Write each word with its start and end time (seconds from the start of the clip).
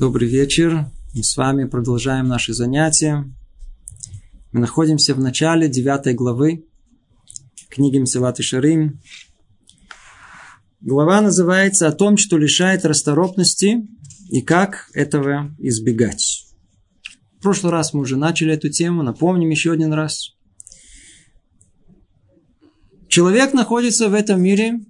Добрый 0.00 0.28
вечер. 0.28 0.86
Мы 1.14 1.22
с 1.22 1.36
вами 1.36 1.66
продолжаем 1.66 2.26
наши 2.26 2.54
занятия. 2.54 3.30
Мы 4.50 4.60
находимся 4.60 5.14
в 5.14 5.20
начале 5.20 5.68
девятой 5.68 6.14
главы 6.14 6.64
книги 7.68 7.98
Мсилат 7.98 8.40
и 8.40 8.42
Шарим. 8.42 8.98
Глава 10.80 11.20
называется 11.20 11.86
«О 11.86 11.92
том, 11.92 12.16
что 12.16 12.38
лишает 12.38 12.86
расторопности 12.86 13.86
и 14.30 14.40
как 14.40 14.88
этого 14.94 15.54
избегать». 15.58 16.46
В 17.38 17.42
прошлый 17.42 17.70
раз 17.70 17.92
мы 17.92 18.00
уже 18.00 18.16
начали 18.16 18.54
эту 18.54 18.70
тему, 18.70 19.02
напомним 19.02 19.50
еще 19.50 19.70
один 19.70 19.92
раз. 19.92 20.34
Человек 23.06 23.52
находится 23.52 24.08
в 24.08 24.14
этом 24.14 24.40
мире 24.42 24.80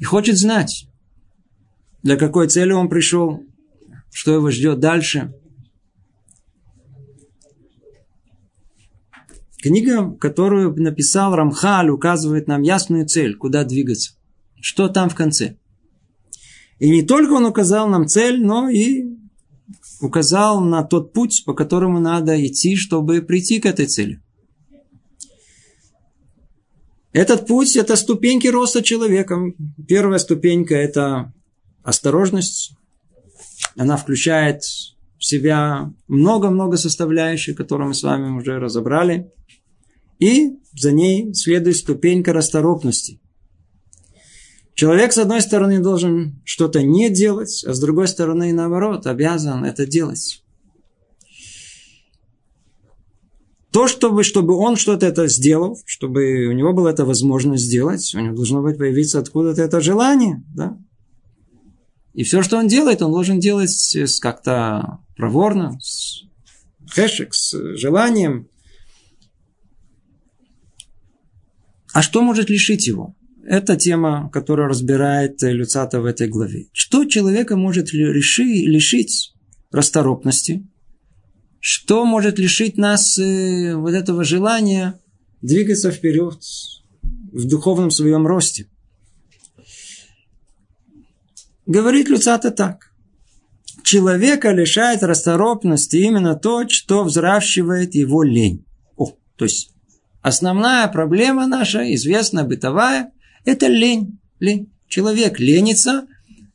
и 0.00 0.04
хочет 0.04 0.38
знать, 0.38 0.88
для 2.04 2.16
какой 2.16 2.48
цели 2.48 2.70
он 2.70 2.90
пришел, 2.90 3.42
что 4.12 4.34
его 4.34 4.50
ждет 4.50 4.78
дальше. 4.78 5.32
Книга, 9.62 10.12
которую 10.20 10.74
написал 10.76 11.34
Рамхаль, 11.34 11.88
указывает 11.88 12.46
нам 12.46 12.60
ясную 12.60 13.06
цель, 13.06 13.34
куда 13.34 13.64
двигаться. 13.64 14.12
Что 14.60 14.88
там 14.88 15.08
в 15.08 15.14
конце. 15.14 15.56
И 16.78 16.90
не 16.90 17.02
только 17.02 17.32
он 17.32 17.46
указал 17.46 17.88
нам 17.88 18.06
цель, 18.06 18.44
но 18.44 18.68
и 18.68 19.06
указал 20.02 20.60
на 20.60 20.82
тот 20.82 21.14
путь, 21.14 21.44
по 21.46 21.54
которому 21.54 22.00
надо 22.00 22.36
идти, 22.46 22.76
чтобы 22.76 23.22
прийти 23.22 23.60
к 23.60 23.66
этой 23.66 23.86
цели. 23.86 24.20
Этот 27.12 27.46
путь– 27.46 27.76
это 27.76 27.96
ступеньки 27.96 28.48
роста 28.48 28.82
человека. 28.82 29.40
Первая 29.88 30.18
ступенька– 30.18 30.74
это 30.76 31.32
осторожность. 31.84 32.72
Она 33.76 33.96
включает 33.96 34.62
в 34.62 35.24
себя 35.24 35.92
много-много 36.08 36.76
составляющих, 36.76 37.56
которые 37.56 37.88
мы 37.88 37.94
с 37.94 38.02
вами 38.02 38.36
уже 38.36 38.58
разобрали. 38.58 39.32
И 40.18 40.58
за 40.72 40.92
ней 40.92 41.32
следует 41.34 41.76
ступенька 41.76 42.32
расторопности. 42.32 43.20
Человек, 44.74 45.12
с 45.12 45.18
одной 45.18 45.40
стороны, 45.40 45.80
должен 45.80 46.42
что-то 46.44 46.82
не 46.82 47.08
делать, 47.10 47.64
а 47.64 47.74
с 47.74 47.80
другой 47.80 48.08
стороны, 48.08 48.52
наоборот, 48.52 49.06
обязан 49.06 49.64
это 49.64 49.86
делать. 49.86 50.42
То, 53.70 53.88
чтобы, 53.88 54.22
чтобы 54.24 54.54
он 54.54 54.76
что-то 54.76 55.06
это 55.06 55.26
сделал, 55.28 55.78
чтобы 55.84 56.46
у 56.46 56.52
него 56.52 56.72
была 56.72 56.90
эта 56.90 57.04
возможность 57.04 57.64
сделать, 57.64 58.14
у 58.14 58.20
него 58.20 58.34
должно 58.34 58.62
быть 58.62 58.78
появиться 58.78 59.18
откуда-то 59.18 59.62
это 59.62 59.80
желание. 59.80 60.44
Да? 60.54 60.78
И 62.14 62.22
все, 62.22 62.42
что 62.42 62.56
он 62.56 62.68
делает, 62.68 63.02
он 63.02 63.10
должен 63.10 63.40
делать 63.40 63.96
как-то 64.20 65.00
проворно, 65.16 65.78
с 65.80 66.22
хэшек, 66.88 67.34
с 67.34 67.76
желанием. 67.76 68.48
А 71.92 72.02
что 72.02 72.22
может 72.22 72.50
лишить 72.50 72.86
его? 72.86 73.14
Это 73.44 73.76
тема, 73.76 74.30
которую 74.32 74.68
разбирает 74.68 75.42
Люцата 75.42 76.00
в 76.00 76.06
этой 76.06 76.28
главе. 76.28 76.68
Что 76.72 77.04
человека 77.04 77.56
может 77.56 77.92
реши, 77.92 78.44
лишить 78.44 79.34
расторопности? 79.70 80.66
Что 81.60 82.04
может 82.04 82.38
лишить 82.38 82.76
нас 82.78 83.18
э, 83.18 83.74
вот 83.74 83.92
этого 83.92 84.22
желания 84.24 85.00
двигаться 85.42 85.90
вперед 85.90 86.38
в 87.32 87.48
духовном 87.48 87.90
своем 87.90 88.26
росте? 88.26 88.68
Говорит 91.66 92.08
Люцата 92.08 92.50
так. 92.50 92.92
Человека 93.82 94.50
лишает 94.52 95.02
расторопности 95.02 95.96
именно 95.96 96.34
то, 96.34 96.68
что 96.68 97.04
взращивает 97.04 97.94
его 97.94 98.22
лень. 98.22 98.64
О, 98.96 99.12
то 99.36 99.44
есть 99.44 99.72
основная 100.22 100.86
проблема 100.88 101.46
наша, 101.46 101.94
известная 101.94 102.44
бытовая, 102.44 103.12
это 103.44 103.66
лень. 103.66 104.18
лень. 104.40 104.70
Человек 104.88 105.38
ленится, 105.40 106.06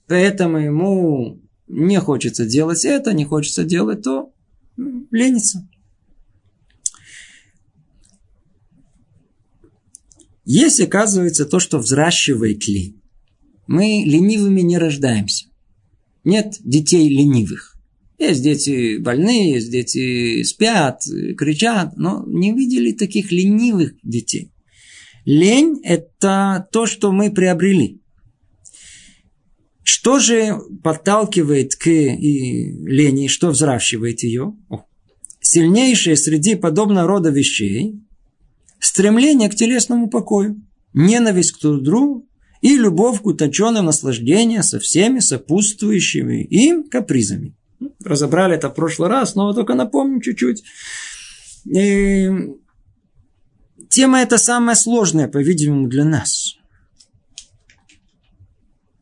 поэтому 0.07 0.59
ему 0.59 1.39
не 1.67 2.00
хочется 2.00 2.45
делать 2.45 2.85
это, 2.85 3.13
не 3.13 3.25
хочется 3.25 3.63
делать 3.63 4.03
то, 4.03 4.31
ленится. 4.78 5.67
Есть, 10.45 10.79
оказывается, 10.81 11.45
то, 11.45 11.59
что 11.59 11.78
взращивает 11.78 12.67
лень. 12.67 12.98
Мы 13.69 14.02
ленивыми 14.03 14.62
не 14.62 14.80
рождаемся. 14.80 15.46
Нет 16.24 16.56
детей 16.63 17.07
ленивых. 17.07 17.75
Есть 18.18 18.41
дети 18.41 18.97
больные, 18.97 19.52
есть 19.52 19.69
дети 19.72 20.41
спят, 20.41 21.03
кричат, 21.38 21.96
но 21.96 22.25
не 22.25 22.52
видели 22.52 22.94
таких 22.94 23.31
ленивых 23.31 23.94
детей. 24.02 24.52
Лень– 25.24 25.81
это 25.84 26.68
то, 26.72 26.88
что 26.88 27.12
мы 27.12 27.31
приобрели. 27.31 28.02
Что 29.84 30.18
же 30.18 30.58
подталкивает 30.84 31.75
к 31.75 31.85
лени, 31.85 33.28
что 33.28 33.50
взращивает 33.50 34.24
ее? 34.24 34.56
Сильнейшее 35.41 36.16
среди 36.16 36.56
подобного 36.56 37.08
рода 37.08 37.29
вещей– 37.29 38.02
стремление 38.79 39.47
к 39.47 39.56
телесному 39.56 40.09
покою, 40.09 40.59
ненависть 40.94 41.52
к 41.52 41.59
труду 41.59 42.25
и 42.62 42.75
любовь 42.78 43.22
к 43.22 43.25
утонченным 43.25 43.86
наслаждениям 43.86 44.64
со 44.64 44.80
всеми 44.80 45.20
сопутствующими 45.20 46.44
им 46.44 46.90
капризами. 46.90 47.56
Разобрали 48.03 48.56
это 48.56 48.70
в 48.70 48.75
прошлый 48.75 49.09
раз, 49.09 49.36
но 49.36 49.53
только 49.53 49.74
напомним 49.74 50.22
чуть-чуть. 50.22 50.64
И 51.66 52.30
тема 53.90 54.20
эта 54.20 54.38
самая 54.38 54.75
сложная, 54.75 55.28
по-видимому, 55.28 55.88
для 55.88 56.03
нас. 56.03 56.56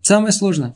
Самое 0.02 0.32
сложное. 0.32 0.76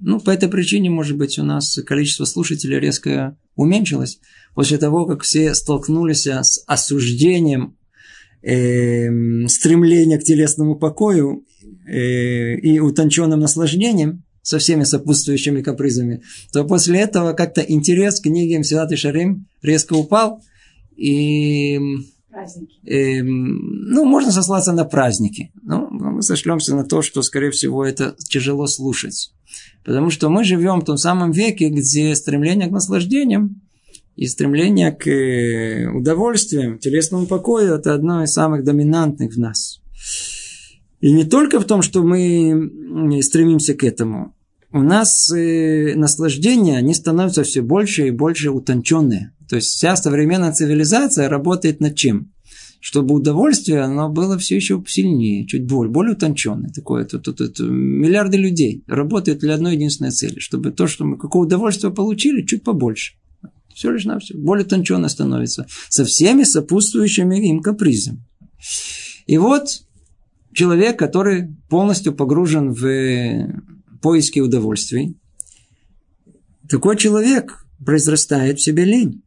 Ну, 0.00 0.20
по 0.20 0.30
этой 0.30 0.48
причине, 0.48 0.90
может 0.90 1.16
быть, 1.16 1.38
у 1.38 1.42
нас 1.42 1.78
количество 1.86 2.24
слушателей 2.24 2.78
резко 2.78 3.36
уменьшилось 3.56 4.20
после 4.54 4.78
того, 4.78 5.06
как 5.06 5.22
все 5.22 5.54
столкнулись 5.54 6.26
с 6.26 6.62
осуждением 6.66 7.76
э, 8.42 9.46
стремления 9.48 10.18
к 10.18 10.24
телесному 10.24 10.76
покою 10.76 11.44
и 11.88 12.78
утонченным 12.80 13.40
наслаждением 13.40 14.24
со 14.42 14.58
всеми 14.58 14.84
сопутствующими 14.84 15.62
капризами, 15.62 16.22
то 16.52 16.64
после 16.64 17.00
этого 17.00 17.32
как-то 17.32 17.60
интерес 17.60 18.20
к 18.20 18.24
книге 18.24 18.58
Мсилат 18.58 18.90
и 18.92 18.96
Шарим 18.96 19.46
резко 19.62 19.94
упал. 19.94 20.42
И 20.96 21.78
Э, 22.86 23.22
ну, 23.22 24.04
можно 24.04 24.30
сослаться 24.30 24.72
на 24.72 24.84
праздники. 24.84 25.50
Но 25.62 25.88
мы 25.90 26.22
сошлемся 26.22 26.74
на 26.74 26.84
то, 26.84 27.02
что, 27.02 27.22
скорее 27.22 27.50
всего, 27.50 27.84
это 27.84 28.14
тяжело 28.18 28.66
слушать. 28.66 29.32
Потому 29.84 30.10
что 30.10 30.28
мы 30.28 30.44
живем 30.44 30.80
в 30.80 30.84
том 30.84 30.96
самом 30.96 31.30
веке, 31.30 31.68
где 31.68 32.14
стремление 32.14 32.68
к 32.68 32.72
наслаждениям 32.72 33.62
и 34.16 34.26
стремление 34.26 34.92
к 34.92 35.06
э, 35.06 35.88
удовольствиям, 35.88 36.78
телесному 36.78 37.26
покою– 37.26 37.74
это 37.76 37.94
одно 37.94 38.22
из 38.22 38.32
самых 38.32 38.64
доминантных 38.64 39.34
в 39.34 39.38
нас. 39.38 39.80
И 41.00 41.12
не 41.12 41.24
только 41.24 41.60
в 41.60 41.64
том, 41.64 41.82
что 41.82 42.02
мы 42.02 43.22
стремимся 43.22 43.74
к 43.74 43.84
этому. 43.84 44.34
У 44.70 44.82
нас 44.82 45.32
э, 45.32 45.94
наслаждения, 45.94 46.76
они 46.76 46.92
становятся 46.92 47.42
все 47.42 47.62
больше 47.62 48.08
и 48.08 48.10
больше 48.10 48.50
утонченные. 48.50 49.32
То 49.48 49.56
есть 49.56 49.68
вся 49.68 49.96
современная 49.96 50.52
цивилизация 50.52 51.28
работает 51.28 51.80
над 51.80 51.94
чем? 51.94 52.32
Чтобы 52.80 53.14
удовольствие, 53.14 53.80
оно 53.80 54.10
было 54.10 54.36
все 54.38 54.56
еще 54.56 54.82
сильнее, 54.86 55.46
чуть 55.46 55.66
более, 55.66 55.90
более 55.90 56.12
утонченное. 56.12 56.70
Такое, 56.70 57.06
тут, 57.06 57.22
тут, 57.22 57.38
тут, 57.38 57.58
миллиарды 57.60 58.36
людей 58.36 58.84
работают 58.86 59.40
для 59.40 59.54
одной 59.54 59.74
единственной 59.74 60.10
цели, 60.10 60.38
чтобы 60.38 60.70
то, 60.70 60.86
что 60.86 61.04
мы 61.04 61.16
какое 61.16 61.42
удовольствие 61.42 61.92
получили, 61.92 62.44
чуть 62.44 62.62
побольше. 62.62 63.14
Все 63.74 63.90
лишь 63.90 64.04
на 64.04 64.18
все. 64.18 64.36
Более 64.36 64.66
утонченно 64.66 65.08
становится. 65.08 65.66
Со 65.88 66.04
всеми 66.04 66.42
сопутствующими 66.42 67.48
им 67.48 67.62
капризами. 67.62 68.22
И 69.26 69.38
вот 69.38 69.82
человек, 70.52 70.98
который 70.98 71.54
полностью 71.68 72.14
погружен 72.14 72.72
в 72.72 73.62
поиски 74.00 74.40
удовольствий, 74.40 75.16
такой 76.68 76.96
человек 76.96 77.66
произрастает 77.84 78.58
в 78.58 78.64
себе 78.64 78.84
лень. 78.84 79.22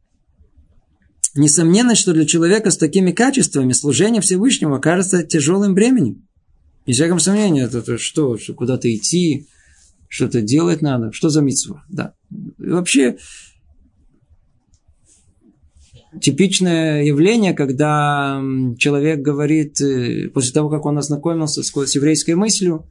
Несомненно, 1.34 1.96
что 1.96 2.14
для 2.14 2.26
человека 2.26 2.72
с 2.72 2.78
такими 2.78 3.12
качествами 3.12 3.72
служение 3.72 4.22
Всевышнему 4.22 4.82
кажется 4.82 5.24
тяжелым 5.24 5.74
бременем. 5.74 6.28
Не 6.86 6.94
всяком 6.94 7.20
сомнении, 7.20 7.64
это, 7.64 7.80
это 7.80 7.98
что, 7.98 8.38
что 8.38 8.54
куда-то 8.54 8.94
идти, 8.94 9.48
что-то 10.10 10.42
делать 10.42 10.82
надо, 10.82 11.12
что 11.14 11.30
за 11.30 11.42
митцва, 11.42 11.86
да. 11.90 12.16
Вообще, 12.58 13.18
типичное 16.19 17.04
явление, 17.04 17.54
когда 17.54 18.42
человек 18.78 19.22
говорит, 19.22 19.80
э, 19.81 20.30
после 20.30 20.52
того, 20.54 20.69
как 20.69 20.86
он 20.86 20.98
ознакомился 20.98 21.63
с, 21.63 21.96
еврейской 21.96 22.36
мыслью, 22.36 22.86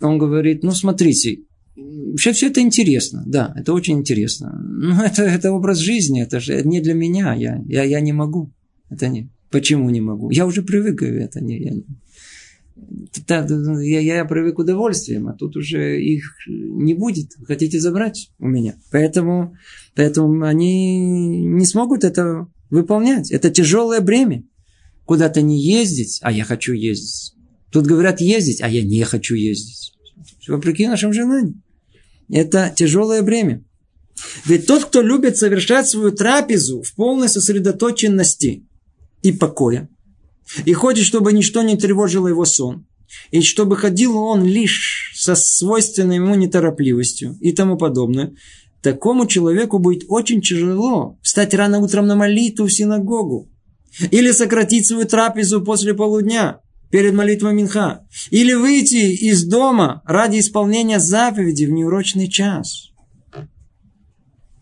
он 0.00 0.18
говорит, 0.18 0.62
ну, 0.62 0.72
смотрите, 0.72 1.40
Вообще 1.76 2.32
все 2.32 2.46
это 2.46 2.62
интересно, 2.62 3.22
да, 3.26 3.52
это 3.54 3.74
очень 3.74 3.98
интересно. 3.98 4.58
Но 4.58 5.02
это, 5.04 5.22
это 5.22 5.52
образ 5.52 5.76
жизни, 5.78 6.22
это 6.22 6.40
же 6.40 6.62
не 6.62 6.80
для 6.80 6.94
меня, 6.94 7.34
я, 7.34 7.62
я, 7.66 7.84
я 7.84 8.00
не 8.00 8.14
могу. 8.14 8.50
Это 8.88 9.08
не. 9.08 9.28
Почему 9.50 9.90
не 9.90 10.00
могу? 10.00 10.30
Я 10.30 10.46
уже 10.46 10.62
привык, 10.62 11.02
это 11.02 11.40
не, 11.42 11.58
я, 11.58 11.72
я, 13.28 14.00
я 14.00 14.24
привык 14.24 14.56
к 14.56 14.58
удовольствиям, 14.58 15.28
а 15.28 15.32
тут 15.32 15.56
уже 15.56 16.00
их 16.00 16.24
не 16.46 16.94
будет. 16.94 17.32
Хотите 17.46 17.80
забрать 17.80 18.30
у 18.38 18.46
меня. 18.46 18.76
Поэтому, 18.90 19.56
поэтому 19.94 20.44
они 20.44 21.44
не 21.44 21.66
смогут 21.66 22.04
это 22.04 22.48
выполнять. 22.70 23.30
Это 23.30 23.50
тяжелое 23.50 24.00
бремя. 24.00 24.44
Куда-то 25.04 25.40
не 25.42 25.62
ездить, 25.62 26.18
а 26.22 26.32
я 26.32 26.44
хочу 26.44 26.72
ездить. 26.72 27.34
Тут 27.70 27.86
говорят 27.86 28.20
ездить, 28.20 28.60
а 28.60 28.68
я 28.68 28.82
не 28.82 29.02
хочу 29.04 29.34
ездить. 29.34 29.92
Вопреки 30.48 30.86
нашим 30.86 31.12
желаниям. 31.12 31.62
Это 32.28 32.72
тяжелое 32.74 33.22
бремя. 33.22 33.62
Ведь 34.46 34.66
тот, 34.66 34.84
кто 34.86 35.02
любит 35.02 35.36
совершать 35.36 35.88
свою 35.88 36.10
трапезу 36.10 36.82
в 36.82 36.94
полной 36.94 37.28
сосредоточенности 37.28 38.64
и 39.22 39.32
покоя, 39.32 39.88
и 40.64 40.72
хочет, 40.72 41.04
чтобы 41.04 41.32
ничто 41.32 41.62
не 41.62 41.76
тревожило 41.76 42.28
его 42.28 42.44
сон, 42.44 42.86
и 43.30 43.40
чтобы 43.42 43.76
ходил 43.76 44.16
он 44.16 44.44
лишь 44.44 45.12
со 45.16 45.34
свойственной 45.34 46.16
ему 46.16 46.34
неторопливостью 46.34 47.36
и 47.40 47.52
тому 47.52 47.76
подобное, 47.76 48.34
такому 48.82 49.26
человеку 49.26 49.78
будет 49.78 50.04
очень 50.08 50.40
тяжело 50.40 51.18
встать 51.22 51.54
рано 51.54 51.80
утром 51.80 52.06
на 52.06 52.16
молитву 52.16 52.66
в 52.66 52.72
синагогу, 52.72 53.50
или 54.10 54.30
сократить 54.30 54.86
свою 54.86 55.06
трапезу 55.06 55.62
после 55.62 55.94
полудня, 55.94 56.60
перед 56.90 57.14
молитвой 57.14 57.52
Минха. 57.52 58.06
Или 58.30 58.54
выйти 58.54 59.28
из 59.28 59.44
дома 59.44 60.02
ради 60.06 60.38
исполнения 60.38 61.00
заповеди 61.00 61.64
в 61.64 61.70
неурочный 61.70 62.28
час. 62.28 62.90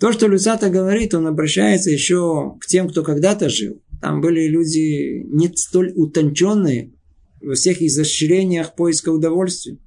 То, 0.01 0.13
что 0.13 0.27
Люцата 0.27 0.69
говорит, 0.71 1.15
он 1.15 1.27
обращается 1.27 1.91
еще 1.91 2.57
к 2.61 2.67
тем, 2.67 2.89
кто 2.89 3.03
когда-то 3.03 3.49
жил. 3.49 3.81
Там 4.01 4.21
были 4.21 4.47
люди 4.49 5.25
не 5.27 5.49
столь 5.57 5.93
утонченные 5.95 6.93
во 7.41 7.55
всех 7.55 7.83
изощрениях 7.83 8.75
поиска 8.75 9.11
удовольствия. 9.11 9.79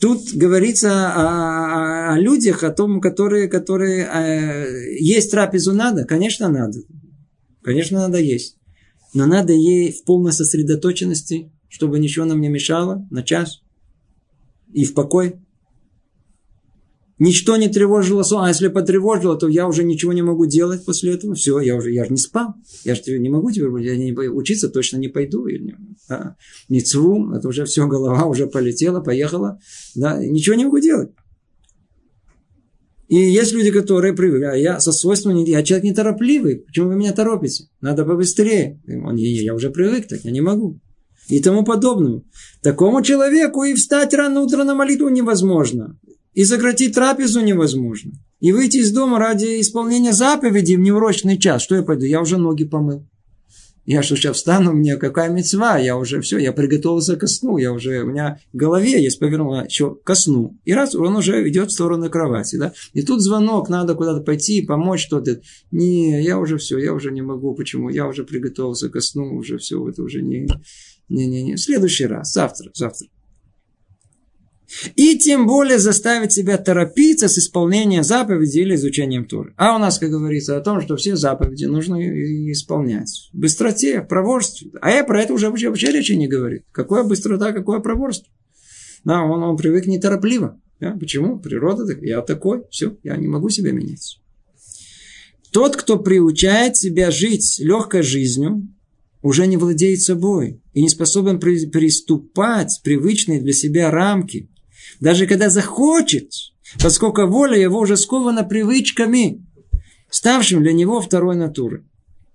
Тут 0.00 0.32
говорится 0.32 1.12
о, 1.12 2.12
о 2.12 2.18
людях, 2.20 2.62
о 2.62 2.70
том, 2.70 3.00
которые, 3.00 3.48
которые 3.48 4.04
э, 4.04 4.94
есть 5.00 5.30
трапезу 5.32 5.74
надо. 5.74 6.04
Конечно, 6.04 6.48
надо. 6.48 6.78
Конечно, 7.62 7.98
надо 7.98 8.18
есть. 8.18 8.58
Но 9.12 9.26
надо 9.26 9.52
ей 9.52 9.92
в 9.92 10.04
полной 10.04 10.32
сосредоточенности, 10.32 11.50
чтобы 11.68 11.98
ничего 11.98 12.26
нам 12.26 12.40
не 12.40 12.48
мешало 12.48 13.06
на 13.10 13.24
час. 13.24 13.62
И 14.72 14.84
в 14.84 14.94
покой. 14.94 15.40
Ничто 17.18 17.56
не 17.56 17.68
тревожило 17.68 18.22
сон. 18.22 18.44
А 18.44 18.48
если 18.48 18.68
потревожило, 18.68 19.36
то 19.36 19.48
я 19.48 19.66
уже 19.66 19.82
ничего 19.82 20.12
не 20.12 20.22
могу 20.22 20.46
делать 20.46 20.84
после 20.84 21.14
этого. 21.14 21.34
Все, 21.34 21.58
я 21.60 21.76
уже 21.76 21.92
я 21.92 22.04
же 22.04 22.10
не 22.10 22.16
спал. 22.16 22.54
Я 22.84 22.94
же 22.94 23.02
не 23.18 23.28
могу 23.28 23.50
теперь 23.50 23.70
я 23.82 23.96
не, 23.96 24.12
учиться 24.12 24.68
точно 24.68 24.98
не 24.98 25.08
пойду. 25.08 25.46
А, 26.08 26.36
Ницву, 26.68 27.32
это 27.32 27.48
уже 27.48 27.64
все, 27.64 27.86
голова 27.86 28.26
уже 28.26 28.46
полетела, 28.46 29.00
поехала. 29.00 29.58
Да, 29.94 30.24
ничего 30.24 30.54
не 30.54 30.64
могу 30.64 30.78
делать. 30.78 31.10
И 33.08 33.16
есть 33.16 33.52
люди, 33.52 33.70
которые 33.70 34.12
привыкли, 34.12 34.44
а 34.44 34.54
я 34.54 34.80
со 34.80 34.92
свойством, 34.92 35.42
я 35.42 35.62
человек 35.62 35.84
неторопливый, 35.84 36.56
почему 36.56 36.88
вы 36.88 36.96
меня 36.96 37.12
торопите? 37.12 37.64
Надо 37.80 38.04
побыстрее. 38.04 38.82
Он, 38.86 39.16
я 39.16 39.54
уже 39.54 39.70
привык, 39.70 40.08
так 40.08 40.20
я 40.24 40.30
не 40.30 40.42
могу. 40.42 40.78
И 41.28 41.40
тому 41.40 41.64
подобное. 41.64 42.22
Такому 42.62 43.02
человеку 43.02 43.64
и 43.64 43.74
встать 43.74 44.12
рано 44.12 44.42
утром 44.42 44.66
на 44.66 44.74
молитву 44.74 45.08
невозможно. 45.08 45.98
И 46.38 46.44
сократить 46.44 46.94
трапезу 46.94 47.40
невозможно. 47.40 48.12
И 48.38 48.52
выйти 48.52 48.76
из 48.76 48.92
дома 48.92 49.18
ради 49.18 49.60
исполнения 49.60 50.12
заповеди 50.12 50.74
в 50.74 50.78
неурочный 50.78 51.36
час. 51.36 51.62
Что 51.62 51.74
я 51.74 51.82
пойду? 51.82 52.04
Я 52.04 52.20
уже 52.20 52.36
ноги 52.36 52.62
помыл. 52.62 53.04
Я 53.86 54.04
что 54.04 54.14
сейчас 54.14 54.36
встану, 54.36 54.72
мне 54.72 54.96
какая 54.98 55.30
мецва, 55.30 55.78
я 55.78 55.96
уже 55.96 56.20
все, 56.20 56.38
я 56.38 56.52
приготовился 56.52 57.16
ко 57.16 57.26
сну, 57.26 57.58
я 57.58 57.72
уже, 57.72 58.04
у 58.04 58.06
меня 58.06 58.38
в 58.52 58.56
голове 58.56 59.02
есть 59.02 59.18
повернула 59.18 59.64
еще 59.64 59.96
ко 60.04 60.14
сну. 60.14 60.56
И 60.64 60.72
раз 60.74 60.94
он 60.94 61.16
уже 61.16 61.48
идет 61.48 61.70
в 61.70 61.72
сторону 61.72 62.08
кровати, 62.08 62.54
да. 62.54 62.72
И 62.92 63.02
тут 63.02 63.20
звонок, 63.20 63.68
надо 63.68 63.96
куда-то 63.96 64.20
пойти, 64.20 64.62
помочь 64.62 65.06
что-то. 65.06 65.40
Не, 65.72 66.22
я 66.22 66.38
уже 66.38 66.58
все, 66.58 66.78
я 66.78 66.92
уже 66.94 67.10
не 67.10 67.22
могу, 67.22 67.52
почему? 67.56 67.88
Я 67.88 68.06
уже 68.06 68.22
приготовился 68.22 68.88
ко 68.90 69.00
сну, 69.00 69.34
уже 69.34 69.58
все, 69.58 69.88
это 69.88 70.04
уже 70.04 70.22
не, 70.22 70.46
не, 71.08 71.26
не, 71.26 71.42
не. 71.42 71.54
В 71.56 71.60
следующий 71.60 72.06
раз, 72.06 72.32
завтра, 72.32 72.70
завтра. 72.74 73.08
И 74.96 75.18
тем 75.18 75.46
более 75.46 75.78
заставить 75.78 76.32
себя 76.32 76.58
торопиться 76.58 77.28
с 77.28 77.38
исполнением 77.38 78.02
заповедей 78.02 78.62
или 78.62 78.74
изучением 78.74 79.24
Торы. 79.24 79.54
А 79.56 79.74
у 79.74 79.78
нас, 79.78 79.98
как 79.98 80.10
говорится, 80.10 80.56
о 80.56 80.60
том, 80.60 80.80
что 80.82 80.96
все 80.96 81.16
заповеди 81.16 81.64
нужно 81.64 81.96
исполнять. 82.52 83.30
В 83.32 83.38
быстроте, 83.38 84.02
проворстве. 84.02 84.70
А 84.80 84.90
я 84.90 85.04
про 85.04 85.22
это 85.22 85.32
уже 85.32 85.48
вообще, 85.48 85.70
вообще 85.70 85.90
речи 85.90 86.12
не 86.12 86.28
говорит. 86.28 86.64
Какая 86.70 87.02
быстрота, 87.04 87.52
какое 87.52 87.80
проворство. 87.80 88.28
Да, 89.04 89.22
он, 89.22 89.42
он 89.42 89.56
привык 89.56 89.86
неторопливо. 89.86 90.60
Да? 90.80 90.92
Почему? 90.92 91.38
Природа 91.38 91.86
так. 91.86 92.02
Я 92.02 92.20
такой. 92.20 92.64
Все, 92.70 92.96
я 93.02 93.16
не 93.16 93.26
могу 93.26 93.48
себя 93.48 93.72
менять. 93.72 94.20
Тот, 95.50 95.76
кто 95.76 95.98
приучает 95.98 96.76
себя 96.76 97.10
жить 97.10 97.58
легкой 97.58 98.02
жизнью, 98.02 98.68
уже 99.22 99.46
не 99.46 99.56
владеет 99.56 100.02
собой 100.02 100.60
и 100.74 100.82
не 100.82 100.88
способен 100.88 101.40
приступать 101.40 102.80
привычные 102.84 103.40
для 103.40 103.52
себя 103.52 103.90
рамки, 103.90 104.48
даже 105.00 105.26
когда 105.26 105.48
захочет, 105.50 106.32
поскольку 106.82 107.26
воля 107.26 107.58
его 107.58 107.78
уже 107.78 107.96
скована 107.96 108.44
привычками, 108.44 109.44
ставшим 110.10 110.62
для 110.62 110.72
него 110.72 111.00
второй 111.00 111.36
натурой. 111.36 111.84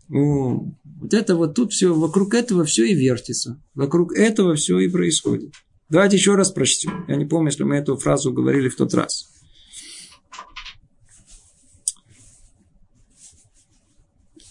Вот 0.07 1.13
это 1.13 1.35
вот 1.35 1.55
тут 1.55 1.73
все, 1.73 1.93
вокруг 1.93 2.33
этого 2.33 2.63
все 2.63 2.85
и 2.85 2.93
вертится. 2.93 3.61
Вокруг 3.73 4.13
этого 4.13 4.55
все 4.55 4.79
и 4.79 4.87
происходит. 4.87 5.53
Давайте 5.89 6.17
еще 6.17 6.35
раз 6.35 6.51
прочтем. 6.51 7.05
Я 7.07 7.15
не 7.15 7.25
помню, 7.25 7.49
если 7.49 7.63
мы 7.63 7.75
эту 7.75 7.97
фразу 7.97 8.31
говорили 8.31 8.69
в 8.69 8.75
тот 8.75 8.93
раз. 8.93 9.29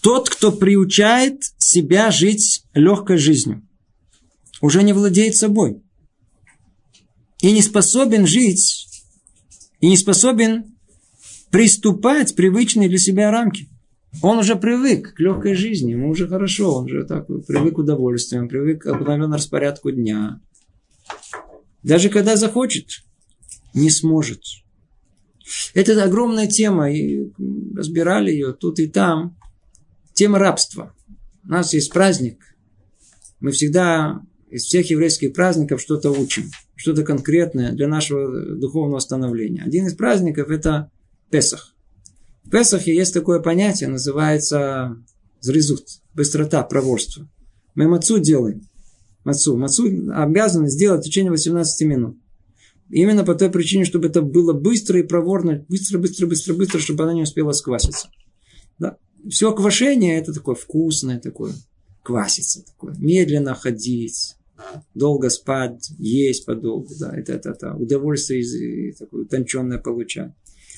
Тот, 0.01 0.29
кто 0.29 0.51
приучает 0.51 1.41
себя 1.57 2.11
жить 2.11 2.65
легкой 2.73 3.17
жизнью, 3.17 3.65
уже 4.61 4.83
не 4.83 4.93
владеет 4.93 5.35
собой 5.35 5.81
и 7.43 7.51
не 7.51 7.61
способен 7.61 8.25
жить, 8.25 8.87
и 9.81 9.89
не 9.89 9.97
способен 9.97 10.77
приступать 11.51 12.35
привычные 12.35 12.87
для 12.87 12.97
себя 12.97 13.31
рамки. 13.31 13.67
Он 14.21 14.37
уже 14.39 14.55
привык 14.55 15.15
к 15.15 15.19
легкой 15.19 15.53
жизни, 15.53 15.91
ему 15.91 16.09
уже 16.09 16.25
хорошо, 16.29 16.73
он 16.73 16.85
уже 16.85 17.03
так 17.03 17.27
привык 17.27 17.75
к 17.75 17.79
удовольствиям, 17.79 18.47
привык 18.47 18.83
к 18.83 18.87
обыкновенному 18.87 19.33
распорядку 19.33 19.91
дня. 19.91 20.39
Даже 21.83 22.07
когда 22.07 22.37
захочет, 22.37 23.03
не 23.73 23.89
сможет. 23.89 24.41
Это 25.73 26.01
огромная 26.01 26.47
тема, 26.47 26.89
и 26.93 27.29
разбирали 27.75 28.31
ее 28.31 28.53
тут 28.53 28.79
и 28.79 28.87
там. 28.87 29.37
Тема 30.13 30.39
рабства. 30.39 30.95
У 31.43 31.49
нас 31.49 31.73
есть 31.73 31.91
праздник. 31.91 32.39
Мы 33.41 33.51
всегда 33.51 34.21
из 34.49 34.63
всех 34.63 34.89
еврейских 34.89 35.33
праздников 35.33 35.81
что-то 35.81 36.09
учим 36.11 36.49
что-то 36.75 37.03
конкретное 37.03 37.71
для 37.71 37.87
нашего 37.87 38.55
духовного 38.55 38.99
становления. 38.99 39.63
Один 39.63 39.87
из 39.87 39.93
праздников– 39.93 40.49
это 40.49 40.91
Песах. 41.29 41.73
В 42.43 42.49
Песахе 42.49 42.95
есть 42.95 43.13
такое 43.13 43.39
понятие, 43.39 43.89
называется 43.89 44.97
зрезут, 45.39 45.85
быстрота, 46.13 46.63
проворство. 46.63 47.27
Мы 47.75 47.87
мацу 47.87 48.19
делаем. 48.19 48.67
Мацу. 49.23 49.57
Мацу 49.57 49.85
обязаны 50.13 50.69
сделать 50.69 51.01
в 51.01 51.05
течение 51.05 51.31
18 51.31 51.87
минут. 51.87 52.17
Именно 52.89 53.23
по 53.23 53.35
той 53.35 53.49
причине, 53.49 53.85
чтобы 53.85 54.07
это 54.07 54.21
было 54.21 54.53
быстро 54.53 54.99
и 54.99 55.03
проворно, 55.03 55.65
быстро, 55.67 55.97
быстро, 55.97 56.27
быстро, 56.27 56.53
быстро, 56.53 56.79
чтобы 56.79 57.03
она 57.03 57.13
не 57.13 57.23
успела 57.23 57.51
скваситься. 57.53 58.09
Да. 58.77 58.97
Все 59.29 59.53
квашение 59.53 60.19
это 60.19 60.33
такое 60.33 60.55
вкусное, 60.55 61.19
такое 61.19 61.53
квасится, 62.03 62.65
такое 62.65 62.93
медленно 62.97 63.55
ходить, 63.55 64.35
долго 64.93 65.29
спать, 65.29 65.91
есть 65.99 66.45
подолгу, 66.45 66.93
да, 66.99 67.15
это, 67.15 67.33
это, 67.33 67.49
это 67.51 67.73
удовольствие 67.75 68.93
такое 68.93 69.23
утонченное 69.23 69.79
получать. 69.79 70.31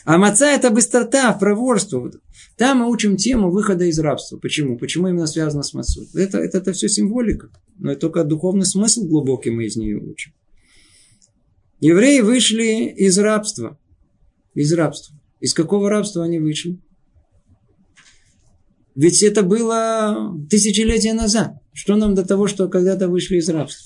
А 0.05 0.19
маца 0.19 0.45
это 0.45 0.69
быстрота, 0.69 1.33
проворство. 1.33 2.11
Там 2.57 2.79
мы 2.79 2.91
учим 2.91 3.17
тему 3.17 3.49
выхода 3.49 3.85
из 3.85 3.97
рабства. 3.97 4.37
Почему? 4.37 4.77
Почему 4.77 5.07
именно 5.07 5.25
связано 5.25 5.63
с 5.63 5.73
мацу? 5.73 6.05
Это, 6.13 6.37
это, 6.37 6.59
это 6.59 6.73
все 6.73 6.87
символика. 6.87 7.49
Но 7.79 7.91
это 7.91 8.01
только 8.01 8.23
духовный 8.23 8.65
смысл 8.65 9.07
глубокий 9.07 9.49
мы 9.49 9.65
из 9.65 9.75
нее 9.77 9.97
учим. 9.97 10.31
Евреи 11.79 12.21
вышли 12.21 12.93
из 12.95 13.17
рабства. 13.17 13.79
Из 14.53 14.71
рабства. 14.73 15.19
Из 15.39 15.55
какого 15.55 15.89
рабства 15.89 16.23
они 16.23 16.37
вышли? 16.37 16.79
Ведь 18.95 19.21
это 19.23 19.43
было 19.43 20.33
тысячелетия 20.49 21.13
назад. 21.13 21.55
Что 21.73 21.95
нам 21.95 22.15
до 22.15 22.25
того, 22.25 22.47
что 22.47 22.69
когда-то 22.69 23.09
вышли 23.09 23.37
из 23.37 23.49
рабства? 23.49 23.83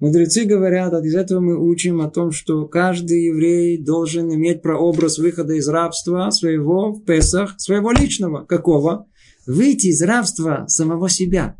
Мудрецы 0.00 0.44
говорят, 0.44 0.92
а 0.92 1.00
из 1.00 1.14
этого 1.14 1.40
мы 1.40 1.58
учим 1.58 2.00
о 2.00 2.10
том, 2.10 2.32
что 2.32 2.66
каждый 2.66 3.26
еврей 3.26 3.78
должен 3.78 4.32
иметь 4.34 4.60
прообраз 4.60 5.18
выхода 5.18 5.54
из 5.54 5.68
рабства 5.68 6.30
своего 6.30 6.92
в 6.92 7.04
Песах, 7.04 7.54
своего 7.58 7.92
личного. 7.92 8.44
Какого? 8.44 9.06
Выйти 9.46 9.88
из 9.88 10.02
рабства 10.02 10.64
самого 10.68 11.08
себя. 11.08 11.56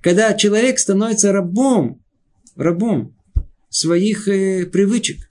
Когда 0.00 0.34
человек 0.34 0.78
становится 0.78 1.32
рабом, 1.32 2.00
рабом 2.56 3.14
своих 3.68 4.28
э, 4.28 4.66
привычек. 4.66 5.28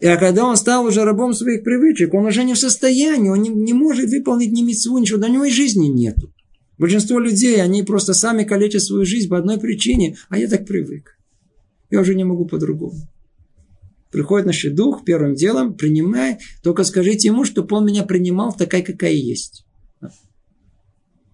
А 0.00 0.16
когда 0.16 0.44
он 0.44 0.56
стал 0.56 0.84
уже 0.84 1.04
рабом 1.04 1.34
своих 1.34 1.64
привычек, 1.64 2.14
он 2.14 2.26
уже 2.26 2.44
не 2.44 2.54
в 2.54 2.58
состоянии, 2.58 3.30
он 3.30 3.42
не, 3.42 3.48
не 3.48 3.72
может 3.72 4.10
выполнить 4.10 4.52
ни 4.52 4.62
митцву, 4.62 4.98
ничего, 4.98 5.18
до 5.18 5.28
него 5.28 5.44
и 5.44 5.50
жизни 5.50 5.88
нету. 5.88 6.32
Большинство 6.78 7.18
людей, 7.18 7.60
они 7.60 7.82
просто 7.82 8.14
сами 8.14 8.44
калечат 8.44 8.82
свою 8.82 9.04
жизнь 9.04 9.28
по 9.28 9.38
одной 9.38 9.58
причине, 9.58 10.16
а 10.28 10.38
я 10.38 10.46
так 10.46 10.66
привык. 10.66 11.18
Я 11.90 12.00
уже 12.00 12.14
не 12.14 12.22
могу 12.22 12.46
по-другому. 12.46 13.08
Приходит 14.12 14.46
наш 14.46 14.62
дух, 14.64 15.04
первым 15.04 15.34
делом, 15.34 15.74
принимай, 15.74 16.38
только 16.62 16.84
скажите 16.84 17.28
ему, 17.28 17.44
чтобы 17.44 17.76
он 17.76 17.84
меня 17.84 18.04
принимал 18.04 18.54
такая, 18.54 18.82
какая 18.82 19.12
есть. 19.12 19.64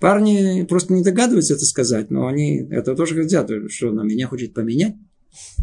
Парни 0.01 0.67
просто 0.69 0.93
не 0.93 1.03
догадываются 1.03 1.55
это 1.55 1.65
сказать, 1.65 2.11
но 2.11 2.27
они 2.27 2.67
это 2.71 2.95
тоже 2.95 3.15
хотят, 3.15 3.51
что 3.71 3.91
на 3.93 4.03
меня 4.03 4.27
хочет 4.27 4.55
поменять. 4.55 4.97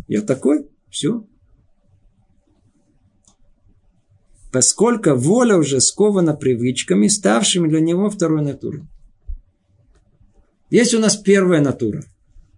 Я 0.08 0.22
такой, 0.22 0.68
все. 0.90 1.26
Поскольку 4.52 5.16
воля 5.16 5.58
уже 5.58 5.80
скована 5.80 6.34
привычками, 6.34 7.08
ставшими 7.08 7.70
для 7.70 7.80
него 7.80 8.10
второй 8.10 8.42
натурой. 8.42 8.84
Есть 10.70 10.94
у 10.94 11.00
нас 11.00 11.18
первая 11.18 11.62
натура. 11.62 12.04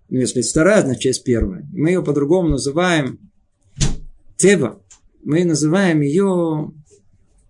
Ну, 0.10 0.20
если 0.20 0.42
вторая, 0.42 0.84
значит 0.84 1.06
есть 1.06 1.24
первая. 1.24 1.68
Мы 1.74 1.90
ее 1.90 2.04
по-другому 2.04 2.50
называем 2.50 3.20
теба. 4.38 4.82
Мы 5.24 5.46
называем 5.46 6.02
ее 6.02 6.72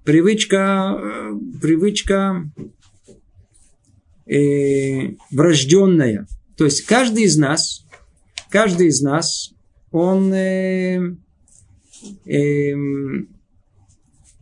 привычка, 0.03 0.97
э, 0.97 1.33
привычка 1.61 2.49
э, 4.25 5.15
врожденная. 5.31 6.27
То 6.55 6.65
есть 6.65 6.85
каждый 6.85 7.23
из 7.23 7.37
нас, 7.37 7.85
каждый 8.49 8.87
из 8.87 9.01
нас, 9.01 9.53
он 9.91 10.33
э, 10.33 11.15
э, 12.25 12.73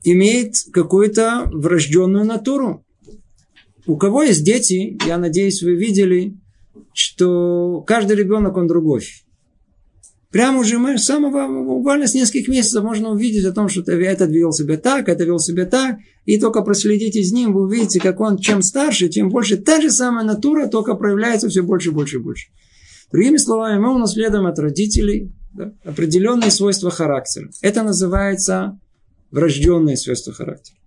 имеет 0.04 0.56
какую-то 0.74 1.50
врожденную 1.52 2.26
натуру. 2.26 2.86
У 3.86 3.98
кого 3.98 4.24
есть 4.24 4.44
дети, 4.44 4.98
я 5.08 5.18
надеюсь, 5.18 5.64
вы 5.64 5.76
видели, 5.76 6.38
что 6.94 7.84
каждый 7.88 8.16
ребенок, 8.16 8.58
он 8.58 8.68
другой. 8.68 9.04
Прямо 10.32 10.60
уже 10.62 10.78
мы 10.78 10.98
самого, 10.98 11.48
буквально 11.64 12.08
с 12.08 12.14
нескольких 12.14 12.48
месяцев 12.48 12.84
можно 12.84 13.10
увидеть 13.10 13.44
о 13.44 13.52
том, 13.52 13.68
что 13.68 13.82
этот 13.92 14.30
вел 14.30 14.54
себя 14.54 14.78
так, 14.78 15.10
это 15.10 15.26
вел 15.26 15.40
себя 15.40 15.66
так. 15.66 15.98
И 16.26 16.40
только 16.40 16.62
проследите 16.62 17.22
с 17.22 17.34
ним, 17.34 17.52
вы 17.52 17.64
увидите, 17.64 18.00
как 18.00 18.22
он 18.22 18.38
чем 18.38 18.62
старше, 18.62 19.10
тем 19.10 19.30
больше. 19.30 19.58
Та 19.58 19.82
же 19.82 19.92
самая 19.92 20.24
натура, 20.24 20.68
только 20.68 20.96
проявляется 20.96 21.50
все 21.50 21.64
больше 21.64 21.92
больше 21.92 22.20
больше. 22.20 22.48
Другими 23.12 23.36
словами, 23.38 23.78
мы 23.80 23.94
унаследуем 23.94 24.46
от 24.46 24.58
родителей 24.58 25.34
да, 25.54 25.74
определенные 25.84 26.50
свойства 26.50 26.92
характера. 26.92 27.50
Это 27.62 27.84
называется 27.84 28.80
врожденные 29.32 29.98
свойства 29.98 30.34
характера. 30.34 30.78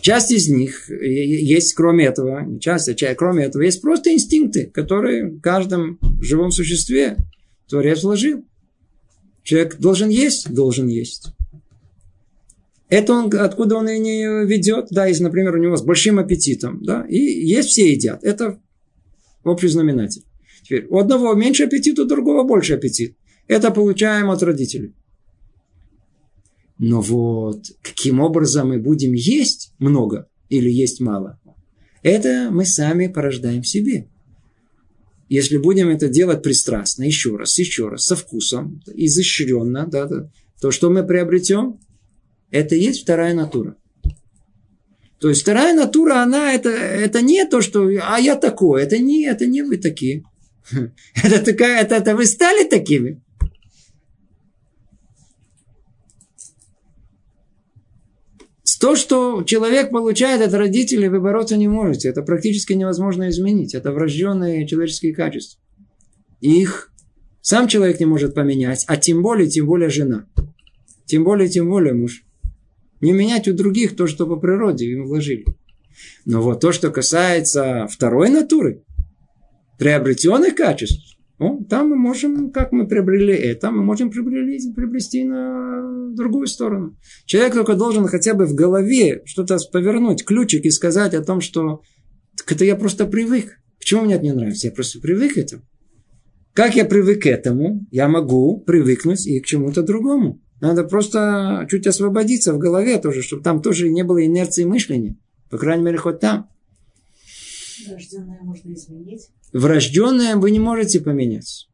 Часть 0.00 0.30
из 0.30 0.48
них 0.48 0.90
есть, 0.90 1.72
кроме 1.74 2.04
этого, 2.04 2.58
часть, 2.60 3.02
а 3.02 3.14
кроме 3.14 3.44
этого, 3.44 3.62
есть 3.62 3.80
просто 3.80 4.12
инстинкты, 4.12 4.66
которые 4.66 5.26
в 5.26 5.40
каждом 5.40 5.98
живом 6.20 6.50
существе 6.50 7.16
Творец 7.68 8.02
вложил. 8.02 8.44
Человек 9.42 9.78
должен 9.78 10.10
есть, 10.10 10.52
должен 10.52 10.86
есть. 10.86 11.28
Это 12.90 13.14
он, 13.14 13.32
откуда 13.34 13.76
он 13.76 13.88
и 13.88 13.98
не 13.98 14.44
ведет, 14.44 14.88
да, 14.90 15.06
если, 15.06 15.22
например, 15.22 15.54
у 15.54 15.62
него 15.62 15.76
с 15.76 15.82
большим 15.82 16.18
аппетитом, 16.18 16.82
да, 16.82 17.06
и 17.08 17.16
есть 17.16 17.68
все 17.70 17.92
едят. 17.92 18.22
Это 18.22 18.60
общий 19.44 19.68
знаменатель. 19.68 20.24
Теперь, 20.64 20.86
у 20.90 20.98
одного 20.98 21.32
меньше 21.34 21.64
аппетит, 21.64 21.98
у 21.98 22.04
другого 22.04 22.42
больше 22.42 22.74
аппетит. 22.74 23.16
Это 23.46 23.70
получаем 23.70 24.30
от 24.30 24.42
родителей. 24.42 24.94
Но 26.82 27.02
вот 27.02 27.66
каким 27.82 28.20
образом 28.20 28.70
мы 28.70 28.78
будем 28.78 29.12
есть 29.12 29.74
много 29.78 30.30
или 30.48 30.70
есть 30.70 30.98
мало, 30.98 31.38
это 32.02 32.48
мы 32.50 32.64
сами 32.64 33.06
порождаем 33.06 33.62
себе. 33.62 34.08
Если 35.28 35.58
будем 35.58 35.90
это 35.90 36.08
делать 36.08 36.42
пристрастно, 36.42 37.02
еще 37.02 37.36
раз, 37.36 37.58
еще 37.58 37.88
раз, 37.88 38.06
со 38.06 38.16
вкусом, 38.16 38.82
изощренно, 38.94 39.86
да, 39.86 40.06
да, 40.06 40.30
то 40.58 40.70
что 40.70 40.88
мы 40.88 41.06
приобретем? 41.06 41.78
Это 42.50 42.76
и 42.76 42.80
есть 42.80 43.02
вторая 43.02 43.34
натура. 43.34 43.76
То 45.18 45.28
есть 45.28 45.42
вторая 45.42 45.74
натура, 45.74 46.22
она 46.22 46.54
это, 46.54 46.70
это 46.70 47.20
не 47.20 47.44
то, 47.44 47.60
что 47.60 47.90
а 48.02 48.18
я 48.18 48.36
такой, 48.36 48.84
это 48.84 48.96
не, 48.98 49.26
это 49.26 49.44
не 49.44 49.60
вы 49.60 49.76
такие. 49.76 50.24
Это 51.22 51.44
такая, 51.44 51.82
это, 51.82 51.96
это 51.96 52.14
вы 52.14 52.26
стали 52.26 52.66
такими. 52.68 53.20
То, 58.80 58.96
что 58.96 59.42
человек 59.42 59.90
получает 59.90 60.40
от 60.40 60.54
родителей, 60.54 61.08
вы 61.08 61.20
бороться 61.20 61.58
не 61.58 61.68
можете. 61.68 62.08
Это 62.08 62.22
практически 62.22 62.72
невозможно 62.72 63.28
изменить. 63.28 63.74
Это 63.74 63.92
врожденные 63.92 64.66
человеческие 64.66 65.14
качества. 65.14 65.60
Их 66.40 66.90
сам 67.42 67.68
человек 67.68 68.00
не 68.00 68.06
может 68.06 68.34
поменять, 68.34 68.86
а 68.88 68.96
тем 68.96 69.20
более, 69.20 69.48
тем 69.48 69.66
более 69.66 69.90
жена. 69.90 70.26
Тем 71.04 71.24
более, 71.24 71.50
тем 71.50 71.68
более 71.68 71.92
муж. 71.92 72.24
Не 73.02 73.12
менять 73.12 73.48
у 73.48 73.52
других 73.52 73.96
то, 73.96 74.06
что 74.06 74.26
по 74.26 74.36
природе 74.36 74.86
им 74.86 75.04
вложили. 75.04 75.44
Но 76.24 76.40
вот 76.40 76.60
то, 76.60 76.72
что 76.72 76.90
касается 76.90 77.86
второй 77.90 78.30
натуры, 78.30 78.82
приобретенных 79.78 80.54
качеств, 80.54 81.18
ну, 81.40 81.64
там 81.64 81.88
мы 81.88 81.96
можем, 81.96 82.50
как 82.50 82.70
мы 82.70 82.86
приобрели 82.86 83.34
это, 83.34 83.70
мы 83.70 83.82
можем 83.82 84.10
приобрести, 84.10 84.74
приобрести 84.74 85.24
на 85.24 86.12
другую 86.14 86.46
сторону. 86.46 86.98
Человек 87.24 87.54
только 87.54 87.76
должен 87.76 88.06
хотя 88.08 88.34
бы 88.34 88.44
в 88.44 88.54
голове 88.54 89.22
что-то 89.24 89.56
повернуть, 89.72 90.22
ключик 90.22 90.66
и 90.66 90.70
сказать 90.70 91.14
о 91.14 91.24
том, 91.24 91.40
что 91.40 91.80
это 92.46 92.66
я 92.66 92.76
просто 92.76 93.06
привык. 93.06 93.58
Почему 93.78 94.02
мне 94.02 94.16
это 94.16 94.24
не 94.24 94.32
нравится? 94.32 94.66
Я 94.66 94.72
просто 94.74 95.00
привык 95.00 95.32
к 95.32 95.38
этому. 95.38 95.62
Как 96.52 96.76
я 96.76 96.84
привык 96.84 97.22
к 97.22 97.26
этому, 97.26 97.86
я 97.90 98.06
могу 98.06 98.60
привыкнуть 98.60 99.26
и 99.26 99.40
к 99.40 99.46
чему-то 99.46 99.82
другому. 99.82 100.42
Надо 100.60 100.84
просто 100.84 101.66
чуть 101.70 101.86
освободиться 101.86 102.52
в 102.52 102.58
голове 102.58 102.98
тоже, 102.98 103.22
чтобы 103.22 103.42
там 103.42 103.62
тоже 103.62 103.88
не 103.88 104.04
было 104.04 104.26
инерции 104.26 104.64
мышления. 104.64 105.16
По 105.48 105.56
крайней 105.56 105.84
мере, 105.84 105.96
хоть 105.96 106.20
там. 106.20 106.50
Врожденное 107.88 108.40
можно 108.42 108.74
изменить. 108.74 109.30
Врожденное 109.52 110.36
вы 110.36 110.50
не 110.50 110.58
можете 110.58 111.00
поменять. 111.00 111.68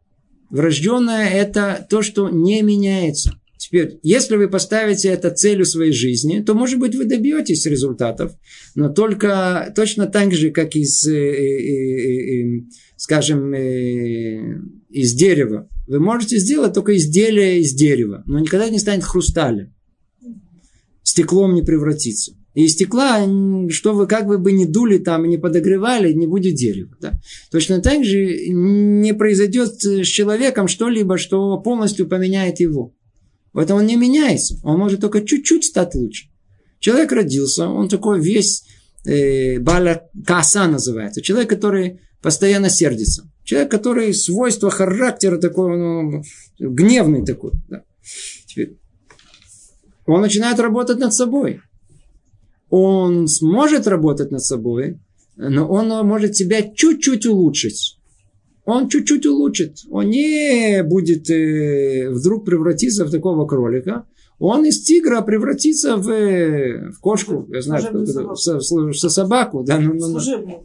Врожденное 0.51 1.29
это 1.29 1.87
то, 1.89 2.03
что 2.03 2.29
не 2.29 2.63
меняется. 2.63 3.39
Теперь, 3.59 3.99
если 4.03 4.37
вы 4.37 4.49
поставите 4.49 5.09
это 5.09 5.31
целью 5.31 5.65
своей 5.65 5.93
жизни, 5.93 6.41
то, 6.41 6.55
может 6.55 6.79
быть, 6.79 6.95
вы 6.95 7.05
добьетесь 7.05 7.67
результатов, 7.67 8.33
но 8.75 8.91
только 8.91 9.73
точно 9.75 10.07
так 10.07 10.33
же, 10.33 10.51
как 10.51 10.77
из, 10.77 11.05
э, 11.07 11.13
э, 11.13 12.45
э, 12.45 12.63
скажем, 12.97 13.55
из 13.55 15.15
дерева. 15.15 15.69
Вы 15.89 16.01
можете 16.01 16.39
сделать 16.39 16.75
только 16.75 16.97
изделие 16.97 17.61
из 17.61 17.73
дерева, 17.73 18.23
но 18.27 18.39
никогда 18.39 18.69
не 18.69 18.79
станет 18.79 19.05
хрусталем. 19.05 19.75
Стеклом 21.03 21.55
не 21.55 21.63
превратится. 21.63 22.35
И 22.57 22.69
стекла, 22.69 23.21
что 23.69 23.93
вы 23.93 24.07
как 24.07 24.27
бы, 24.27 24.39
бы 24.39 24.51
не 24.51 24.65
дули 24.65 24.97
там, 24.97 25.29
не 25.29 25.37
подогревали, 25.37 26.15
не 26.15 26.27
будет 26.27 26.55
дерева. 26.55 26.97
Да? 27.03 27.13
Точно 27.51 27.83
так 27.83 28.03
же 28.03 28.49
не 28.49 29.13
произойдет 29.13 29.75
с 29.83 30.07
человеком 30.07 30.67
что-либо, 30.67 31.19
что 31.19 31.59
полностью 31.59 32.09
поменяет 32.09 32.59
его. 32.59 32.95
Поэтому 33.53 33.81
он 33.81 33.87
не 33.87 33.97
меняется. 33.97 34.59
Он 34.63 34.79
может 34.79 35.03
только 35.03 35.21
чуть-чуть 35.21 35.67
стать 35.67 35.95
лучше. 35.95 36.31
Человек 36.79 37.13
родился, 37.13 37.69
он 37.69 37.91
такой 37.91 38.23
весь 38.23 38.65
э, 39.05 39.59
баля 39.59 40.09
каса 40.25 40.67
называется. 40.67 41.21
Человек, 41.21 41.51
который 41.51 42.01
постоянно 42.23 42.71
сердится. 42.71 43.31
Человек, 43.45 43.71
который 43.71 44.15
свойство 44.15 44.71
характера 44.71 45.37
такой, 45.37 45.77
ну, 45.77 46.23
гневный 46.59 47.23
такой. 47.23 47.53
Да. 47.69 47.83
Теперь, 48.47 48.79
он 50.07 50.23
начинает 50.23 50.59
работать 50.59 50.99
над 50.99 51.13
собой 51.13 51.61
он 52.71 53.29
сможет 53.29 53.87
работать 53.87 54.31
над 54.31 54.43
собой, 54.43 54.99
но 55.37 55.69
он 55.69 55.89
может 56.07 56.37
себя 56.37 56.63
чуть-чуть 56.63 57.27
улучшить. 57.27 57.99
Он 58.65 58.89
чуть-чуть 58.89 59.27
улучшит. 59.27 59.79
Он 59.91 60.11
не 60.11 60.83
будет 60.83 61.31
э, 61.31 62.11
вдруг 62.11 62.45
превратиться 62.45 63.05
в 63.05 63.11
такого 63.11 63.47
кролика. 63.47 64.07
Он 64.39 64.65
из 64.65 64.83
тигра 64.83 65.23
превратится 65.23 65.97
в, 65.97 66.09
в 66.91 67.01
кошку, 67.01 67.47
я 67.53 67.63
знаю, 67.63 67.85
в, 67.85 68.35
в, 68.35 68.35
в, 68.35 68.91
в 68.91 68.97
собаку. 68.97 69.63
Да, 69.63 69.79
ну, 69.79 69.95
ну, 69.95 70.19
ну. 70.19 70.65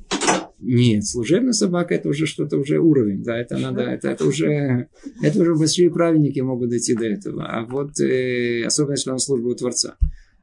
Нет, 0.59 1.05
служебная 1.05 1.53
собака 1.53 1.95
это 1.95 2.09
уже 2.09 2.27
что-то 2.27 2.57
уже 2.57 2.79
уровень, 2.79 3.23
да, 3.23 3.35
это 3.35 3.57
надо, 3.57 3.81
это, 3.81 4.09
это 4.09 4.27
уже, 4.27 4.89
это 5.21 5.41
уже 5.41 5.55
большие 5.55 5.89
праведники 5.89 6.39
могут 6.39 6.69
дойти 6.69 6.93
до 6.93 7.05
этого, 7.05 7.45
а 7.45 7.65
вот 7.65 7.99
э, 7.99 8.63
особенно 8.63 8.91
если 8.91 9.09
он 9.09 9.17
служба 9.17 9.47
у 9.47 9.55
Творца. 9.55 9.95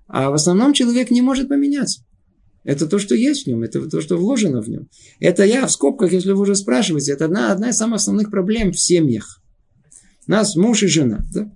А 0.09 0.31
в 0.31 0.35
основном 0.35 0.73
человек 0.73 1.11
не 1.11 1.23
может 1.23 1.49
поменяться. 1.49 2.03
Это 2.65 2.87
то, 2.87 2.99
что 2.99 3.15
есть 3.15 3.45
в 3.45 3.47
нем, 3.47 3.63
это 3.63 3.89
то, 3.89 4.01
что 4.01 4.17
вложено 4.17 4.61
в 4.61 4.69
нем. 4.69 4.89
Это 5.21 5.45
я 5.45 5.67
в 5.67 5.71
скобках, 5.71 6.13
если 6.13 6.33
вы 6.33 6.43
уже 6.43 6.55
спрашиваете, 6.55 7.13
это 7.13 7.27
одна, 7.27 7.53
одна 7.53 7.71
из 7.71 7.77
самых 7.77 7.97
основных 7.97 8.31
проблем 8.31 8.73
в 8.73 8.79
семьях. 8.79 9.41
У 10.27 10.33
нас 10.33 10.57
муж 10.57 10.83
и 10.83 10.87
жена. 10.87 11.25
Да? 11.33 11.51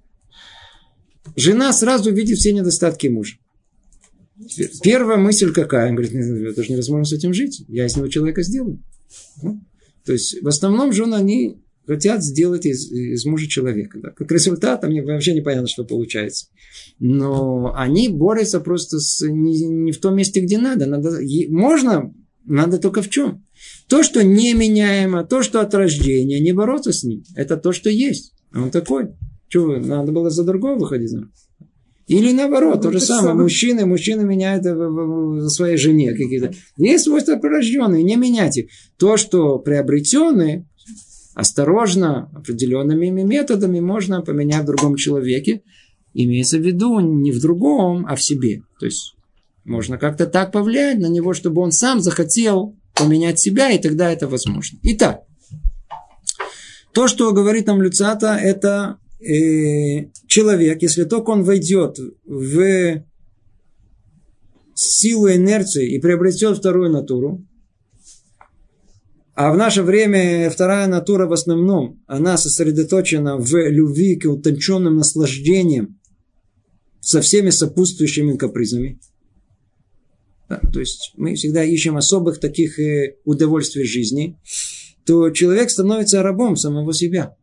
Жена 1.36 1.72
сразу 1.72 2.12
видит 2.12 2.38
все 2.38 2.52
недостатки 2.52 3.08
мужа. 3.08 3.36
Первая 4.82 5.18
мысль 5.18 5.52
какая? 5.52 5.90
Он 5.90 5.96
говорит, 5.96 6.14
это 6.14 6.62
же 6.62 6.72
невозможно 6.72 7.04
с 7.04 7.12
этим 7.12 7.32
жить. 7.32 7.64
Я 7.68 7.86
из 7.86 7.96
него 7.96 8.08
человека 8.08 8.42
сделаю. 8.42 8.82
Ну, 9.42 9.60
то 10.04 10.12
есть, 10.12 10.42
в 10.42 10.48
основном 10.48 10.92
жены, 10.92 11.14
они 11.14 11.62
хотят 11.92 12.22
сделать 12.22 12.64
из, 12.64 12.90
из 12.90 13.24
мужа 13.26 13.48
человека. 13.48 13.98
Да. 14.02 14.10
Как 14.10 14.30
результат, 14.32 14.82
мне 14.84 15.02
вообще 15.02 15.34
непонятно, 15.34 15.68
что 15.68 15.84
получается. 15.84 16.46
Но 16.98 17.72
они 17.76 18.08
борются 18.08 18.60
просто 18.60 18.98
с, 18.98 19.26
не, 19.26 19.66
не 19.66 19.92
в 19.92 19.98
том 19.98 20.16
месте, 20.16 20.40
где 20.40 20.58
надо. 20.58 20.86
надо. 20.86 21.18
Можно, 21.48 22.14
надо 22.44 22.78
только 22.78 23.02
в 23.02 23.10
чем? 23.10 23.44
То, 23.88 24.02
что 24.02 24.24
неменяемо, 24.24 25.24
то, 25.24 25.42
что 25.42 25.60
от 25.60 25.74
рождения, 25.74 26.40
не 26.40 26.52
бороться 26.52 26.92
с 26.92 27.04
ним. 27.04 27.24
Это 27.36 27.56
то, 27.56 27.72
что 27.72 27.90
есть. 27.90 28.34
Он 28.54 28.70
такой. 28.70 29.08
Что, 29.48 29.76
надо 29.78 30.12
было 30.12 30.30
за 30.30 30.44
другого 30.44 30.78
выходить? 30.78 31.12
Или 32.08 32.32
наоборот, 32.32 32.76
ну, 32.76 32.82
то 32.82 32.92
же 32.92 33.00
самое. 33.00 33.22
самое. 33.22 33.42
Мужчины, 33.44 33.86
мужчины 33.86 34.24
меняют 34.24 34.64
за 34.64 35.48
своей 35.48 35.76
жене 35.76 36.12
какие-то. 36.12 36.52
Есть 36.76 37.04
свойства 37.04 37.36
прирожденные, 37.36 38.02
не 38.02 38.16
меняйте. 38.16 38.68
То, 38.98 39.16
что 39.16 39.58
приобретенные, 39.58 40.66
осторожно, 41.34 42.30
определенными 42.34 43.08
методами 43.22 43.80
можно 43.80 44.22
поменять 44.22 44.62
в 44.62 44.66
другом 44.66 44.96
человеке. 44.96 45.62
Имеется 46.14 46.58
в 46.58 46.60
виду 46.60 47.00
не 47.00 47.32
в 47.32 47.40
другом, 47.40 48.06
а 48.06 48.16
в 48.16 48.22
себе. 48.22 48.62
То 48.78 48.86
есть 48.86 49.14
можно 49.64 49.98
как-то 49.98 50.26
так 50.26 50.52
повлиять 50.52 50.98
на 50.98 51.06
него, 51.06 51.32
чтобы 51.32 51.62
он 51.62 51.72
сам 51.72 52.00
захотел 52.00 52.76
поменять 52.94 53.38
себя, 53.38 53.70
и 53.70 53.78
тогда 53.78 54.10
это 54.10 54.28
возможно. 54.28 54.78
Итак, 54.82 55.22
то, 56.92 57.08
что 57.08 57.32
говорит 57.32 57.66
нам 57.66 57.80
Люцата, 57.80 58.36
это 58.36 58.98
э, 59.20 60.10
человек, 60.26 60.82
если 60.82 61.04
только 61.04 61.30
он 61.30 61.42
войдет 61.42 61.96
в 62.26 63.02
силу 64.74 65.30
инерции 65.30 65.94
и 65.94 66.00
приобретет 66.00 66.58
вторую 66.58 66.90
натуру, 66.90 67.46
а 69.34 69.50
в 69.50 69.56
наше 69.56 69.82
время 69.82 70.50
вторая 70.50 70.86
натура 70.86 71.26
в 71.26 71.32
основном, 71.32 72.02
она 72.06 72.36
сосредоточена 72.36 73.38
в 73.38 73.54
любви 73.70 74.16
к 74.16 74.26
утонченным 74.26 74.96
наслаждениям 74.96 75.98
со 77.00 77.22
всеми 77.22 77.50
сопутствующими 77.50 78.36
капризами. 78.36 79.00
Да, 80.50 80.60
то 80.70 80.80
есть 80.80 81.12
мы 81.16 81.34
всегда 81.34 81.64
ищем 81.64 81.96
особых 81.96 82.40
таких 82.40 82.78
э, 82.78 83.16
удовольствий 83.24 83.84
жизни, 83.84 84.38
то 85.06 85.30
человек 85.30 85.70
становится 85.70 86.22
рабом 86.22 86.56
самого 86.56 86.92
себя. 86.92 87.34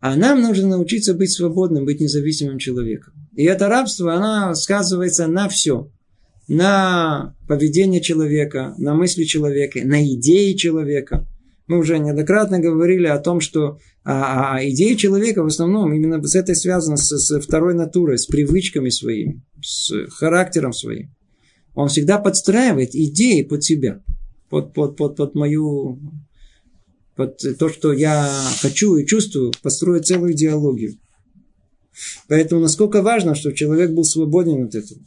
А 0.00 0.14
нам 0.14 0.42
нужно 0.42 0.68
научиться 0.68 1.14
быть 1.14 1.32
свободным, 1.32 1.86
быть 1.86 2.00
независимым 2.00 2.58
человеком. 2.58 3.14
И 3.34 3.44
это 3.44 3.68
рабство, 3.68 4.14
оно 4.14 4.54
сказывается 4.54 5.26
на 5.26 5.48
все 5.48 5.90
на 6.52 7.34
поведение 7.48 8.02
человека, 8.02 8.74
на 8.76 8.94
мысли 8.94 9.24
человека, 9.24 9.80
на 9.84 10.04
идеи 10.04 10.52
человека. 10.52 11.26
Мы 11.66 11.78
уже 11.78 11.98
неоднократно 11.98 12.58
говорили 12.58 13.06
о 13.06 13.18
том, 13.18 13.40
что 13.40 13.78
а, 14.04 14.56
а 14.56 14.68
идеи 14.68 14.94
человека 14.94 15.42
в 15.42 15.46
основном 15.46 15.94
именно 15.94 16.22
с 16.22 16.34
этой 16.34 16.54
связаны 16.54 16.98
с, 16.98 17.08
с 17.08 17.40
второй 17.40 17.74
натурой, 17.74 18.18
с 18.18 18.26
привычками 18.26 18.90
своими, 18.90 19.42
с 19.62 19.92
характером 20.10 20.74
своим. 20.74 21.14
Он 21.74 21.88
всегда 21.88 22.18
подстраивает 22.18 22.94
идеи 22.94 23.42
под 23.42 23.64
себя, 23.64 24.02
под, 24.50 24.74
под, 24.74 24.96
под, 24.96 25.16
под 25.16 25.34
мою 25.34 25.98
под 27.16 27.38
то, 27.58 27.68
что 27.70 27.94
я 27.94 28.30
хочу 28.60 28.96
и 28.96 29.06
чувствую, 29.06 29.52
построить 29.62 30.06
целую 30.06 30.32
идеологию. 30.32 30.96
Поэтому 32.28 32.60
насколько 32.60 33.00
важно, 33.00 33.34
чтобы 33.34 33.56
человек 33.56 33.92
был 33.92 34.04
свободен 34.04 34.64
от 34.64 34.74
этого. 34.74 35.00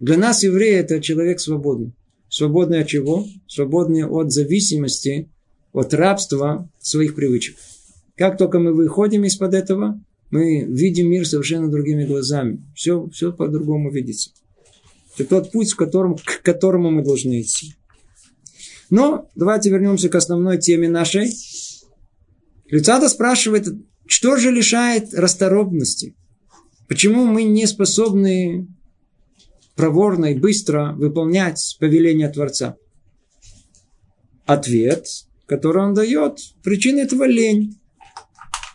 Для 0.00 0.16
нас 0.16 0.42
евреи 0.42 0.74
это 0.74 1.00
человек 1.00 1.40
свободный. 1.40 1.92
Свободный 2.28 2.80
от 2.80 2.88
чего? 2.88 3.26
Свободный 3.46 4.04
от 4.04 4.32
зависимости, 4.32 5.30
от 5.72 5.94
рабства 5.94 6.68
своих 6.80 7.14
привычек. 7.14 7.56
Как 8.16 8.38
только 8.38 8.58
мы 8.58 8.72
выходим 8.72 9.24
из-под 9.24 9.54
этого, 9.54 10.00
мы 10.30 10.64
видим 10.64 11.10
мир 11.10 11.26
совершенно 11.26 11.70
другими 11.70 12.04
глазами. 12.04 12.64
Все, 12.74 13.08
все 13.10 13.32
по-другому 13.32 13.90
видится. 13.90 14.30
Это 15.16 15.28
тот 15.28 15.52
путь, 15.52 15.72
к 15.72 15.76
которому, 15.76 16.16
к 16.16 16.42
которому 16.42 16.90
мы 16.90 17.04
должны 17.04 17.40
идти. 17.40 17.74
Но 18.90 19.28
давайте 19.34 19.70
вернемся 19.70 20.08
к 20.08 20.14
основной 20.14 20.58
теме 20.58 20.88
нашей. 20.88 21.32
Люцата 22.66 23.08
спрашивает, 23.08 23.68
что 24.06 24.36
же 24.36 24.50
лишает 24.50 25.14
расторопности? 25.14 26.14
Почему 26.88 27.24
мы 27.24 27.44
не 27.44 27.66
способны 27.66 28.66
проворно 29.76 30.26
и 30.26 30.38
быстро 30.38 30.94
выполнять 30.96 31.76
повеление 31.80 32.28
Творца? 32.28 32.76
Ответ, 34.46 35.06
который 35.46 35.82
он 35.82 35.94
дает, 35.94 36.38
причина 36.62 37.00
этого 37.00 37.24
лень. 37.24 37.78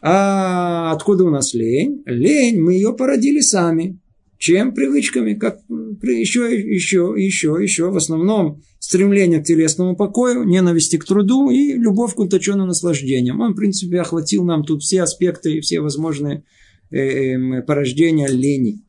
А 0.02 0.92
откуда 0.92 1.26
у 1.26 1.30
нас 1.30 1.54
лень? 1.54 2.04
Лень, 2.06 2.60
мы 2.60 2.74
ее 2.74 2.94
породили 2.94 3.42
сами. 3.42 4.00
Чем? 4.38 4.74
Привычками, 4.74 5.34
как 5.34 5.60
еще, 6.02 6.56
еще, 6.56 7.14
еще, 7.18 7.58
еще. 7.62 7.92
В 7.92 7.98
основном 7.98 8.62
стремление 8.80 9.42
к 9.42 9.46
телесному 9.46 9.98
покою, 9.98 10.46
ненависти 10.46 10.98
к 10.98 11.04
труду 11.04 11.50
и 11.50 11.74
любовь 11.74 12.16
к 12.16 12.20
уточенным 12.20 12.68
наслаждениям. 12.68 13.42
Он, 13.42 13.52
в 13.52 13.58
принципе, 13.58 14.00
охватил 14.00 14.46
нам 14.46 14.64
тут 14.64 14.82
все 14.82 15.04
аспекты 15.04 15.58
и 15.58 15.60
все 15.60 15.82
возможные 15.82 16.44
э, 16.90 16.98
э, 16.98 17.62
порождения 17.64 18.28
лени. 18.28 18.82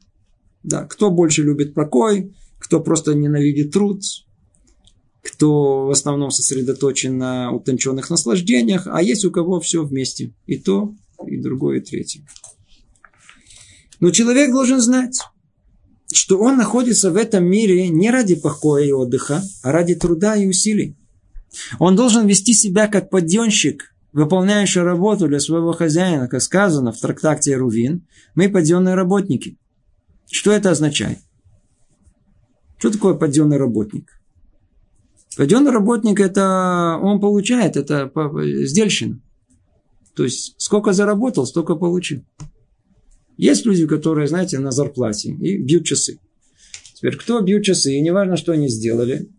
Да, 0.63 0.85
кто 0.85 1.11
больше 1.11 1.43
любит 1.43 1.75
покой, 1.75 2.35
кто 2.59 2.81
просто 2.81 3.15
ненавидит 3.15 3.73
труд, 3.73 4.03
кто 5.23 5.87
в 5.87 5.91
основном 5.91 6.31
сосредоточен 6.31 7.17
на 7.19 7.53
утонченных 7.53 8.11
наслаждениях, 8.11 8.87
а 8.87 9.03
есть 9.03 9.25
у 9.25 9.31
кого 9.31 9.61
все 9.61 9.85
вместе. 9.85 10.33
И 10.47 10.59
то, 10.59 10.95
и 11.27 11.37
другое, 11.39 11.79
и 11.79 11.81
третье. 11.81 12.27
Но 14.01 14.11
человек 14.11 14.51
должен 14.51 14.81
знать, 14.81 15.21
что 16.13 16.39
он 16.39 16.57
находится 16.57 17.11
в 17.11 17.17
этом 17.17 17.45
мире 17.45 17.89
не 17.89 18.11
ради 18.11 18.35
покоя 18.35 18.85
и 18.85 18.93
отдыха, 18.93 19.43
а 19.63 19.73
ради 19.73 19.95
труда 19.95 20.37
и 20.37 20.47
усилий. 20.47 20.97
Он 21.79 21.97
должен 21.97 22.27
вести 22.27 22.55
себя 22.55 22.87
как 22.89 23.11
подъемщик, 23.11 23.95
выполняющий 24.13 24.81
работу 24.81 25.29
для 25.29 25.41
своего 25.41 25.73
хозяина, 25.73 26.29
как 26.29 26.43
сказано 26.43 26.93
в 26.93 27.01
трактате 27.01 27.57
Рувин, 27.57 28.07
мы 28.35 28.49
подъемные 28.49 28.95
работники. 28.95 29.59
Что 30.31 30.53
это 30.53 30.71
означает? 30.71 31.19
Что 32.79 32.91
такое 32.91 33.15
подъемный 33.15 33.57
работник? 33.57 34.21
Подъемный 35.37 35.71
работник 35.71 36.21
это 36.21 36.99
он 37.03 37.21
получает, 37.21 37.77
это 37.77 38.11
сдельщина. 38.65 39.21
То 40.15 40.25
есть 40.25 40.55
сколько 40.59 40.93
заработал, 40.93 41.47
столько 41.47 41.77
получил. 41.77 42.25
Есть 43.37 43.65
люди, 43.65 43.87
которые, 43.87 44.29
знаете, 44.29 44.59
на 44.59 44.71
зарплате 44.71 45.31
и 45.31 45.57
бьют 45.57 45.85
часы. 45.85 46.19
Теперь 46.95 47.17
кто 47.17 47.41
бьют 47.41 47.65
часы, 47.65 47.95
и 47.95 48.01
неважно, 48.01 48.37
что 48.37 48.53
они 48.53 48.69
сделали, 48.69 49.31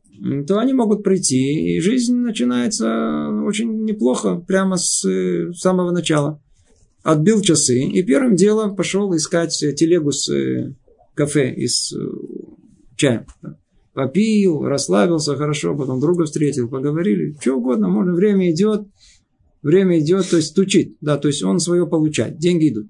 то 0.47 0.59
они 0.59 0.73
могут 0.73 1.03
прийти, 1.03 1.75
и 1.75 1.79
жизнь 1.79 2.15
начинается 2.15 3.29
очень 3.45 3.83
неплохо, 3.83 4.35
прямо 4.35 4.77
с 4.77 5.05
самого 5.53 5.91
начала. 5.91 6.41
Отбил 7.03 7.41
часы, 7.41 7.79
и 7.79 8.03
первым 8.03 8.35
делом 8.35 8.75
пошел 8.75 9.15
искать 9.15 9.57
телегу 9.57 10.11
с 10.11 10.31
кафе 11.13 11.53
из 11.53 11.93
э, 11.93 11.97
чая. 12.95 13.25
Попил, 13.93 14.63
расслабился 14.63 15.35
хорошо, 15.35 15.75
потом 15.75 15.99
друга 15.99 16.25
встретил, 16.25 16.69
поговорили, 16.69 17.35
что 17.41 17.55
угодно, 17.55 17.89
можно, 17.89 18.13
время 18.13 18.51
идет, 18.51 18.87
время 19.61 19.99
идет, 19.99 20.29
то 20.29 20.37
есть 20.37 20.49
стучит, 20.49 20.95
да, 21.01 21.17
то 21.17 21.27
есть 21.27 21.43
он 21.43 21.59
свое 21.59 21.85
получает, 21.85 22.37
деньги 22.37 22.69
идут. 22.69 22.87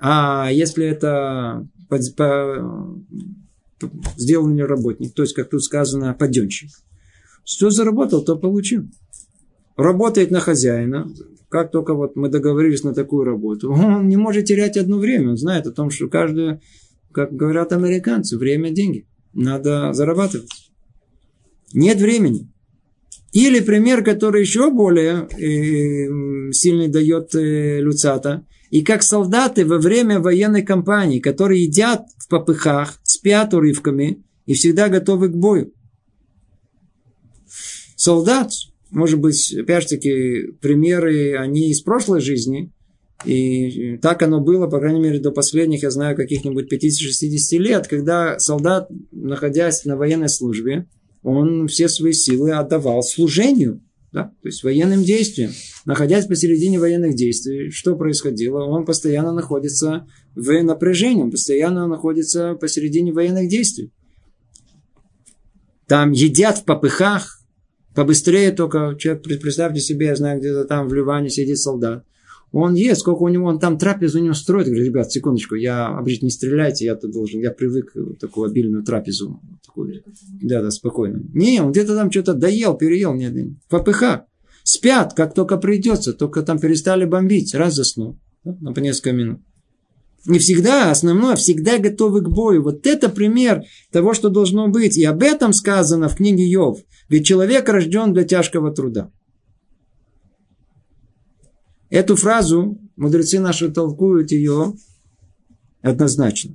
А 0.00 0.50
если 0.50 0.84
это 0.84 1.68
по, 1.88 1.98
по, 2.16 3.00
сделанный 4.16 4.64
работник, 4.64 5.14
то 5.14 5.22
есть, 5.22 5.34
как 5.34 5.50
тут 5.50 5.62
сказано, 5.62 6.14
подъемщик, 6.14 6.70
что 7.44 7.70
заработал, 7.70 8.24
то 8.24 8.36
получил. 8.36 8.88
Работает 9.76 10.32
на 10.32 10.40
хозяина, 10.40 11.08
как 11.48 11.70
только 11.70 11.94
вот 11.94 12.16
мы 12.16 12.28
договорились 12.28 12.82
на 12.82 12.92
такую 12.92 13.24
работу, 13.24 13.72
он 13.72 14.08
не 14.08 14.16
может 14.16 14.46
терять 14.46 14.76
одно 14.76 14.98
время, 14.98 15.30
он 15.30 15.36
знает 15.36 15.66
о 15.66 15.72
том, 15.72 15.90
что 15.90 16.08
каждое 16.08 16.60
как 17.12 17.32
говорят 17.32 17.72
американцы, 17.72 18.36
время– 18.36 18.70
деньги. 18.72 19.06
Надо 19.32 19.92
зарабатывать. 19.92 20.50
Нет 21.72 21.98
времени. 21.98 22.50
Или 23.32 23.60
пример, 23.60 24.02
который 24.02 24.40
еще 24.40 24.70
более 24.70 25.28
э, 25.28 26.52
сильный 26.52 26.88
дает 26.88 27.34
э, 27.34 27.80
Люцата. 27.80 28.46
И 28.70 28.82
как 28.82 29.02
солдаты 29.02 29.64
во 29.64 29.78
время 29.78 30.20
военной 30.20 30.62
кампании, 30.62 31.20
которые 31.20 31.64
едят 31.64 32.06
в 32.18 32.28
попыхах, 32.28 32.98
спят 33.02 33.54
урывками 33.54 34.24
и 34.46 34.54
всегда 34.54 34.88
готовы 34.88 35.28
к 35.28 35.36
бою. 35.36 35.72
Солдат, 37.96 38.52
может 38.90 39.18
быть, 39.18 39.54
опять 39.54 39.82
же 39.82 39.88
таки, 39.90 40.52
примеры, 40.60 41.36
они 41.36 41.70
из 41.70 41.82
прошлой 41.82 42.20
жизни, 42.20 42.72
и 43.24 43.96
так 43.98 44.22
оно 44.22 44.40
было, 44.40 44.68
по 44.68 44.78
крайней 44.78 45.00
мере, 45.00 45.18
до 45.18 45.32
последних, 45.32 45.82
я 45.82 45.90
знаю, 45.90 46.16
каких-нибудь 46.16 46.72
50-60 46.72 47.58
лет, 47.58 47.88
когда 47.88 48.38
солдат, 48.38 48.88
находясь 49.10 49.84
на 49.84 49.96
военной 49.96 50.28
службе, 50.28 50.86
он 51.22 51.66
все 51.66 51.88
свои 51.88 52.12
силы 52.12 52.52
отдавал 52.52 53.02
служению, 53.02 53.82
да, 54.12 54.32
то 54.40 54.48
есть 54.48 54.62
военным 54.62 55.02
действиям. 55.02 55.50
Находясь 55.84 56.26
посередине 56.26 56.78
военных 56.78 57.14
действий, 57.14 57.70
что 57.70 57.96
происходило? 57.96 58.64
Он 58.64 58.84
постоянно 58.84 59.32
находится 59.32 60.06
в 60.34 60.62
напряжении, 60.62 61.22
он 61.22 61.30
постоянно 61.30 61.86
находится 61.88 62.54
посередине 62.54 63.12
военных 63.12 63.48
действий. 63.48 63.92
Там 65.88 66.12
едят 66.12 66.58
в 66.58 66.64
попыхах, 66.64 67.42
побыстрее 67.94 68.52
только, 68.52 68.94
человек, 68.98 69.24
представьте 69.24 69.80
себе, 69.80 70.06
я 70.06 70.16
знаю, 70.16 70.38
где-то 70.38 70.64
там 70.64 70.86
в 70.86 70.94
Ливане 70.94 71.30
сидит 71.30 71.58
солдат. 71.58 72.04
Он 72.52 72.74
ест, 72.74 73.00
сколько 73.02 73.22
у 73.22 73.28
него, 73.28 73.46
он 73.46 73.58
там 73.58 73.78
трапезу 73.78 74.20
у 74.20 74.22
него 74.22 74.34
строит. 74.34 74.66
Говорит, 74.66 74.86
ребят, 74.86 75.12
секундочку, 75.12 75.54
я, 75.54 75.88
обычно 75.88 76.26
не 76.26 76.30
стреляйте, 76.30 76.86
я 76.86 76.96
тут 76.96 77.12
должен, 77.12 77.40
я 77.40 77.50
привык 77.50 77.92
такую 78.18 78.48
обильную 78.48 78.84
трапезу. 78.84 79.40
Такую, 79.66 80.02
да, 80.42 80.62
да, 80.62 80.70
спокойно. 80.70 81.22
Не, 81.34 81.60
он 81.60 81.72
где-то 81.72 81.94
там 81.94 82.10
что-то 82.10 82.34
доел, 82.34 82.76
переел, 82.76 83.14
нет, 83.14 83.34
ППХ. 83.68 84.22
Спят, 84.62 85.14
как 85.14 85.34
только 85.34 85.56
придется, 85.56 86.12
только 86.12 86.42
там 86.42 86.58
перестали 86.58 87.04
бомбить, 87.04 87.54
раз 87.54 87.74
заснул, 87.74 88.18
да, 88.44 88.56
на 88.60 88.72
по 88.72 88.80
несколько 88.80 89.12
минут. 89.12 89.40
Не 90.26 90.38
всегда, 90.38 90.90
основное, 90.90 91.36
всегда 91.36 91.78
готовы 91.78 92.20
к 92.22 92.28
бою. 92.28 92.62
Вот 92.62 92.86
это 92.86 93.08
пример 93.08 93.62
того, 93.90 94.12
что 94.12 94.28
должно 94.28 94.68
быть. 94.68 94.98
И 94.98 95.04
об 95.04 95.22
этом 95.22 95.54
сказано 95.54 96.08
в 96.08 96.16
книге 96.16 96.44
Йов. 96.44 96.80
Ведь 97.08 97.24
человек 97.24 97.68
рожден 97.68 98.12
для 98.12 98.24
тяжкого 98.24 98.70
труда. 98.70 99.10
Эту 101.90 102.16
фразу 102.16 102.78
мудрецы 102.96 103.40
наши 103.40 103.70
толкуют 103.70 104.30
ее 104.30 104.74
однозначно. 105.80 106.54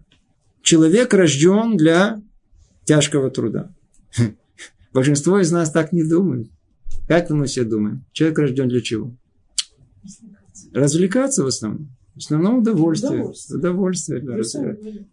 Человек 0.61 1.13
рожден 1.13 1.75
для 1.75 2.21
тяжкого 2.85 3.29
труда. 3.29 3.73
Большинство 4.93 5.39
из 5.39 5.51
нас 5.51 5.71
так 5.71 5.91
не 5.91 6.03
думают. 6.03 6.49
Как 7.07 7.29
мы 7.29 7.47
все 7.47 7.63
думаем? 7.63 8.05
Человек 8.11 8.39
рожден 8.39 8.69
для 8.69 8.81
чего? 8.81 9.11
Развлекаться 10.73 11.43
в 11.43 11.47
основном. 11.47 11.89
В 12.15 12.19
основном 12.19 12.59
удовольствие. 12.59 13.21
Удовольствие. 13.21 13.59
удовольствие 13.59 14.19
для 14.21 14.37
раз... 14.37 14.55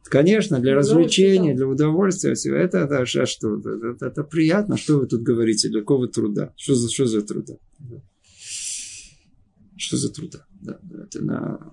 Конечно, 0.05 0.61
для 0.61 0.75
развлечения, 0.75 1.55
для 1.55 1.67
удовольствия. 1.67 2.35
Все. 2.35 2.55
Это, 2.55 2.79
это, 2.81 2.97
это 2.97 3.27
что? 3.27 3.57
Это, 3.59 4.07
это 4.07 4.23
приятно. 4.23 4.77
Что 4.77 4.99
вы 4.99 5.07
тут 5.07 5.23
говорите? 5.23 5.71
Для 5.71 5.81
какого 5.81 6.09
труда? 6.09 6.53
Что 6.57 6.75
за, 6.75 6.91
что 6.91 7.07
за 7.07 7.23
труда? 7.23 7.55
Что 9.81 9.97
за 9.97 10.13
труда? 10.13 10.45
Да, 10.61 10.79
это 11.05 11.25
на... 11.25 11.73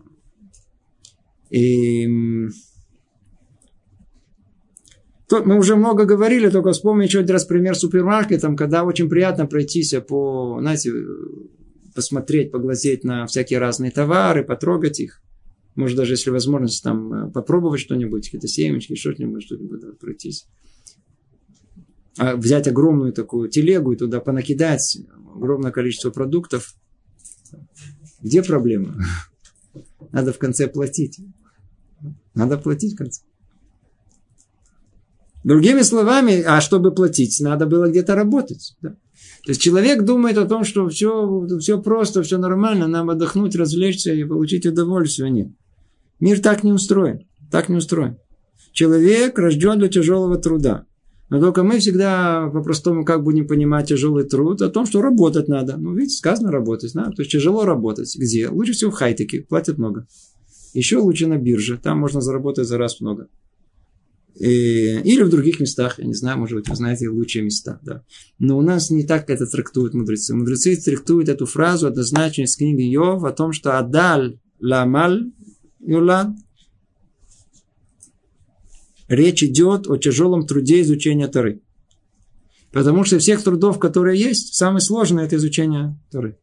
И... 1.50 2.08
То, 5.28 5.44
мы 5.44 5.58
уже 5.58 5.76
много 5.76 6.06
говорили, 6.06 6.50
только 6.50 6.72
вспомню 6.72 7.04
еще 7.04 7.20
один 7.20 7.34
раз 7.34 7.44
пример 7.44 7.76
с 7.76 7.80
супермаркетом, 7.80 8.56
когда 8.56 8.86
очень 8.86 9.10
приятно 9.10 9.46
пройтись 9.46 9.94
по, 10.08 10.58
знаете, 10.62 10.94
посмотреть, 11.94 12.50
поглазеть 12.50 13.04
на 13.04 13.26
всякие 13.28 13.60
разные 13.60 13.92
товары, 13.92 14.46
потрогать 14.46 15.02
их. 15.02 15.22
Может, 15.76 15.98
даже 15.98 16.14
если 16.14 16.30
возможность 16.30 16.82
там 16.82 17.34
попробовать 17.34 17.82
что-нибудь, 17.82 18.24
какие-то 18.24 18.48
семечки, 18.48 18.96
что-нибудь, 18.96 19.44
что-нибудь 19.44 19.82
да, 19.82 19.88
пройтись. 20.00 20.48
А 22.18 22.38
взять 22.38 22.70
огромную 22.70 23.12
такую 23.12 23.50
телегу 23.50 23.92
и 23.92 23.98
туда 23.98 24.22
понакидать 24.22 24.98
огромное 25.36 25.72
количество 25.72 26.10
продуктов– 26.10 26.74
где 28.22 28.44
проблема? 28.44 28.96
Надо 30.12 30.34
в 30.34 30.38
конце 30.38 30.68
платить. 30.68 31.20
Надо 32.34 32.58
платить 32.58 32.94
в 32.94 32.98
конце. 32.98 33.22
Другими 35.44 35.82
словами, 35.82 36.42
а 36.42 36.60
чтобы 36.60 36.92
платить, 36.92 37.40
надо 37.40 37.68
было 37.68 37.88
где-то 37.88 38.16
работать. 38.16 38.76
Да? 38.82 38.90
То 38.90 39.52
есть 39.52 39.62
человек 39.62 40.04
думает 40.04 40.38
о 40.38 40.46
том, 40.46 40.64
что 40.66 40.90
все, 40.90 41.48
все 41.60 41.82
просто, 41.82 42.22
все 42.22 42.38
нормально, 42.38 42.88
нам 42.88 43.10
отдохнуть, 43.10 43.56
развлечься 43.56 44.12
и 44.14 44.26
получить 44.26 44.66
удовольствие. 44.66 45.30
Нет. 45.30 45.48
Мир 46.20 46.40
так 46.42 46.64
не 46.64 46.74
устроен. 46.74 47.28
Так 47.52 47.70
не 47.70 47.78
устроен. 47.78 48.18
Человек 48.74 49.40
рожден 49.40 49.80
для 49.80 49.88
тяжелого 49.88 50.38
труда. 50.38 50.86
Но 51.30 51.42
только 51.42 51.64
мы 51.64 51.80
всегда 51.80 52.50
по-простому 52.54 53.04
как 53.04 53.24
будем 53.24 53.48
понимать 53.48 53.90
тяжелый 53.90 54.24
труд 54.24 54.62
о 54.62 54.70
том, 54.70 54.86
что 54.86 55.02
работать 55.02 55.48
надо. 55.50 55.76
Ну, 55.78 55.94
видите, 55.94 56.16
сказано 56.16 56.52
работать. 56.52 56.94
Да? 56.94 57.06
То 57.12 57.22
есть 57.22 57.32
тяжело 57.32 57.66
работать. 57.66 58.16
Где? 58.18 58.48
Лучше 58.48 58.72
всего 58.74 58.92
в 58.92 58.94
хайтеке. 58.94 59.42
Платят 59.42 59.78
много. 59.78 60.08
Еще 60.74 60.98
лучше 60.98 61.28
на 61.28 61.38
бирже. 61.38 61.78
Там 61.78 62.00
можно 62.00 62.22
заработать 62.22 62.68
за 62.68 62.78
раз 62.78 63.02
много. 63.02 63.28
И, 64.40 65.00
или 65.04 65.24
в 65.24 65.30
других 65.30 65.60
местах, 65.60 65.98
я 65.98 66.06
не 66.06 66.14
знаю, 66.14 66.38
может 66.38 66.56
быть, 66.56 66.70
вы 66.70 66.76
знаете 66.76 67.10
лучшие 67.10 67.44
места. 67.44 67.80
Да. 67.82 68.04
Но 68.40 68.58
у 68.58 68.62
нас 68.62 68.90
не 68.90 69.04
так 69.04 69.30
это 69.30 69.48
трактуют 69.48 69.96
мудрецы. 69.96 70.36
Мудрецы 70.36 70.76
трактуют 70.78 71.28
эту 71.28 71.46
фразу 71.46 71.88
однозначно 71.88 72.44
из 72.44 72.56
книги 72.56 72.84
Йов 72.84 73.24
о 73.24 73.32
том, 73.32 73.52
что 73.52 73.80
Адаль 73.80 74.40
ламаль 74.62 75.32
юлад 75.80 76.30
речь 79.08 79.44
идет 79.44 79.88
о 79.88 79.98
тяжелом 79.98 80.46
труде 80.46 80.82
изучения 80.82 81.28
Торы. 81.28 81.62
Потому 82.72 83.04
что 83.04 83.20
всех 83.20 83.44
трудов, 83.44 83.80
которые 83.80 84.20
есть, 84.20 84.54
самое 84.54 84.82
сложное 84.82 85.26
это 85.26 85.38
изучение 85.38 85.98
Торы. 86.12 86.38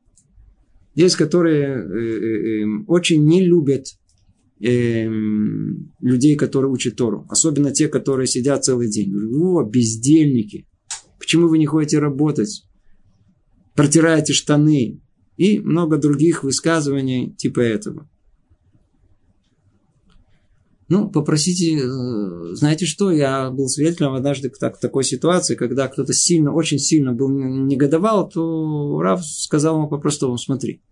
Есть, 0.95 1.17
которые 1.17 1.65
э, 1.65 1.81
э, 1.81 2.63
э, 2.63 2.85
очень 2.87 3.25
не 3.25 3.45
любят 3.45 3.87
э, 4.61 5.07
людей, 6.01 6.37
которые 6.37 6.71
учат 6.71 6.97
Тору. 6.97 7.27
Особенно 7.29 7.73
те, 7.73 7.89
которые 7.89 8.27
сидят 8.27 8.65
целый 8.65 8.89
день. 8.89 9.13
О, 9.15 9.63
бездельники. 9.65 10.67
Почему 11.19 11.49
вы 11.49 11.59
не 11.59 11.67
ходите 11.67 11.99
работать? 11.99 12.65
Протираете 13.75 14.33
штаны. 14.33 15.01
И 15.37 15.59
много 15.59 15.97
других 15.97 16.45
высказываний 16.45 17.35
типа 17.35 17.59
этого. 17.59 18.09
Ну, 20.89 21.09
попросите, 21.09 21.79
э, 21.79 22.55
знаете 22.55 22.85
что, 22.85 23.11
я 23.11 23.51
был 23.51 23.69
свидетелем 23.69 24.13
однажды 24.13 24.51
так, 24.51 24.79
такой 24.79 25.05
ситуации, 25.05 25.55
когда 25.55 25.89
кто-то 25.89 26.13
сильно, 26.13 26.53
очень 26.53 26.79
сильно 26.79 27.13
был 27.13 27.31
негодовал, 27.31 28.29
то 28.29 29.01
Рав 29.01 29.25
сказал 29.25 29.79
ему 29.79 29.89
по-простому, 29.89 30.37
смотри, 30.37 30.83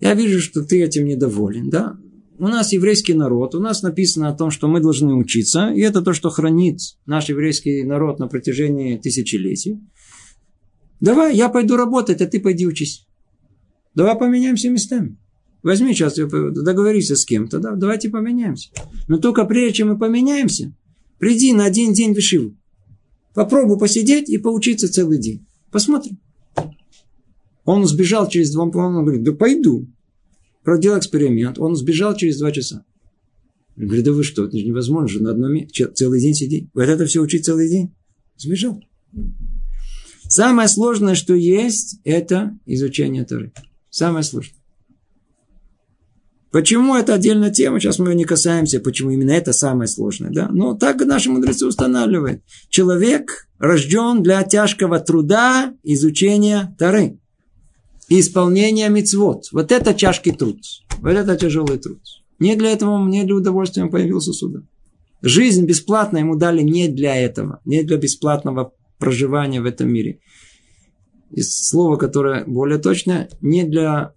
я 0.00 0.14
вижу, 0.14 0.40
что 0.40 0.64
ты 0.64 0.82
этим 0.82 1.04
недоволен, 1.04 1.68
да? 1.68 1.96
У 2.38 2.48
нас 2.48 2.72
еврейский 2.72 3.14
народ, 3.14 3.54
у 3.54 3.60
нас 3.60 3.82
написано 3.82 4.28
о 4.28 4.34
том, 4.34 4.50
что 4.50 4.66
мы 4.66 4.80
должны 4.80 5.14
учиться, 5.14 5.70
и 5.72 5.80
это 5.80 6.00
то, 6.00 6.14
что 6.14 6.30
хранит 6.30 6.78
наш 7.06 7.28
еврейский 7.28 7.84
народ 7.84 8.18
на 8.18 8.26
протяжении 8.26 8.96
тысячелетий. 8.96 9.78
Давай, 11.00 11.36
я 11.36 11.48
пойду 11.48 11.76
работать, 11.76 12.22
а 12.22 12.26
ты 12.26 12.40
пойди 12.40 12.66
учись. 12.66 13.06
Давай 13.94 14.16
поменяемся 14.16 14.70
местами. 14.70 15.18
Возьми 15.64 15.94
сейчас, 15.94 16.16
договорись 16.16 17.10
с 17.10 17.24
кем-то, 17.24 17.58
да, 17.58 17.74
давайте 17.74 18.10
поменяемся. 18.10 18.68
Но 19.08 19.16
только 19.16 19.46
прежде 19.46 19.78
чем 19.78 19.88
мы 19.88 19.98
поменяемся, 19.98 20.76
приди 21.18 21.54
на 21.54 21.64
один 21.64 21.94
день 21.94 22.14
в 22.14 22.18
Ишиву. 22.18 22.54
Попробуй 23.32 23.78
посидеть 23.78 24.28
и 24.28 24.36
поучиться 24.36 24.92
целый 24.92 25.18
день. 25.18 25.46
Посмотрим. 25.70 26.20
Он 27.64 27.86
сбежал 27.86 28.28
через 28.28 28.52
два, 28.52 28.64
он 28.64 29.04
говорит, 29.04 29.22
да 29.22 29.32
пойду. 29.32 29.88
Проделал 30.64 30.98
эксперимент, 30.98 31.58
он 31.58 31.76
сбежал 31.76 32.14
через 32.14 32.38
два 32.38 32.52
часа. 32.52 32.84
Я 33.76 33.86
говорю, 33.86 34.04
да 34.04 34.12
вы 34.12 34.22
что, 34.22 34.44
это 34.44 34.58
же 34.58 34.66
невозможно 34.66 35.08
же 35.08 35.22
на 35.22 35.30
одном 35.30 35.50
месте, 35.50 35.88
целый 35.88 36.20
день 36.20 36.34
сидеть. 36.34 36.68
Вот 36.74 36.82
это 36.82 37.06
все 37.06 37.22
учить 37.22 37.46
целый 37.46 37.70
день. 37.70 37.94
Сбежал. 38.36 38.82
Самое 40.28 40.68
сложное, 40.68 41.14
что 41.14 41.34
есть, 41.34 42.00
это 42.04 42.58
изучение 42.66 43.24
Торы. 43.24 43.54
Самое 43.88 44.24
сложное. 44.24 44.63
Почему 46.54 46.94
это 46.94 47.14
отдельная 47.14 47.50
тема, 47.50 47.80
сейчас 47.80 47.98
мы 47.98 48.10
ее 48.10 48.14
не 48.14 48.24
касаемся, 48.24 48.78
почему 48.78 49.10
именно 49.10 49.32
это 49.32 49.52
самое 49.52 49.88
сложное. 49.88 50.30
Да? 50.30 50.48
Но 50.52 50.74
так 50.74 51.04
наши 51.04 51.28
мудрецы 51.28 51.66
устанавливают. 51.66 52.44
Человек 52.68 53.48
рожден 53.58 54.22
для 54.22 54.40
тяжкого 54.44 55.00
труда 55.00 55.74
изучения 55.82 56.72
Тары. 56.78 57.18
Исполнения 58.08 58.88
мицвод. 58.88 59.46
Вот 59.50 59.72
это 59.72 59.94
тяжкий 59.94 60.30
труд. 60.30 60.60
Вот 60.98 61.10
это 61.10 61.36
тяжелый 61.36 61.78
труд. 61.78 61.98
Не 62.38 62.54
для 62.54 62.70
этого, 62.70 63.04
не 63.04 63.24
для 63.24 63.34
удовольствия 63.34 63.82
он 63.82 63.90
появился 63.90 64.32
сюда. 64.32 64.60
Жизнь 65.22 65.66
бесплатно 65.66 66.18
ему 66.18 66.36
дали 66.36 66.62
не 66.62 66.86
для 66.86 67.16
этого. 67.16 67.62
Не 67.64 67.82
для 67.82 67.96
бесплатного 67.96 68.72
проживания 69.00 69.60
в 69.60 69.66
этом 69.66 69.92
мире. 69.92 70.20
И 71.32 71.42
слово, 71.42 71.96
которое 71.96 72.44
более 72.44 72.78
точно, 72.78 73.28
не 73.40 73.64
для 73.64 74.14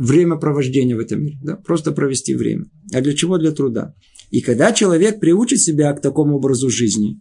времяпровождения 0.00 0.96
в 0.96 1.00
этом 1.00 1.22
мире, 1.22 1.38
да, 1.42 1.56
просто 1.56 1.92
провести 1.92 2.34
время. 2.34 2.66
А 2.92 3.02
для 3.02 3.14
чего? 3.14 3.36
Для 3.36 3.52
труда. 3.52 3.94
И 4.30 4.40
когда 4.40 4.72
человек 4.72 5.20
приучит 5.20 5.60
себя 5.60 5.92
к 5.92 6.00
такому 6.00 6.36
образу 6.36 6.70
жизни, 6.70 7.20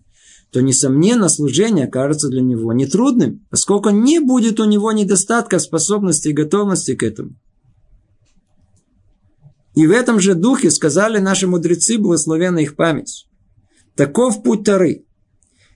то, 0.51 0.61
несомненно, 0.61 1.27
служение 1.27 1.85
окажется 1.85 2.29
для 2.29 2.41
него 2.41 2.71
нетрудным, 2.71 3.45
поскольку 3.49 3.89
не 3.89 4.19
будет 4.19 4.59
у 4.59 4.65
него 4.65 4.91
недостатка 4.93 5.59
способности 5.59 6.29
и 6.29 6.33
готовности 6.33 6.95
к 6.95 7.03
этому. 7.03 7.35
И 9.75 9.85
в 9.85 9.91
этом 9.91 10.19
же 10.19 10.33
духе 10.33 10.71
сказали 10.71 11.19
наши 11.19 11.47
мудрецы, 11.47 11.97
благословенна 11.97 12.59
их 12.59 12.75
память. 12.75 13.27
Таков 13.95 14.41
путь 14.41 14.63
Тары. 14.63 15.05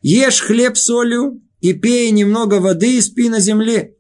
Ешь 0.02 0.42
хлеб 0.42 0.78
солью 0.78 1.42
и 1.60 1.74
пей 1.74 2.12
немного 2.12 2.56
воды 2.56 2.98
и 2.98 3.02
спи 3.02 3.30
на 3.30 3.40
земле. 3.40 3.93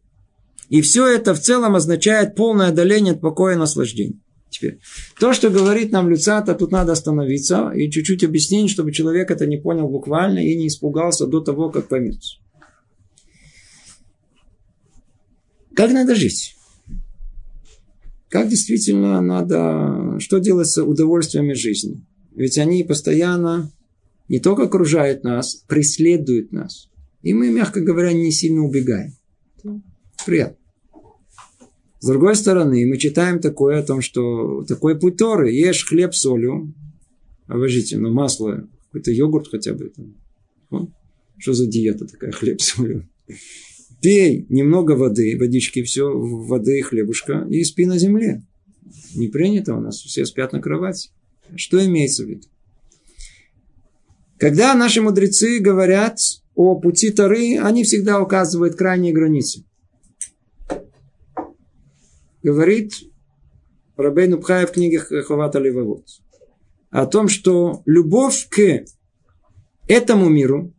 И 0.74 0.82
все 0.82 1.06
это 1.06 1.36
в 1.36 1.40
целом 1.40 1.76
означает 1.76 2.34
полное 2.34 2.70
отдаление 2.70 3.14
от 3.14 3.22
покоя 3.22 3.54
и 3.54 3.60
наслаждения. 3.60 4.20
Теперь, 4.50 4.80
то, 5.20 5.32
что 5.32 5.52
говорит 5.52 5.92
нам 5.92 6.10
Люцата, 6.10 6.56
тут 6.56 6.72
надо 6.72 6.94
остановиться 6.94 7.70
и 7.70 7.92
чуть-чуть 7.92 8.24
объяснить, 8.24 8.72
чтобы 8.72 8.92
человек 8.92 9.30
это 9.30 9.46
не 9.46 9.58
понял 9.58 9.88
буквально 9.88 10.40
и 10.40 10.56
не 10.56 10.70
испугался 10.70 11.28
до 11.28 11.42
того, 11.42 11.70
как 11.70 11.90
поймет. 11.90 12.18
Как 15.76 15.92
надо 15.92 16.16
жить? 16.16 16.56
Как 18.30 18.50
действительно 18.50 19.22
надо, 19.22 20.20
что 20.20 20.40
делать 20.40 20.70
с 20.70 20.82
удовольствиями 20.82 21.54
жизни? 21.54 22.04
Ведь 22.36 22.58
они 22.58 22.84
постоянно 22.84 23.72
не 24.28 24.40
только 24.40 24.64
окружают 24.64 25.24
нас, 25.24 25.54
преследуют 25.68 26.52
нас. 26.52 26.90
И 27.22 27.36
мы, 27.36 27.52
мягко 27.52 27.80
говоря, 27.80 28.12
не 28.12 28.32
сильно 28.32 28.64
убегаем. 28.64 29.14
Приятно. 30.26 30.63
С 32.04 32.06
другой 32.06 32.36
стороны, 32.36 32.86
мы 32.86 32.98
читаем 32.98 33.40
такое 33.40 33.80
о 33.80 33.82
том, 33.82 34.02
что 34.02 34.66
такой 34.66 35.00
путь 35.00 35.16
Торы, 35.16 35.54
ешь 35.54 35.86
хлеб 35.86 36.14
с 36.14 36.20
солью, 36.20 36.74
обожите, 37.48 37.98
ну 37.98 38.12
масло, 38.12 38.68
какой-то 38.88 39.10
йогурт 39.12 39.48
хотя 39.48 39.74
бы. 39.74 39.90
Там. 40.70 40.94
Что 41.38 41.54
за 41.54 41.66
диета 41.66 42.06
такая, 42.06 42.34
хлеб 42.34 42.60
с 42.60 42.74
солью? 42.74 43.08
Пей 44.02 44.46
немного 44.50 44.98
воды, 44.98 45.38
водички, 45.40 45.82
все, 45.82 46.12
воды, 46.12 46.82
хлебушка, 46.82 47.48
и 47.50 47.64
спи 47.64 47.86
на 47.86 47.98
земле. 47.98 48.44
Не 49.16 49.30
принято 49.30 49.74
у 49.74 49.80
нас, 49.80 49.96
все 50.02 50.26
спят 50.26 50.52
на 50.52 50.62
кровати. 50.62 51.10
Что 51.56 51.86
имеется 51.86 52.26
в 52.26 52.28
виду? 52.28 52.48
Когда 54.38 54.76
наши 54.76 55.02
мудрецы 55.02 55.60
говорят 55.60 56.20
о 56.54 56.78
пути 56.82 57.12
Тары, 57.12 57.58
они 57.60 57.86
всегда 57.86 58.20
указывают 58.20 58.76
крайние 58.76 59.14
границы 59.14 59.64
говорит 62.44 62.94
Рабейну 63.98 64.40
Пхая 64.40 64.68
в 64.68 64.72
книге 64.72 65.00
Хавата 65.00 65.60
Левовод 65.60 66.06
о 66.92 67.08
том, 67.08 67.28
что 67.28 67.82
любовь 67.86 68.48
к 68.50 68.86
этому 69.88 70.30
миру 70.30 70.74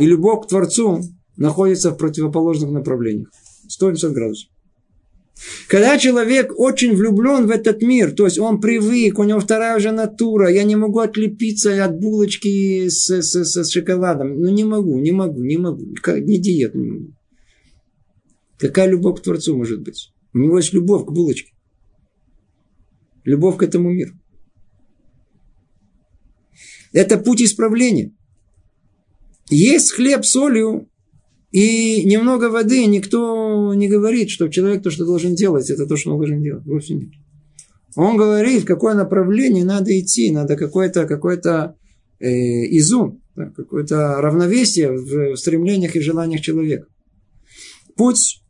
и 0.00 0.06
любовь 0.06 0.46
к 0.46 0.48
Творцу 0.48 1.00
находятся 1.36 1.92
в 1.92 1.96
противоположных 1.96 2.70
направлениях. 2.70 3.28
180 3.68 4.12
градусов. 4.12 4.50
Когда 5.68 5.96
человек 5.98 6.52
очень 6.58 6.96
влюблен 6.96 7.46
в 7.46 7.50
этот 7.50 7.82
мир, 7.82 8.10
то 8.10 8.24
есть 8.24 8.40
он 8.40 8.60
привык, 8.60 9.20
у 9.20 9.24
него 9.24 9.38
вторая 9.38 9.76
уже 9.76 9.92
натура, 9.92 10.50
я 10.50 10.64
не 10.64 10.74
могу 10.74 10.98
отлепиться 10.98 11.84
от 11.84 11.96
булочки 12.00 12.88
с, 12.88 13.08
с, 13.08 13.44
с, 13.44 13.64
с 13.64 13.70
шоколадом. 13.70 14.40
Ну 14.40 14.48
не 14.48 14.64
могу, 14.64 14.98
не 14.98 15.12
могу, 15.12 15.44
не 15.44 15.56
могу. 15.56 15.84
Не 16.06 16.38
диет 16.38 16.74
не 16.74 16.90
могу. 16.90 17.12
Какая 18.58 18.88
любовь 18.88 19.20
к 19.20 19.22
Творцу 19.22 19.56
может 19.56 19.80
быть? 19.82 20.12
У 20.38 20.42
него 20.42 20.58
есть 20.58 20.72
любовь 20.72 21.04
к 21.04 21.10
булочке. 21.10 21.52
Любовь 23.24 23.56
к 23.56 23.62
этому 23.64 23.90
миру. 23.90 24.14
Это 26.92 27.18
путь 27.18 27.42
исправления. 27.42 28.14
Есть 29.50 29.92
хлеб 29.92 30.24
с 30.24 30.30
солью 30.30 30.88
и 31.50 32.04
немного 32.04 32.50
воды. 32.50 32.86
Никто 32.86 33.74
не 33.74 33.88
говорит, 33.88 34.30
что 34.30 34.48
человек 34.48 34.82
то, 34.82 34.90
что 34.90 35.04
должен 35.04 35.34
делать, 35.34 35.70
это 35.70 35.86
то, 35.86 35.96
что 35.96 36.12
он 36.12 36.18
должен 36.18 36.40
делать. 36.40 36.64
Вовсе 36.64 36.94
нет. 36.94 37.10
Он 37.96 38.16
говорит, 38.16 38.62
в 38.62 38.66
какое 38.66 38.94
направление 38.94 39.64
надо 39.64 39.98
идти. 39.98 40.30
Надо 40.30 40.56
какой-то 40.56 41.06
какой 41.06 41.36
э, 41.36 42.28
изум, 42.78 43.22
какое-то 43.34 44.20
равновесие 44.20 44.92
в 44.92 45.36
стремлениях 45.36 45.96
и 45.96 46.00
желаниях 46.00 46.42
человека. 46.42 46.86
Путь 47.96 48.44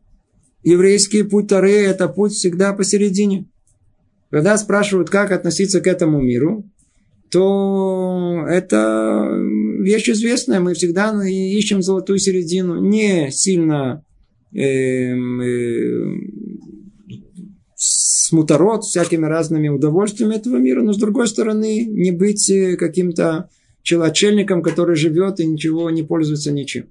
еврейский 0.68 1.22
путь 1.22 1.48
Тары– 1.48 1.72
это 1.72 2.08
путь 2.08 2.32
всегда 2.32 2.72
посередине. 2.72 3.46
Когда 4.30 4.56
спрашивают, 4.58 5.10
как 5.10 5.32
относиться 5.32 5.80
к 5.80 5.86
этому 5.86 6.20
миру, 6.20 6.64
то 7.30 8.44
это 8.48 9.28
вещь 9.80 10.08
известная. 10.10 10.60
Мы 10.60 10.74
всегда 10.74 11.14
ищем 11.26 11.82
золотую 11.82 12.18
середину. 12.18 12.80
Не 12.80 13.30
сильно 13.30 14.04
э, 14.52 14.60
э, 14.60 15.16
смуторот 17.76 18.84
всякими 18.84 19.26
разными 19.26 19.68
удовольствиями 19.68 20.36
этого 20.36 20.56
мира, 20.56 20.82
но 20.82 20.92
с 20.92 20.98
другой 20.98 21.28
стороны 21.28 21.84
не 21.84 22.10
быть 22.10 22.52
каким-то 22.78 23.48
челочельником, 23.82 24.62
который 24.62 24.96
живет 24.96 25.40
и 25.40 25.46
ничего 25.46 25.88
не 25.90 26.02
пользуется 26.02 26.52
ничем. 26.52 26.86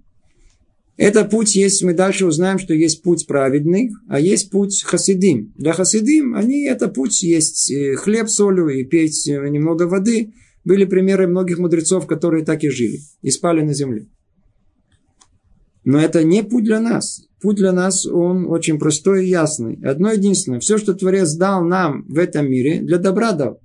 Это 0.97 1.25
путь 1.25 1.55
есть, 1.55 1.83
мы 1.83 1.93
дальше 1.93 2.25
узнаем, 2.25 2.57
что 2.57 2.73
есть 2.73 3.03
путь 3.03 3.27
праведный, 3.27 3.91
а 4.09 4.19
есть 4.19 4.49
путь 4.49 4.83
хасидим. 4.83 5.53
Для 5.55 5.73
хасидим, 5.73 6.33
они, 6.33 6.65
это 6.65 6.87
путь 6.87 7.21
есть 7.21 7.71
э, 7.71 7.95
хлеб, 7.95 8.27
солью 8.29 8.69
и 8.69 8.83
петь 8.83 9.27
э, 9.27 9.47
немного 9.47 9.83
воды. 9.83 10.33
Были 10.65 10.85
примеры 10.85 11.27
многих 11.27 11.59
мудрецов, 11.59 12.07
которые 12.07 12.43
так 12.43 12.63
и 12.63 12.69
жили, 12.69 12.99
и 13.21 13.29
спали 13.29 13.61
на 13.61 13.75
земле. 13.75 14.07
Но 15.85 16.01
это 16.01 16.23
не 16.23 16.43
путь 16.43 16.63
для 16.65 16.79
нас. 16.79 17.27
Путь 17.41 17.57
для 17.57 17.71
нас, 17.71 18.07
он 18.07 18.49
очень 18.49 18.79
простой 18.79 19.25
и 19.25 19.29
ясный. 19.29 19.79
Одно 19.85 20.11
единственное, 20.11 20.59
все, 20.59 20.79
что 20.79 20.95
Творец 20.95 21.31
дал 21.33 21.63
нам 21.63 22.05
в 22.07 22.17
этом 22.17 22.49
мире, 22.49 22.81
для 22.81 22.97
добра 22.97 23.33
дал. 23.33 23.61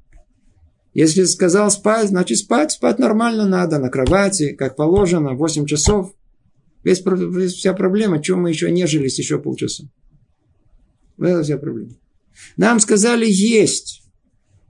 Если 0.92 1.25
сказал 1.25 1.71
спать, 1.71 2.09
значит 2.09 2.37
спать, 2.37 2.73
спать 2.73 2.99
нормально 2.99 3.49
надо, 3.49 3.79
на 3.79 3.88
кровати, 3.88 4.53
как 4.53 4.77
положено, 4.77 5.33
8 5.33 5.64
часов– 5.64 6.12
Весь, 6.85 7.03
вся 7.53 7.75
проблема, 7.75 8.23
чего 8.23 8.38
мы 8.38 8.51
еще 8.51 8.71
нежились 8.71 9.18
еще 9.18 9.38
полчаса. 9.38 9.85
Это 11.18 11.42
вся 11.42 11.59
проблема. 11.59 11.92
Нам 12.57 12.81
сказали 12.81 13.27
есть. 13.29 14.03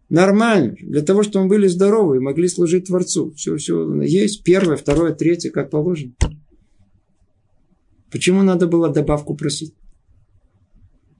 Нормально. 0.08 0.76
Для 0.80 1.00
того, 1.00 1.22
чтобы 1.22 1.44
мы 1.44 1.48
были 1.50 1.68
здоровы 1.68 2.16
и 2.16 2.20
могли 2.20 2.48
служить 2.48 2.86
Творцу. 2.86 3.32
Все, 3.32 3.56
все 3.56 4.02
есть. 4.02 4.44
Первое, 4.44 4.76
второе, 4.76 5.14
третье, 5.14 5.50
как 5.50 5.70
положено. 5.70 6.12
Почему 8.10 8.42
надо 8.42 8.66
было 8.66 8.90
добавку 8.90 9.34
просить? 9.34 9.74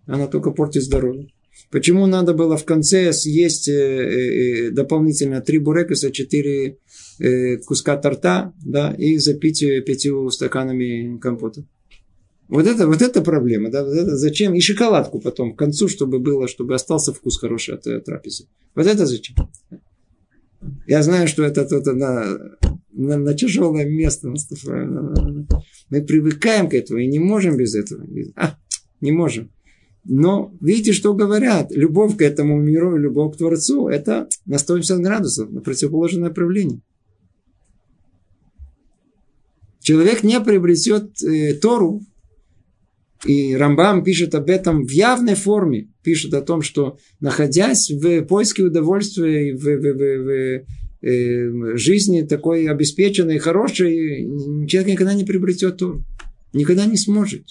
Она 0.04 0.26
только 0.26 0.50
портит 0.50 0.82
здоровье. 0.82 1.32
Почему 1.72 2.06
надо 2.06 2.34
было 2.34 2.58
в 2.58 2.66
конце 2.66 3.14
съесть 3.14 3.66
э, 3.66 3.72
э, 3.72 4.66
э, 4.66 4.70
дополнительно 4.70 5.40
три 5.40 5.58
бурекаса, 5.58 6.12
четыре 6.12 6.78
куска 7.66 7.96
торта, 7.96 8.52
да, 8.64 8.92
и 8.92 9.16
запить 9.18 9.60
пятью 9.86 10.28
стаканами 10.30 11.18
компота? 11.18 11.64
Вот 12.48 12.66
это, 12.66 12.86
вот 12.86 13.00
это 13.00 13.22
проблема, 13.22 13.70
да, 13.70 13.84
вот 13.84 13.94
это 13.94 14.16
зачем? 14.16 14.54
И 14.54 14.60
шоколадку 14.60 15.20
потом, 15.20 15.54
к 15.54 15.58
концу, 15.58 15.88
чтобы 15.88 16.18
было, 16.18 16.46
чтобы 16.48 16.74
остался 16.74 17.14
вкус 17.14 17.38
хороший 17.38 17.74
от 17.76 18.04
трапезы. 18.04 18.48
Вот 18.74 18.86
это 18.86 19.06
зачем? 19.06 19.36
Я 20.86 21.02
знаю, 21.02 21.26
что 21.28 21.42
это 21.42 21.64
тут 21.64 21.86
на, 21.86 22.56
на, 22.92 23.16
на 23.16 23.34
тяжелое 23.34 23.86
место 23.86 24.28
Мы 25.88 26.02
привыкаем 26.02 26.68
к 26.68 26.74
этому 26.74 26.98
и 26.98 27.06
не 27.06 27.18
можем 27.18 27.56
без 27.56 27.74
этого. 27.74 28.04
А, 28.36 28.58
не 29.00 29.12
можем. 29.12 29.50
Но 30.04 30.52
видите, 30.60 30.92
что 30.92 31.14
говорят. 31.14 31.70
Любовь 31.70 32.16
к 32.16 32.22
этому 32.22 32.60
миру, 32.60 32.96
любовь 32.96 33.34
к 33.34 33.38
Творцу, 33.38 33.88
это 33.88 34.28
на 34.46 34.58
180 34.58 35.00
градусов, 35.00 35.50
на 35.50 35.60
противоположное 35.60 36.24
направление. 36.24 36.80
Человек 39.80 40.22
не 40.22 40.40
приобретет 40.40 41.22
э, 41.22 41.54
Тору, 41.54 42.02
и 43.24 43.54
Рамбам 43.54 44.02
пишет 44.02 44.34
об 44.34 44.50
этом 44.50 44.84
в 44.84 44.90
явной 44.90 45.34
форме. 45.34 45.88
Пишет 46.02 46.34
о 46.34 46.42
том, 46.42 46.62
что 46.62 46.98
находясь 47.20 47.90
в 47.90 48.22
поиске 48.22 48.64
удовольствия, 48.64 49.54
в, 49.54 49.60
в, 49.60 49.80
в, 49.80 50.24
в 50.24 51.06
э, 51.06 51.76
жизни 51.76 52.22
такой 52.22 52.66
обеспеченной, 52.66 53.38
хорошей, 53.38 54.26
человек 54.66 54.92
никогда 54.92 55.14
не 55.14 55.24
приобретет 55.24 55.76
Тору. 55.76 56.02
Никогда 56.52 56.86
не 56.86 56.96
сможет. 56.96 57.44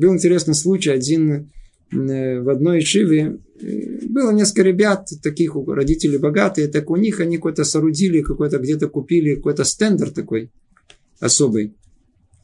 Был 0.00 0.14
интересный 0.14 0.54
случай, 0.54 0.88
один 0.88 1.50
э, 1.92 2.40
в 2.40 2.48
одной 2.48 2.80
шиве 2.80 3.38
э, 3.60 4.06
было 4.06 4.30
несколько 4.30 4.62
ребят, 4.62 5.10
таких 5.22 5.54
родители 5.66 6.16
богатые, 6.16 6.68
так 6.68 6.88
у 6.88 6.96
них 6.96 7.20
они 7.20 7.36
какой-то 7.36 7.64
соорудили, 7.64 8.22
какой-то 8.22 8.58
где-то 8.58 8.88
купили 8.88 9.34
какой-то 9.34 9.64
стендер 9.64 10.10
такой 10.10 10.50
особый. 11.20 11.74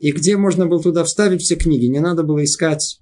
и 0.01 0.13
где 0.13 0.37
можно 0.37 0.67
было 0.67 0.83
туда 0.83 1.03
вставить 1.05 1.41
все 1.41 1.57
книги. 1.57 1.87
Не 1.87 2.01
надо 2.01 2.25
было 2.25 2.45
искать 2.45 3.01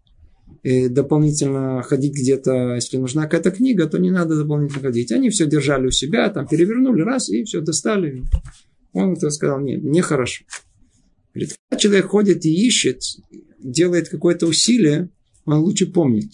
и 0.63 0.87
дополнительно 0.87 1.83
ходить 1.83 2.15
где-то, 2.15 2.77
если 2.77 2.99
нужна 2.99 3.25
какая-то 3.25 3.51
книга, 3.51 3.87
то 3.87 3.99
не 3.99 4.13
надо 4.13 4.37
дополнительно 4.37 4.83
ходить. 4.83 5.11
Они 5.11 5.31
все 5.31 5.47
держали 5.47 5.89
у 5.89 5.91
себя, 5.91 6.31
там 6.31 6.47
перевернули 6.47 7.03
раз 7.03 7.29
и 7.29 7.43
все 7.43 7.61
достали. 7.61 8.23
Он 8.93 9.15
это 9.15 9.31
сказал, 9.31 9.59
нет, 9.59 9.83
нехорошо. 9.83 10.45
Говорит, 11.35 11.57
когда 11.69 11.81
человек 11.81 12.07
ходит 12.07 12.45
и 12.47 12.67
ищет, 12.69 13.03
делает 13.65 14.09
какое-то 14.09 14.47
усилие, 14.47 15.11
он 15.45 15.59
лучше 15.59 15.87
помнит. 15.87 16.31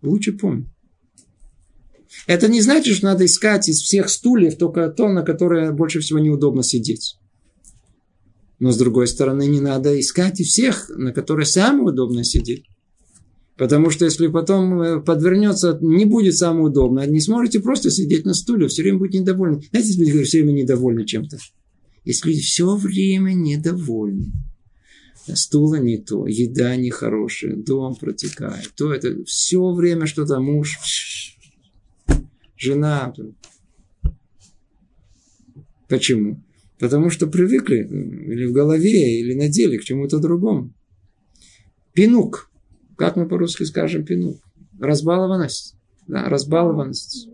Лучше 0.00 0.32
помнит. 0.32 0.68
Это 2.26 2.48
не 2.48 2.60
значит, 2.60 2.96
что 2.96 3.06
надо 3.06 3.24
искать 3.26 3.68
из 3.68 3.80
всех 3.80 4.08
стульев 4.08 4.56
только 4.56 4.88
то, 4.88 5.08
на 5.08 5.22
которое 5.22 5.72
больше 5.72 6.00
всего 6.00 6.18
неудобно 6.18 6.62
сидеть. 6.62 7.18
Но 8.58 8.70
с 8.70 8.76
другой 8.76 9.08
стороны, 9.08 9.46
не 9.46 9.60
надо 9.60 9.98
искать 9.98 10.40
из 10.40 10.48
всех, 10.48 10.88
на 10.90 11.12
которые 11.12 11.46
самое 11.46 11.86
удобно 11.86 12.22
сидеть. 12.22 12.66
Потому 13.56 13.90
что 13.90 14.04
если 14.04 14.28
потом 14.28 14.80
э, 14.80 15.00
подвернется, 15.00 15.78
не 15.80 16.04
будет 16.04 16.36
самое 16.36 16.66
удобное. 16.66 17.06
Не 17.06 17.20
сможете 17.20 17.60
просто 17.60 17.90
сидеть 17.90 18.24
на 18.24 18.34
стуле, 18.34 18.68
все 18.68 18.82
время 18.82 18.98
будете 18.98 19.18
недовольны. 19.18 19.62
Знаете, 19.70 19.98
люди 19.98 20.10
говорят, 20.10 20.28
все 20.28 20.42
время 20.42 20.62
недовольны 20.62 21.04
чем-то. 21.04 21.38
Если 22.04 22.28
люди 22.28 22.40
все 22.40 22.74
время 22.76 23.32
недовольны, 23.32 24.32
стула 25.34 25.76
не 25.76 25.98
то, 25.98 26.26
еда 26.26 26.76
нехорошая, 26.76 27.56
дом 27.56 27.94
протекает, 27.94 28.72
то 28.76 28.92
это 28.92 29.24
все 29.24 29.72
время 29.72 30.06
что-то 30.06 30.40
муж, 30.40 30.78
жена. 32.56 33.14
Почему? 35.88 36.42
Потому 36.78 37.10
что 37.10 37.26
привыкли 37.26 37.78
или 37.78 38.46
в 38.46 38.52
голове, 38.52 39.20
или 39.20 39.34
на 39.34 39.48
деле 39.48 39.78
к 39.78 39.84
чему-то 39.84 40.18
другому. 40.18 40.72
Пинук– 41.92 42.48
как 43.02 43.16
мы 43.16 43.26
по-русски 43.26 43.64
скажем 43.64 44.04
пину? 44.04 44.38
Разбалованность. 44.78 45.74
Да, 46.06 46.28
разбалованность. 46.28 47.28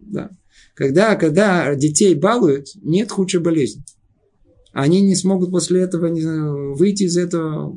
Да. 0.00 0.30
Когда, 0.74 1.16
когда 1.16 1.74
детей 1.74 2.14
балуют, 2.14 2.68
нет 2.82 3.10
худшей 3.10 3.40
болезни. 3.40 3.82
Они 4.78 5.00
не 5.00 5.16
смогут 5.16 5.50
после 5.50 5.80
этого 5.80 6.06
выйти 6.72 7.02
из 7.02 7.16
этого 7.16 7.76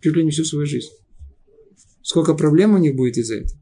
чуть 0.00 0.16
ли 0.16 0.24
не 0.24 0.32
всю 0.32 0.44
свою 0.44 0.66
жизнь. 0.66 0.88
Сколько 2.02 2.34
проблем 2.34 2.74
у 2.74 2.78
них 2.78 2.96
будет 2.96 3.16
из-за 3.16 3.36
этого. 3.36 3.60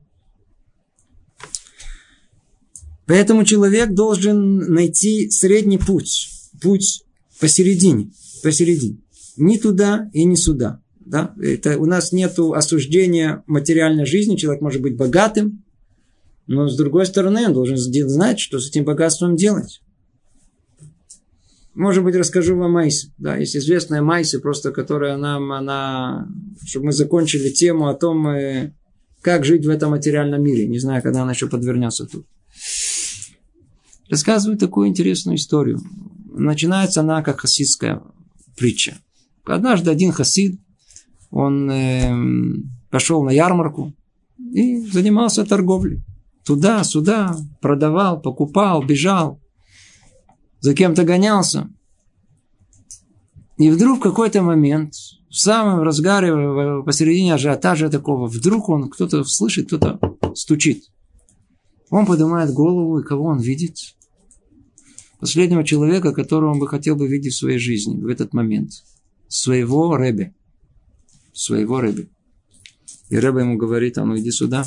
Поэтому 3.05 3.45
человек 3.45 3.93
должен 3.93 4.61
найти 4.61 5.29
средний 5.29 5.77
путь. 5.77 6.31
Путь 6.63 7.05
посередине. 7.39 8.13
Посередине. 8.43 8.97
Ни 9.37 9.59
туда 9.59 10.09
и 10.15 10.25
ни 10.25 10.35
сюда. 10.35 10.81
Да? 11.01 11.35
Это, 11.39 11.79
у 11.79 11.85
нас 11.85 12.13
нет 12.13 12.39
осуждения 12.39 13.45
материальной 13.47 14.07
жизни. 14.07 14.37
Человек 14.37 14.63
может 14.63 14.81
быть 14.81 14.97
богатым, 14.97 15.63
но 16.47 16.67
с 16.67 16.79
другой 16.79 17.05
стороны 17.05 17.45
он 17.47 17.53
должен 17.53 17.77
знать, 17.77 18.41
что 18.41 18.59
с 18.59 18.71
этим 18.71 18.85
богатством 18.85 19.37
делать. 19.37 19.83
Может 21.75 22.05
быть, 22.05 22.15
расскажу 22.15 22.57
вам 22.57 22.73
Майсе. 22.73 23.13
Да, 23.19 23.37
есть 23.37 23.57
известная 23.57 24.01
Майса, 24.01 24.39
просто 24.39 24.71
которая 24.71 25.17
нам, 25.17 25.51
она, 25.53 26.29
чтобы 26.65 26.87
мы 26.87 26.93
закончили 26.93 27.49
тему 27.51 27.89
о 27.89 27.95
том, 27.95 28.29
э, 28.29 28.73
как 29.21 29.45
жить 29.45 29.67
в 29.67 29.71
этом 29.71 29.91
материальном 29.91 30.43
мире. 30.43 30.69
Не 30.69 30.79
знаю, 30.79 31.03
когда 31.03 31.23
она 31.23 31.33
еще 31.33 31.49
подвернется 31.49 32.07
тут. 32.07 32.27
Рассказываю 34.09 34.57
такую 34.59 34.89
интересную 34.89 35.37
историю. 35.37 35.81
Начинается 36.33 37.01
она 37.01 37.23
как 37.23 37.41
хасидская 37.41 38.03
притча. 38.57 38.99
Однажды 39.45 39.91
один 39.91 40.13
хасид 40.13 40.61
он 41.31 41.69
э, 41.71 42.15
пошел 42.91 43.25
на 43.25 43.31
ярмарку 43.31 43.93
и 44.39 44.81
занимался 44.87 45.45
торговлей. 45.45 46.03
Туда-сюда 46.45 47.37
продавал, 47.61 48.21
покупал, 48.21 48.85
бежал, 48.85 49.41
за 50.65 50.73
кем-то 50.73 51.05
гонялся. 51.05 51.69
И 53.59 53.71
вдруг 53.71 53.99
в 53.99 54.03
какой-то 54.03 54.41
момент, 54.41 54.95
в 55.29 55.37
самом 55.37 55.83
разгаре, 55.83 56.83
посередине 56.83 57.35
ажиотажа 57.35 57.91
такого, 57.91 58.29
вдруг 58.29 58.71
он 58.71 58.89
кто-то 58.89 59.25
слышит, 59.25 59.67
кто-то 59.67 60.01
стучит. 60.35 60.85
Он 61.91 62.07
поднимает 62.07 62.55
голову, 62.55 62.99
и 62.99 63.05
кого 63.05 63.25
он 63.27 63.41
видит? 63.41 63.77
Последнего 65.21 65.65
человека, 65.65 66.15
которого 66.15 66.53
он 66.53 66.59
бы 66.59 66.67
хотел 66.67 66.97
бы 66.97 67.09
видеть 67.09 67.35
в 67.35 67.39
своей 67.39 67.59
жизни 67.59 68.01
в 68.01 68.07
этот 68.07 68.33
момент. 68.33 68.71
Своего 69.29 69.95
Рэбе 69.99 70.33
своего 71.35 71.81
Рэбе. 71.81 72.09
И 73.11 73.19
Рэбе 73.19 73.41
ему 73.41 73.59
говорит, 73.59 73.99
а 73.99 74.05
ну 74.07 74.17
иди 74.17 74.31
сюда. 74.31 74.65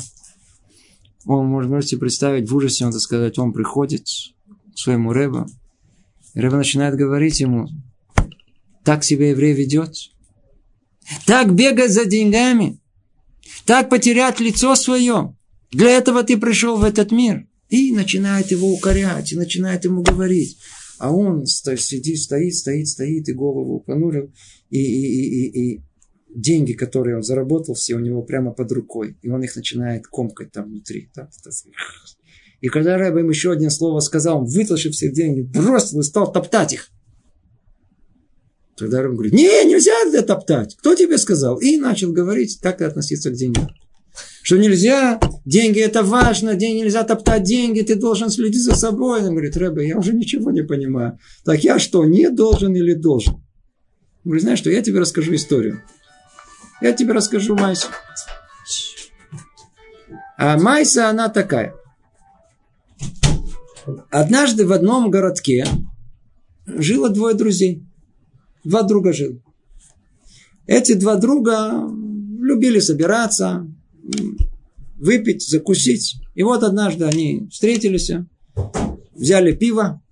Он, 1.26 1.46
может, 1.46 1.70
можете 1.70 1.96
представить, 1.96 2.48
в 2.48 2.54
ужасе 2.54 2.86
он, 2.86 2.92
так 2.92 3.00
сказать, 3.00 3.36
он 3.38 3.52
приходит 3.52 4.04
к 4.04 4.78
своему 4.78 5.12
Рэбе. 5.12 5.46
И 6.38 6.40
Рэбе 6.40 6.58
начинает 6.58 6.94
говорить 6.94 7.40
ему, 7.40 7.66
так 8.84 9.02
себя 9.02 9.30
еврей 9.30 9.54
ведет. 9.54 9.92
Так 11.26 11.52
бегать 11.52 11.90
за 11.90 12.04
деньгами. 12.04 12.78
Так 13.66 13.90
потерять 13.90 14.38
лицо 14.38 14.76
свое. 14.76 15.36
Для 15.72 15.90
этого 15.90 16.22
ты 16.22 16.38
пришел 16.38 16.76
в 16.76 16.84
этот 16.84 17.10
мир. 17.10 17.48
И 17.70 17.90
начинает 17.90 18.52
его 18.52 18.72
укорять, 18.72 19.32
и 19.32 19.36
начинает 19.36 19.84
ему 19.84 20.02
говорить. 20.02 20.58
А 21.00 21.10
он 21.10 21.44
сидит, 21.44 22.20
стоит, 22.20 22.54
стоит, 22.54 22.86
стоит, 22.86 23.28
и 23.28 23.32
голову 23.32 23.80
понурил, 23.80 24.32
и, 24.70 24.78
и, 24.78 25.06
и, 25.06 25.48
и, 25.48 25.74
и 25.74 25.82
деньги, 26.32 26.74
которые 26.74 27.16
он 27.16 27.24
заработал, 27.24 27.74
все 27.74 27.96
у 27.96 28.00
него 28.00 28.22
прямо 28.22 28.52
под 28.52 28.70
рукой. 28.70 29.18
И 29.22 29.28
он 29.28 29.42
их 29.42 29.56
начинает 29.56 30.06
комкать 30.06 30.52
там 30.52 30.66
внутри. 30.66 31.10
И 32.60 32.68
когда 32.68 32.96
Рэб 32.96 33.16
им 33.18 33.30
еще 33.30 33.52
одно 33.52 33.70
слово 33.70 34.00
сказал, 34.00 34.38
он 34.38 34.46
вытащил 34.46 34.90
все 34.90 35.10
деньги, 35.10 35.42
бросил 35.42 36.00
и 36.00 36.02
стал 36.02 36.32
топтать 36.32 36.72
их. 36.72 36.88
Тогда 38.76 39.02
Рэб 39.02 39.12
говорит, 39.12 39.32
не, 39.32 39.64
нельзя 39.64 39.92
это 40.06 40.22
топтать. 40.22 40.76
Кто 40.76 40.94
тебе 40.94 41.18
сказал? 41.18 41.58
И 41.58 41.76
начал 41.76 42.12
говорить, 42.12 42.58
так 42.62 42.80
и 42.80 42.84
относиться 42.84 43.30
к 43.30 43.34
деньгам. 43.34 43.68
Что 44.42 44.56
нельзя, 44.56 45.20
деньги 45.44 45.80
это 45.80 46.02
важно, 46.02 46.54
деньги 46.54 46.80
нельзя 46.80 47.04
топтать 47.04 47.42
деньги, 47.42 47.82
ты 47.82 47.94
должен 47.94 48.30
следить 48.30 48.62
за 48.62 48.74
собой. 48.74 49.22
Он 49.22 49.32
говорит, 49.32 49.56
Рэбе, 49.56 49.86
я 49.86 49.98
уже 49.98 50.12
ничего 50.12 50.50
не 50.50 50.62
понимаю. 50.62 51.18
Так 51.44 51.62
я 51.62 51.78
что, 51.78 52.04
не 52.04 52.30
должен 52.30 52.74
или 52.74 52.94
должен? 52.94 53.34
Он 53.34 53.42
говорит, 54.24 54.42
знаешь 54.42 54.58
что, 54.58 54.70
я 54.70 54.82
тебе 54.82 55.00
расскажу 55.00 55.34
историю. 55.34 55.82
Я 56.80 56.92
тебе 56.92 57.12
расскажу 57.12 57.56
Майсу. 57.56 57.88
А 60.36 60.56
Майса, 60.56 61.08
она 61.08 61.28
такая. 61.28 61.74
Однажды 64.10 64.66
в 64.66 64.72
одном 64.72 65.10
городке 65.10 65.66
жило 66.66 67.08
двое 67.10 67.34
друзей. 67.34 67.84
Два 68.64 68.82
друга 68.82 69.12
жило. 69.12 69.40
Эти 70.66 70.94
два 70.94 71.16
друга 71.16 71.88
любили 72.40 72.78
собираться, 72.78 73.66
выпить, 74.96 75.48
закусить. 75.48 76.16
И 76.34 76.42
вот 76.42 76.62
однажды 76.62 77.04
они 77.04 77.48
встретились, 77.50 78.10
взяли 79.14 79.52
пиво, 79.52 80.02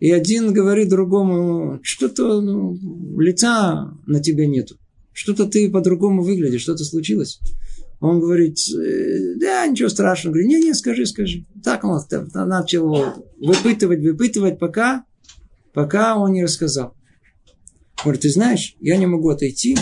и 0.00 0.12
один 0.12 0.52
говорит 0.52 0.88
другому, 0.88 1.80
что-то 1.82 2.40
ну, 2.40 2.78
лица 3.18 3.92
на 4.06 4.20
тебе 4.20 4.46
нету. 4.46 4.76
Что-то 5.12 5.46
ты 5.46 5.68
по-другому 5.70 6.22
выглядишь, 6.22 6.62
что-то 6.62 6.84
случилось. 6.84 7.40
Он 8.00 8.20
говорит, 8.20 8.58
«Э, 8.70 9.34
да, 9.36 9.66
ничего 9.66 9.88
страшного. 9.88 10.34
Говорит, 10.34 10.50
не-не, 10.50 10.74
скажи, 10.74 11.04
скажи. 11.04 11.46
Так 11.64 11.84
он 11.84 12.00
начал 12.32 13.14
выпытывать, 13.38 14.00
выпытывать, 14.00 14.58
пока, 14.58 15.04
пока 15.72 16.16
он 16.16 16.32
не 16.32 16.44
рассказал. 16.44 16.94
Говорит, 18.02 18.22
ты 18.22 18.30
знаешь, 18.30 18.76
я 18.80 18.96
не 18.96 19.06
могу 19.06 19.30
отойти. 19.30 19.76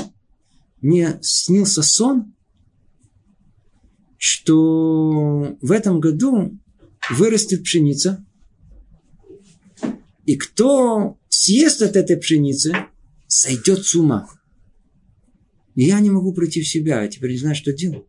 Мне 0.81 1.19
снился 1.21 1.83
сон, 1.83 2.35
что 4.17 5.57
в 5.61 5.71
этом 5.71 6.01
году 6.01 6.59
вырастет 7.11 7.65
пшеница. 7.65 8.25
И 10.25 10.37
кто 10.37 11.19
съест 11.29 11.83
от 11.83 11.97
этой 11.97 12.17
пшеницы, 12.17 12.75
сойдет 13.27 13.85
с 13.85 13.95
ума. 13.95 14.29
И 15.77 15.85
я 15.85 16.01
не 16.01 16.11
могу 16.11 16.33
прийти 16.33 16.63
в 16.63 16.69
себя, 16.69 17.03
я 17.03 17.09
теперь 17.09 17.33
не 17.33 17.39
знаю, 17.39 17.55
что 17.55 17.73
делать. 17.73 18.07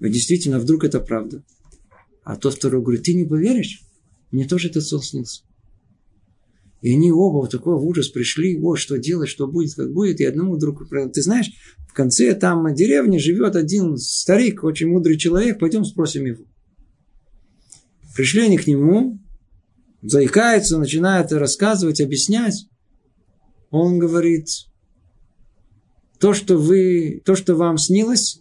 И 0.00 0.08
действительно, 0.10 0.58
вдруг 0.58 0.84
это 0.84 1.00
правда. 1.00 1.42
А 2.24 2.36
тот 2.36 2.54
второй 2.54 2.82
говорит, 2.82 3.04
ты 3.04 3.14
не 3.14 3.24
поверишь? 3.24 3.82
Мне 4.32 4.46
тоже 4.46 4.68
этот 4.68 4.84
сон 4.84 5.00
снился. 5.00 5.42
И 6.82 6.92
они 6.92 7.12
оба 7.12 7.46
в 7.46 7.48
такой 7.48 7.74
ужас 7.74 8.08
пришли, 8.08 8.58
вот 8.58 8.76
что 8.76 8.98
делать, 8.98 9.28
что 9.28 9.46
будет, 9.46 9.74
как 9.74 9.92
будет. 9.92 10.20
И 10.20 10.24
одному 10.24 10.54
вдруг, 10.54 10.88
ты 11.12 11.22
знаешь, 11.22 11.50
в 11.88 11.92
конце 11.92 12.34
там 12.34 12.74
деревни 12.74 13.18
живет 13.18 13.54
один 13.54 13.96
старик, 13.96 14.64
очень 14.64 14.88
мудрый 14.88 15.18
человек, 15.18 15.58
пойдем 15.58 15.84
спросим 15.84 16.24
его. 16.24 16.44
Пришли 18.16 18.42
они 18.42 18.58
к 18.58 18.66
нему, 18.66 19.20
заикаются, 20.02 20.78
начинают 20.78 21.30
рассказывать, 21.32 22.00
объяснять. 22.00 22.66
Он 23.70 23.98
говорит, 23.98 24.48
то, 26.20 26.34
что 26.34 26.56
вы, 26.56 27.22
то, 27.24 27.34
что 27.34 27.56
вам 27.56 27.78
снилось, 27.78 28.40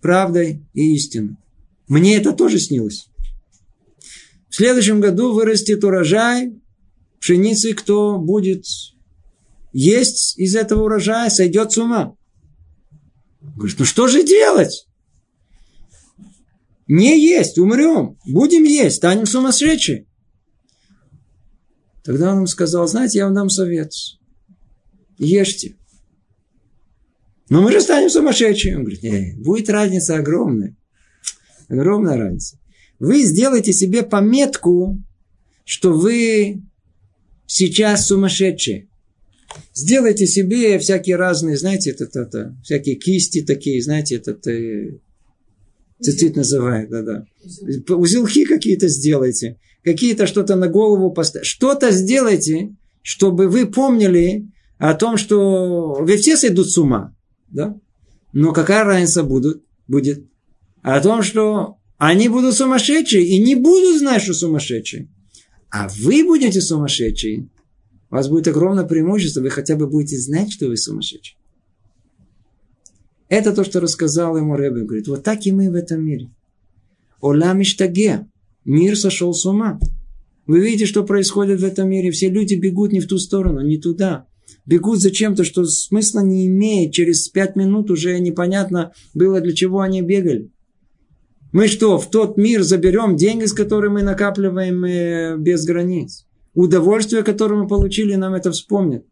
правдой 0.00 0.62
и 0.74 0.94
истиной. 0.94 1.36
Мне 1.88 2.16
это 2.16 2.32
тоже 2.32 2.58
снилось. 2.58 3.08
В 4.48 4.56
следующем 4.56 5.00
году 5.00 5.32
вырастет 5.32 5.84
урожай 5.84 6.60
пшеницы, 7.20 7.74
кто 7.74 8.18
будет 8.18 8.64
есть 9.72 10.38
из 10.38 10.56
этого 10.56 10.84
урожая, 10.84 11.30
сойдет 11.30 11.72
с 11.72 11.78
ума. 11.78 12.16
Говорит, 13.40 13.78
ну 13.78 13.84
что 13.84 14.08
же 14.08 14.24
делать? 14.24 14.86
Не 16.88 17.20
есть, 17.20 17.58
умрем. 17.58 18.18
Будем 18.26 18.64
есть, 18.64 18.96
станем 18.96 19.26
сумасшедшие. 19.26 20.06
Тогда 22.04 22.32
он 22.32 22.40
им 22.40 22.46
сказал, 22.46 22.86
знаете, 22.86 23.18
я 23.18 23.26
вам 23.26 23.34
дам 23.34 23.50
совет. 23.50 23.92
Ешьте. 25.18 25.76
Но 27.48 27.62
мы 27.62 27.72
же 27.72 27.80
станем 27.80 28.10
сумасшедшими. 28.10 28.74
Он 28.74 28.82
говорит, 28.82 29.02
нет, 29.02 29.38
будет 29.38 29.70
разница 29.70 30.16
огромная. 30.16 30.76
Огромная 31.68 32.16
разница. 32.16 32.58
Вы 32.98 33.22
сделаете 33.22 33.72
себе 33.72 34.02
пометку, 34.02 35.02
что 35.64 35.92
вы 35.92 36.62
сейчас 37.46 38.06
сумасшедшие. 38.06 38.88
Сделайте 39.74 40.26
себе 40.26 40.78
всякие 40.78 41.16
разные, 41.16 41.56
знаете, 41.56 41.90
это, 41.90 42.04
это, 42.04 42.20
это 42.20 42.56
всякие 42.62 42.96
кисти 42.96 43.42
такие, 43.42 43.82
знаете, 43.82 44.16
это, 44.16 44.32
это 44.32 44.98
цицит 46.00 46.36
называют, 46.36 46.90
да-да. 46.90 47.26
Узелки 47.94 48.44
какие-то 48.44 48.88
сделайте, 48.88 49.58
какие-то 49.82 50.26
что-то 50.26 50.56
на 50.56 50.68
голову 50.68 51.10
поставьте. 51.10 51.48
Что-то 51.48 51.90
сделайте, 51.90 52.74
чтобы 53.02 53.48
вы 53.48 53.66
помнили 53.66 54.48
о 54.78 54.94
том, 54.94 55.16
что 55.16 55.94
вы 56.00 56.16
все 56.16 56.36
сойдут 56.36 56.70
с 56.70 56.76
ума, 56.76 57.15
да? 57.48 57.78
Но 58.32 58.52
какая 58.52 58.84
разница 58.84 59.22
будут, 59.22 59.64
будет? 59.88 60.26
О 60.82 61.00
том, 61.00 61.22
что 61.22 61.78
они 61.98 62.28
будут 62.28 62.54
сумасшедшие 62.54 63.26
и 63.26 63.38
не 63.38 63.54
будут 63.54 63.98
знать, 63.98 64.22
что 64.22 64.34
сумасшедшие. 64.34 65.08
А 65.70 65.88
вы 65.88 66.24
будете 66.24 66.60
сумасшедшие. 66.60 67.48
У 68.10 68.14
вас 68.14 68.28
будет 68.28 68.48
огромное 68.48 68.84
преимущество, 68.84 69.40
вы 69.40 69.50
хотя 69.50 69.76
бы 69.76 69.88
будете 69.88 70.18
знать, 70.18 70.52
что 70.52 70.66
вы 70.66 70.76
сумасшедший. 70.76 71.36
Это 73.28 73.52
то, 73.52 73.64
что 73.64 73.80
рассказал 73.80 74.36
ему 74.36 74.56
Рэбе. 74.56 74.82
Говорит, 74.82 75.08
вот 75.08 75.24
так 75.24 75.46
и 75.46 75.52
мы 75.52 75.70
в 75.70 75.74
этом 75.74 76.04
мире. 76.04 76.30
Ола 77.20 77.52
миштаге. 77.54 78.28
Мир 78.64 78.96
сошел 78.96 79.32
с 79.32 79.44
ума. 79.46 79.80
Вы 80.46 80.60
видите, 80.60 80.86
что 80.86 81.04
происходит 81.04 81.60
в 81.60 81.64
этом 81.64 81.88
мире. 81.88 82.10
Все 82.10 82.28
люди 82.28 82.54
бегут 82.54 82.92
не 82.92 83.00
в 83.00 83.08
ту 83.08 83.18
сторону, 83.18 83.66
не 83.66 83.78
туда. 83.78 84.26
Бегут 84.64 85.00
за 85.00 85.10
чем-то, 85.10 85.44
что 85.44 85.64
смысла 85.64 86.20
не 86.20 86.46
имеет. 86.46 86.92
Через 86.92 87.28
пять 87.28 87.56
минут 87.56 87.90
уже 87.90 88.18
непонятно 88.18 88.92
было, 89.14 89.40
для 89.40 89.54
чего 89.54 89.80
они 89.80 90.02
бегали. 90.02 90.50
Мы 91.52 91.68
что, 91.68 91.98
в 91.98 92.10
тот 92.10 92.36
мир 92.36 92.62
заберем 92.62 93.16
деньги, 93.16 93.46
с 93.46 93.52
которыми 93.52 93.94
мы 93.94 94.02
накапливаем 94.02 94.84
э, 94.84 95.36
без 95.38 95.64
границ? 95.64 96.26
Удовольствие, 96.54 97.22
которое 97.22 97.62
мы 97.62 97.68
получили, 97.68 98.14
нам 98.14 98.34
это 98.34 98.50
вспомнят. 98.50 99.04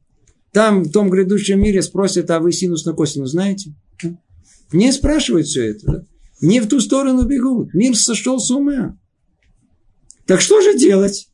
Там, 0.53 0.82
в 0.82 0.93
том 0.93 1.11
грядущем 1.11 1.61
мире 1.61 1.82
спросят, 1.82 2.30
а 2.30 2.41
вы 2.41 2.53
синус 2.53 2.85
на 2.85 2.93
косинус 2.93 3.30
знаете? 3.30 3.74
Не 4.72 4.93
спрашивают 4.93 5.47
все 5.47 5.70
это. 5.70 5.87
Да? 5.87 6.05
Не 6.41 6.61
в 6.61 6.68
ту 6.68 6.80
сторону 6.80 7.24
бегут. 7.26 7.72
Мир 7.74 7.97
сошел 7.97 8.39
с 8.39 8.51
ума. 8.51 8.99
Так 10.26 10.41
что 10.41 10.61
же 10.61 10.76
делать? 10.76 11.28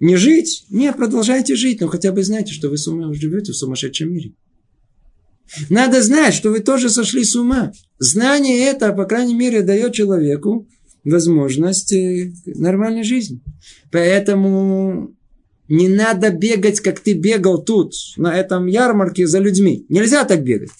Не 0.00 0.16
жить? 0.16 0.66
Не, 0.70 0.92
продолжайте 0.92 1.56
жить, 1.56 1.80
но 1.80 1.88
хотя 1.88 2.12
бы 2.12 2.22
знайте, 2.22 2.52
что 2.52 2.68
вы 2.68 2.76
живете 2.76 3.52
в 3.52 3.56
сумасшедшем 3.56 4.12
мире. 4.12 4.34
Надо 5.70 6.02
знать, 6.02 6.34
что 6.34 6.50
вы 6.50 6.60
тоже 6.60 6.90
сошли 6.90 7.24
с 7.24 7.34
ума. 7.34 7.72
Знание 7.98 8.66
это, 8.66 8.92
по 8.92 9.04
крайней 9.04 9.34
мере, 9.34 9.62
дает 9.62 9.94
человеку 9.94 10.68
возможность 11.04 11.92
э, 11.92 12.32
нормальной 12.44 13.02
жизни. 13.02 13.40
Поэтому 13.90 15.14
не 15.68 15.88
надо 15.88 16.30
бегать, 16.30 16.80
как 16.80 17.00
ты 17.00 17.14
бегал 17.14 17.62
тут, 17.62 17.92
на 18.16 18.36
этом 18.36 18.66
ярмарке 18.66 19.26
за 19.26 19.38
людьми. 19.38 19.86
Нельзя 19.88 20.24
так 20.24 20.42
бегать. 20.42 20.70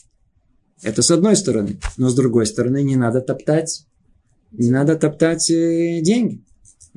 Это 0.83 1.03
с 1.03 1.11
одной 1.11 1.37
стороны. 1.37 1.79
Но 1.97 2.09
с 2.09 2.14
другой 2.14 2.47
стороны, 2.47 2.83
не 2.83 2.97
надо 2.97 3.21
топтать, 3.21 3.87
не 4.53 4.71
надо 4.71 4.97
топтать 4.97 5.51
э, 5.51 6.01
деньги. 6.03 6.45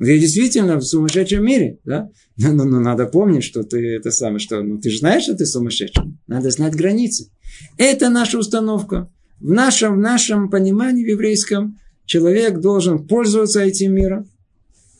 Вы 0.02 0.18
действительно 0.18 0.78
в 0.78 0.82
сумасшедшем 0.82 1.44
мире, 1.44 1.78
да? 1.84 2.10
Но, 2.36 2.52
но, 2.52 2.64
но 2.64 2.80
надо 2.80 3.06
помнить, 3.06 3.44
что 3.44 3.62
ты 3.62 3.94
это 3.94 4.10
самое, 4.10 4.40
что 4.40 4.60
ну, 4.60 4.80
ты 4.80 4.90
же 4.90 4.98
знаешь, 4.98 5.22
что 5.22 5.36
ты 5.36 5.46
сумасшедший. 5.46 6.18
Надо 6.26 6.50
знать 6.50 6.74
границы. 6.74 7.30
Это 7.78 8.08
наша 8.08 8.36
установка. 8.36 9.08
В 9.38 9.52
нашем, 9.52 9.94
в 9.94 9.98
нашем 9.98 10.50
понимании 10.50 11.04
в 11.04 11.08
еврейском 11.08 11.78
человек 12.04 12.58
должен 12.58 13.06
пользоваться 13.06 13.60
этим 13.60 13.94
миром. 13.94 14.28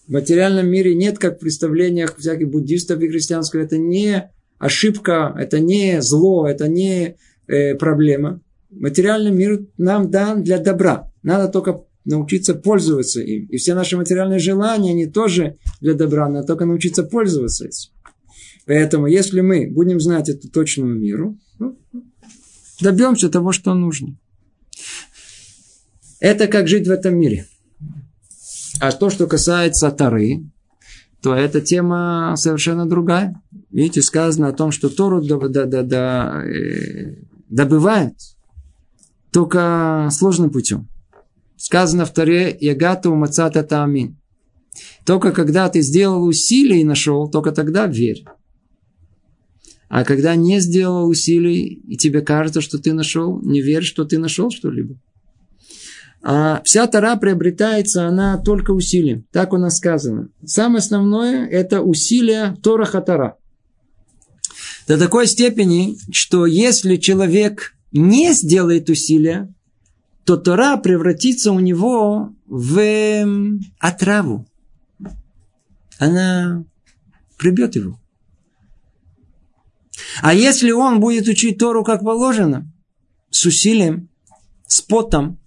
В 0.07 0.13
материальном 0.13 0.69
мире 0.69 0.95
нет, 0.95 1.19
как 1.19 1.39
в 1.39 1.41
представлениях 1.41 2.17
всяких 2.17 2.49
буддистов 2.49 3.03
и 3.03 3.09
христианского, 3.09 3.63
это 3.63 3.79
не 3.79 4.31
ошибка, 4.61 5.35
это 5.37 5.59
не 5.59 6.01
зло, 6.01 6.47
это 6.47 6.69
не 6.69 7.17
э, 7.49 7.75
проблема. 7.75 8.41
Материальный 8.71 9.33
мир 9.33 9.67
нам 9.79 10.13
дан 10.13 10.45
для 10.45 10.59
добра. 10.59 11.11
Надо 11.25 11.49
только 11.49 11.87
научиться 12.05 12.55
пользоваться 12.55 13.21
им. 13.21 13.47
И 13.47 13.57
все 13.57 13.75
наши 13.75 13.97
материальные 13.97 14.39
желания, 14.39 14.91
они 14.91 15.07
тоже 15.07 15.57
для 15.81 15.95
добра, 15.95 16.29
надо 16.29 16.47
только 16.47 16.65
научиться 16.65 17.03
пользоваться 17.05 17.67
этим. 17.67 17.91
Поэтому, 18.67 19.07
если 19.07 19.41
мы 19.41 19.69
будем 19.71 20.01
знать 20.01 20.29
эту 20.29 20.49
точную 20.49 20.99
миру, 20.99 21.37
ну, 21.59 21.79
добьемся 22.81 23.29
того, 23.29 23.53
что 23.53 23.75
нужно. 23.75 24.17
Это 26.21 26.47
как 26.47 26.69
жить 26.69 26.87
в 26.87 26.91
этом 26.91 27.17
мире. 27.17 27.47
А 28.81 28.93
то, 28.93 29.11
что 29.11 29.27
касается 29.27 29.91
Тары, 29.91 30.45
то 31.23 31.35
эта 31.35 31.61
тема 31.61 32.35
совершенно 32.37 32.87
другая. 32.87 33.41
Видите, 33.71 34.03
сказано 34.03 34.49
о 34.49 34.53
том, 34.53 34.73
что 34.73 34.89
Тору 34.89 35.23
э, 35.23 37.15
добывает 37.49 38.15
только 39.31 40.09
сложным 40.11 40.51
путем. 40.51 40.89
Сказано 41.63 42.07
в 42.07 42.13
Таре 42.13 42.57
«Ягата 42.61 43.09
умацата 43.09 43.63
таамин». 43.63 44.17
Только 45.07 45.31
когда 45.31 45.69
ты 45.69 45.81
сделал 45.81 46.25
усилие 46.25 46.81
и 46.81 46.85
нашел, 46.85 47.31
только 47.31 47.53
тогда 47.53 47.87
верь. 47.87 48.25
А 49.89 50.03
когда 50.03 50.35
не 50.35 50.59
сделал 50.59 51.09
усилий, 51.09 51.81
и 51.87 51.97
тебе 51.97 52.21
кажется, 52.21 52.63
что 52.63 52.79
ты 52.81 52.93
нашел, 52.93 53.41
не 53.43 53.63
верь, 53.63 53.85
что 53.85 54.05
ты 54.05 54.19
нашел 54.19 54.51
что-либо. 54.51 54.97
А 56.21 56.63
вся 56.65 56.85
Тара 56.89 57.15
приобретается, 57.15 58.09
она 58.09 58.39
только 58.39 58.73
усилием. 58.73 59.25
Так 59.31 59.53
у 59.53 59.57
нас 59.57 59.77
сказано. 59.77 60.31
Самое 60.45 60.79
основное– 60.79 61.47
это 61.49 61.81
усилие 61.81 62.57
Тора 62.61 62.87
Хатара. 62.87 63.37
До 64.89 64.99
такой 64.99 65.29
степени, 65.29 65.97
что 66.11 66.45
если 66.45 66.97
человек 66.97 67.77
не 67.93 68.33
сделает 68.33 68.91
усилия, 68.91 69.55
то 70.25 70.37
Тора 70.37 70.77
превратится 70.77 71.53
у 71.53 71.61
него 71.61 72.35
в 72.47 72.79
эм, 72.79 73.61
отраву. 73.79 74.47
Она 75.99 76.65
прибьет 77.39 77.75
его. 77.77 77.99
А 80.23 80.35
если 80.35 80.71
он 80.71 81.01
будет 81.01 81.27
учить 81.27 81.59
Тору 81.59 81.85
как 81.85 82.03
положено, 82.03 82.71
с 83.31 83.45
усилием, 83.47 84.09
с 84.67 84.81
потом, 84.81 85.39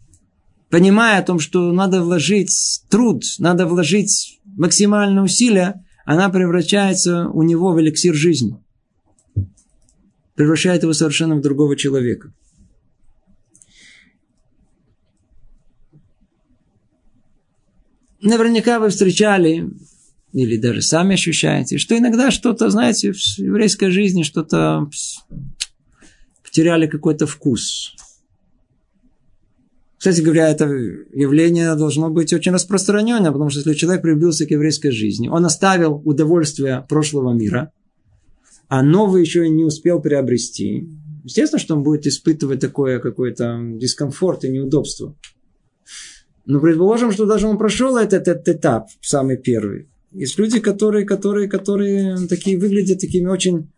понимая 0.70 1.20
о 1.20 1.24
том, 1.24 1.40
что 1.40 1.72
надо 1.72 2.02
вложить 2.02 2.84
труд, 2.90 3.24
надо 3.40 3.66
вложить 3.68 4.40
максимальное 4.46 5.24
усилие, 5.24 5.86
она 6.06 6.30
превращается 6.30 7.30
у 7.30 7.44
него 7.44 7.72
в 7.72 7.80
эликсир 7.80 8.14
жизни. 8.14 8.62
Превращает 10.36 10.84
его 10.84 10.94
совершенно 10.94 11.36
в 11.36 11.42
другого 11.42 11.76
человека. 11.76 12.34
Наверняка 18.26 18.80
вы 18.80 18.90
встречали 18.90 19.70
или 20.34 20.58
даже 20.58 20.82
сами 20.82 21.14
ощущаете, 21.14 21.78
что 21.78 21.96
иногда 21.96 22.32
что-то, 22.32 22.72
знаете, 22.72 23.14
в 23.14 23.38
еврейской 23.38 23.92
жизни 23.92 24.24
что-то 24.24 24.90
потеряли 26.44 26.88
какой-то 26.88 27.28
вкус. 27.28 27.96
Кстати 30.00 30.22
говоря, 30.22 30.50
это 30.50 30.66
явление 30.66 31.76
должно 31.76 32.10
быть 32.10 32.34
очень 32.34 32.52
распространенное, 32.52 33.32
потому 33.32 33.52
что 33.52 33.60
если 33.60 33.76
человек 33.76 34.02
прибился 34.02 34.48
к 34.48 34.52
еврейской 34.52 34.90
жизни, 34.90 35.28
он 35.28 35.46
оставил 35.46 36.02
удовольствие 36.04 36.84
прошлого 36.90 37.32
мира, 37.32 37.72
а 38.68 38.82
новый 38.82 39.22
еще 39.22 39.46
и 39.46 39.52
не 39.52 39.64
успел 39.64 40.02
приобрести, 40.02 40.90
естественно, 41.24 41.60
что 41.60 41.76
он 41.76 41.84
будет 41.84 42.08
испытывать 42.08 42.60
такое 42.60 43.00
какой-то 43.00 43.60
дискомфорт 43.76 44.46
и 44.46 44.50
неудобство. 44.50 45.16
Но 46.46 46.60
предположим, 46.60 47.12
что 47.12 47.26
даже 47.26 47.48
он 47.48 47.58
прошел 47.58 47.98
этот, 47.98 48.28
этот 48.28 48.48
этап, 48.48 48.88
самый 49.02 49.38
первый. 49.38 49.90
Есть 50.12 50.38
люди, 50.38 50.60
которые, 50.60 51.06
которые, 51.06 51.50
которые 51.50 52.28
такие 52.28 52.58
выглядят 52.58 53.02
такими 53.02 53.28
очень 53.28 53.70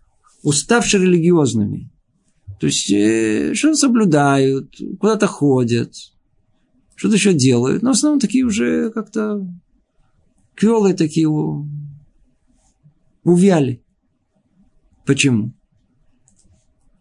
уставшими 0.43 1.05
религиозными. 1.05 1.89
То 2.59 2.67
есть, 2.67 2.91
э, 2.91 3.53
что 3.53 3.73
соблюдают, 3.75 4.75
куда-то 4.99 5.27
ходят, 5.27 5.93
что-то 6.95 7.15
еще 7.15 7.33
делают. 7.33 7.83
Но 7.83 7.93
в 7.93 7.95
основном 7.95 8.19
такие 8.19 8.43
уже 8.43 8.91
как-то 8.91 9.47
квелые 10.55 10.95
такие 10.95 11.27
увяли. 13.23 13.83
Почему? 15.05 15.53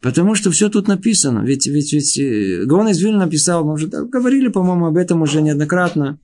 Потому 0.06 0.36
что 0.36 0.52
все 0.52 0.68
тут 0.68 0.86
написано. 0.86 1.40
Ведь, 1.40 1.66
ведь, 1.66 1.92
ведь 1.92 2.16
э, 2.16 2.64
Гаон 2.64 2.90
из 2.90 3.00
Вильна 3.00 3.24
написал, 3.24 3.64
мы 3.64 3.72
уже 3.72 3.88
говорили, 3.88 4.46
по-моему, 4.46 4.86
об 4.86 4.96
этом 4.96 5.20
уже 5.22 5.42
неоднократно, 5.42 6.20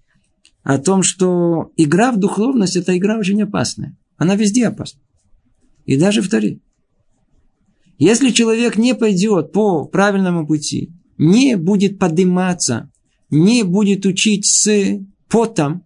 о 0.63 0.79
том, 0.79 1.03
что 1.03 1.73
игра 1.77 2.13
в 2.13 2.21
духовность– 2.21 2.77
это 2.77 2.97
игра 2.97 3.19
очень 3.19 3.43
опасная. 3.43 3.99
Она 4.17 4.37
везде 4.37 4.69
опасна. 4.69 5.01
И 5.85 5.97
даже 5.97 6.23
в 6.23 6.29
Таре. 6.29 6.61
Если 7.99 8.31
человек 8.31 8.79
не 8.79 8.95
пойдет 8.95 9.51
по 9.51 9.85
правильному 9.85 10.47
пути, 10.47 10.93
не 11.19 11.57
будет 11.57 11.99
подниматься, 11.99 12.89
не 13.31 13.65
будет 13.65 14.07
учить 14.07 14.47
с 14.47 15.01
потом, 15.29 15.85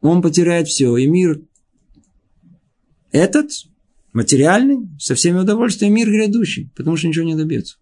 он 0.00 0.22
потеряет 0.22 0.68
все. 0.68 0.96
И 0.96 1.06
мир 1.06 1.42
этот, 3.12 3.50
материальный, 4.18 4.88
со 4.98 5.14
всеми 5.14 5.38
удовольствиями, 5.38 5.94
мир 5.94 6.10
грядущий, 6.10 6.70
потому 6.76 6.96
что 6.96 7.06
ничего 7.06 7.24
не 7.24 7.36
добьется. 7.36 7.76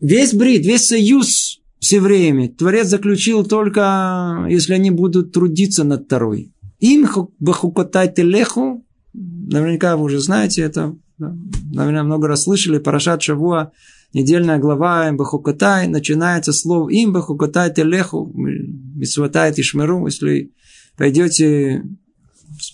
Весь 0.00 0.32
брит, 0.32 0.64
весь 0.66 0.86
союз 0.86 1.60
с 1.78 1.92
евреями 1.92 2.48
Творец 2.48 2.88
заключил 2.88 3.44
только, 3.44 4.46
если 4.48 4.72
они 4.74 4.90
будут 4.90 5.32
трудиться 5.32 5.84
над 5.84 6.06
второй. 6.06 6.52
Им 6.80 7.06
бахукотай 7.38 8.12
телеху, 8.12 8.84
наверняка 9.12 9.96
вы 9.96 10.04
уже 10.04 10.18
знаете 10.18 10.62
это, 10.62 10.96
наверное, 11.18 12.04
много 12.04 12.26
раз 12.26 12.44
слышали, 12.44 12.78
Парашат 12.78 13.22
Шавуа, 13.22 13.70
недельная 14.14 14.58
глава 14.58 15.08
им 15.08 15.16
бахукотай, 15.18 15.88
начинается 15.88 16.52
слово 16.52 16.88
им 16.88 17.12
бахукотай 17.12 17.72
телеху, 17.72 18.32
мисватай 18.34 19.52
тишмеру, 19.52 20.06
если 20.06 20.52
пойдете 20.96 21.84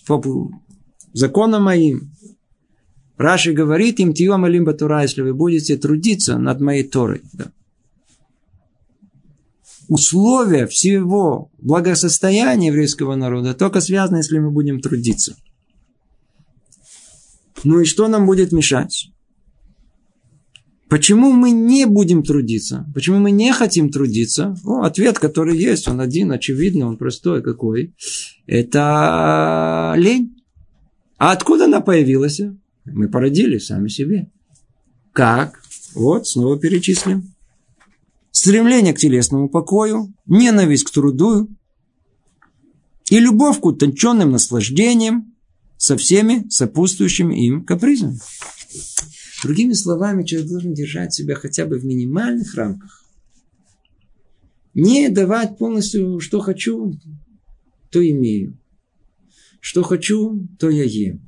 по 0.05 0.51
законам 1.13 1.63
моим, 1.63 2.11
Раши 3.17 3.51
говорит 3.51 3.99
им, 3.99 4.13
тиом 4.13 4.45
алим 4.45 4.63
батура, 4.63 5.01
если 5.01 5.21
вы 5.21 5.33
будете 5.33 5.75
трудиться 5.75 6.37
над 6.37 6.61
моей 6.61 6.83
Торой. 6.83 7.21
Да. 7.33 7.51
Условия 9.89 10.67
всего 10.67 11.51
благосостояния 11.57 12.67
еврейского 12.67 13.15
народа 13.15 13.53
только 13.53 13.81
связаны, 13.81 14.17
если 14.17 14.39
мы 14.39 14.51
будем 14.51 14.79
трудиться. 14.79 15.35
Ну 17.65 17.81
и 17.81 17.85
что 17.85 18.07
нам 18.07 18.25
будет 18.25 18.53
мешать? 18.53 19.11
Почему 20.89 21.31
мы 21.31 21.51
не 21.51 21.85
будем 21.85 22.23
трудиться? 22.23 22.91
Почему 22.95 23.19
мы 23.19 23.29
не 23.29 23.53
хотим 23.53 23.91
трудиться? 23.91 24.57
Ну, 24.63 24.81
ответ, 24.81 25.19
который 25.19 25.55
есть, 25.55 25.87
он 25.87 26.01
один, 26.01 26.31
очевидный, 26.31 26.85
он 26.85 26.97
простой 26.97 27.43
какой. 27.43 27.93
Это 28.47 29.93
лень. 29.95 30.35
А 31.19 31.31
откуда 31.31 31.65
она 31.65 31.81
появилась? 31.81 32.41
Мы 32.85 33.07
породили 33.07 33.59
сами 33.59 33.87
себе. 33.87 34.31
Как? 35.13 35.61
Вот, 35.93 36.27
снова 36.27 36.57
перечислим. 36.57 37.35
Стремление 38.31 38.93
к 38.93 38.97
телесному 38.97 39.47
покою, 39.47 40.11
ненависть 40.25 40.85
к 40.85 40.89
труду 40.89 41.49
и 43.09 43.19
любовь 43.19 43.59
к 43.59 43.65
утонченным 43.65 44.31
наслаждениям 44.31 45.35
со 45.77 45.97
всеми 45.97 46.47
сопутствующими 46.49 47.45
им 47.45 47.63
капризами. 47.63 48.19
Другими 49.43 49.73
словами, 49.73 50.23
человек 50.23 50.49
должен 50.49 50.73
держать 50.73 51.13
себя 51.13 51.35
хотя 51.35 51.65
бы 51.65 51.77
в 51.77 51.85
минимальных 51.85 52.55
рамках. 52.55 53.03
Не 54.73 55.09
давать 55.09 55.57
полностью, 55.57 56.19
что 56.19 56.39
хочу, 56.39 56.93
то 57.89 58.07
имею. 58.07 58.57
Что 59.61 59.83
хочу, 59.83 60.47
то 60.57 60.69
я 60.69 60.83
ем. 60.83 61.27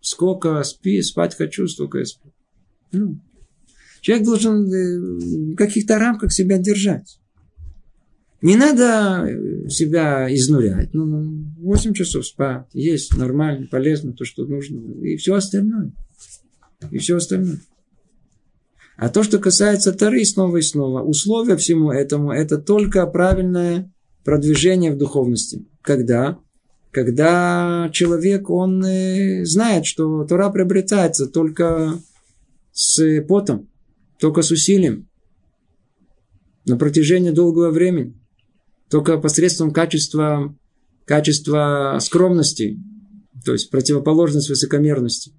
Сколько 0.00 0.62
спи, 0.62 1.00
спать 1.02 1.36
хочу, 1.36 1.66
столько 1.68 1.98
я 1.98 2.04
сплю. 2.04 2.32
Ну, 2.92 3.20
человек 4.00 4.26
должен 4.26 4.72
э, 4.72 4.98
в 4.98 5.54
каких-то 5.54 5.98
рамках 5.98 6.32
себя 6.32 6.58
держать. 6.58 7.18
Не 8.42 8.56
надо 8.56 9.28
себя 9.68 10.32
изнурять. 10.34 10.92
Ну, 10.92 11.44
8 11.58 11.94
часов 11.94 12.26
спать, 12.26 12.66
есть 12.72 13.16
нормально, 13.16 13.68
полезно, 13.70 14.12
то, 14.12 14.24
что 14.24 14.44
нужно. 14.44 14.80
И 15.00 15.16
все 15.16 15.34
остальное. 15.34 15.92
И 16.90 16.98
все 16.98 17.16
остальное. 17.16 17.60
А 18.96 19.08
то, 19.08 19.22
что 19.22 19.38
касается 19.38 19.92
Тары, 19.92 20.24
снова 20.24 20.58
и 20.58 20.62
снова, 20.62 21.02
условия 21.02 21.56
всему 21.56 21.90
этому, 21.90 22.32
это 22.32 22.58
только 22.58 23.06
правильное 23.06 23.92
продвижение 24.24 24.92
в 24.92 24.98
духовности. 24.98 25.66
Когда? 25.80 26.38
когда 26.92 27.88
человек, 27.90 28.50
он 28.50 28.84
э, 28.84 29.44
знает, 29.44 29.86
что 29.86 30.24
Тора 30.24 30.50
приобретается 30.50 31.26
только 31.26 31.98
с 32.70 33.22
потом, 33.22 33.68
только 34.20 34.42
с 34.42 34.50
усилием, 34.50 35.08
на 36.66 36.76
протяжении 36.76 37.30
долгого 37.30 37.70
времени, 37.70 38.14
только 38.90 39.16
посредством 39.16 39.72
качества, 39.72 40.54
качества 41.06 41.98
скромности, 42.00 42.78
то 43.44 43.52
есть 43.52 43.70
противоположность 43.70 44.50
высокомерности. 44.50 45.32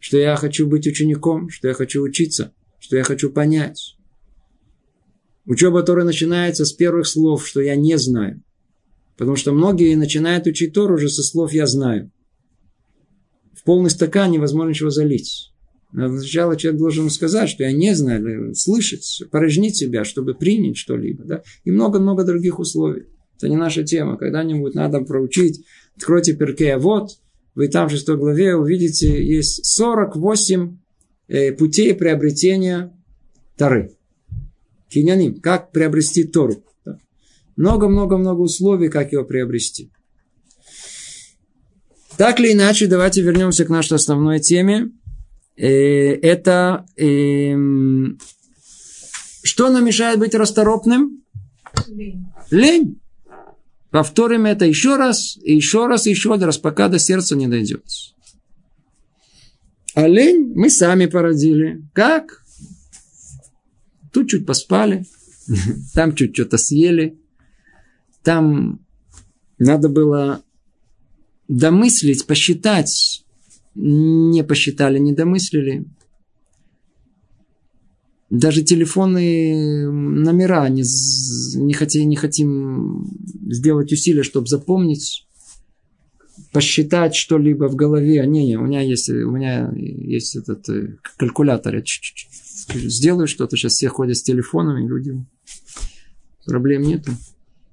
Что 0.00 0.18
я 0.18 0.34
хочу 0.34 0.66
быть 0.66 0.86
учеником, 0.86 1.50
что 1.50 1.68
я 1.68 1.74
хочу 1.74 2.02
учиться, 2.02 2.52
что 2.80 2.96
я 2.96 3.04
хочу 3.04 3.30
понять. 3.30 3.96
Учеба 5.44 5.82
Торы 5.82 6.04
начинается 6.04 6.64
с 6.64 6.72
первых 6.72 7.06
слов, 7.06 7.46
что 7.46 7.60
я 7.60 7.76
не 7.76 7.96
знаю. 7.98 8.42
Потому 9.16 9.36
что 9.36 9.52
многие 9.52 9.94
начинают 9.96 10.46
учить 10.46 10.72
Тору 10.72 10.94
уже 10.94 11.10
со 11.10 11.22
слов 11.22 11.52
«я 11.52 11.66
знаю». 11.66 12.10
В 13.52 13.62
полный 13.64 13.90
стакан 13.90 14.30
невозможно 14.30 14.70
ничего 14.70 14.88
залить. 14.88 15.52
Но 15.92 16.08
сначала 16.08 16.56
человек 16.56 16.80
должен 16.80 17.10
сказать, 17.10 17.50
что 17.50 17.64
я 17.64 17.72
не 17.72 17.94
знаю, 17.94 18.54
слышать, 18.54 19.22
порожнить 19.30 19.76
себя, 19.76 20.04
чтобы 20.04 20.34
принять 20.34 20.78
что-либо. 20.78 21.24
Да? 21.24 21.42
И 21.64 21.70
много-много 21.70 22.24
других 22.24 22.58
условий. 22.58 23.06
Это 23.36 23.48
не 23.48 23.56
наша 23.56 23.82
тема. 23.82 24.16
Когда-нибудь 24.16 24.74
надо 24.74 25.00
проучить. 25.00 25.64
Откройте 25.96 26.34
перкея 26.34 26.78
вот. 26.78 27.18
Вы 27.54 27.68
там 27.68 27.88
в 27.88 27.90
шестой 27.90 28.16
главе 28.16 28.54
увидите, 28.56 29.24
есть 29.24 29.64
48 29.66 30.78
э, 31.28 31.52
путей 31.52 31.94
приобретения 31.94 32.92
Торы. 33.56 33.96
Киняним. 34.88 35.40
Как 35.40 35.72
приобрести 35.72 36.24
Тору. 36.24 36.64
Много-много-много 37.56 38.40
условий, 38.40 38.88
как 38.88 39.12
его 39.12 39.24
приобрести. 39.24 39.90
Так 42.16 42.40
или 42.40 42.52
иначе, 42.52 42.86
давайте 42.86 43.22
вернемся 43.22 43.64
к 43.64 43.68
нашей 43.68 43.94
основной 43.94 44.40
теме. 44.40 44.90
Э, 45.56 45.66
это 45.66 46.86
эм, 46.96 48.18
что 49.42 49.70
нам 49.70 49.84
мешает 49.84 50.18
быть 50.18 50.34
расторопным? 50.34 51.22
Лень. 51.88 52.26
Лень. 52.50 53.00
Повторим 53.90 54.46
это 54.46 54.64
еще 54.64 54.96
раз, 54.96 55.36
и 55.42 55.54
еще 55.54 55.86
раз, 55.86 56.06
и 56.06 56.10
еще 56.10 56.36
раз, 56.36 56.58
пока 56.58 56.88
до 56.88 56.98
сердца 56.98 57.34
не 57.34 57.48
дойдет. 57.48 57.84
А 59.94 60.06
лень 60.06 60.52
мы 60.54 60.70
сами 60.70 61.06
породили. 61.06 61.82
Как? 61.92 62.44
Тут 64.12 64.28
чуть 64.28 64.46
поспали, 64.46 65.06
там 65.94 66.14
чуть 66.14 66.34
что-то 66.34 66.56
съели, 66.56 67.18
там 68.22 68.80
надо 69.58 69.88
было 69.88 70.42
домыслить, 71.48 72.26
посчитать. 72.26 73.24
Не 73.74 74.42
посчитали, 74.42 74.98
не 74.98 75.12
домыслили. 75.12 75.84
Даже 78.30 78.62
телефонные 78.62 79.90
номера 79.90 80.68
не, 80.68 80.84
не, 81.56 81.74
хотим, 81.74 82.08
не 82.08 82.14
хотим 82.14 83.08
сделать 83.50 83.92
усилия, 83.92 84.22
чтобы 84.22 84.46
запомнить, 84.46 85.26
посчитать 86.52 87.16
что-либо 87.16 87.68
в 87.68 87.74
голове. 87.74 88.24
Не, 88.26 88.46
не, 88.46 88.56
у 88.56 88.62
меня 88.62 88.82
есть, 88.82 89.10
у 89.10 89.30
меня 89.30 89.72
есть 89.74 90.36
этот 90.36 90.68
э, 90.68 90.96
калькулятор. 91.16 91.74
Я 91.74 91.82
сделаю 92.74 93.26
что-то, 93.26 93.56
сейчас 93.56 93.72
все 93.72 93.88
ходят 93.88 94.16
с 94.16 94.22
телефонами, 94.22 94.86
люди. 94.86 95.24
Проблем 96.46 96.82
нету. 96.82 97.10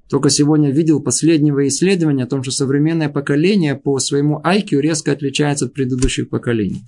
Только 0.09 0.29
сегодня 0.29 0.71
видел 0.71 1.01
последнего 1.01 1.67
исследования 1.67 2.23
о 2.23 2.27
том, 2.27 2.41
что 2.41 2.51
современное 2.51 3.09
поколение 3.09 3.75
по 3.75 3.99
своему 3.99 4.41
IQ 4.43 4.79
резко 4.79 5.11
отличается 5.11 5.65
от 5.65 5.73
предыдущих 5.73 6.29
поколений. 6.29 6.81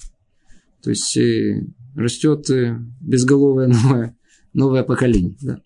То 0.82 0.90
есть 0.90 1.18
э, 1.18 1.66
растет 2.00 2.50
э, 2.50 2.80
безголовое 3.02 3.68
новое, 3.68 4.18
новое 4.54 4.84
поколение. 4.84 5.36
Да. 5.42 5.62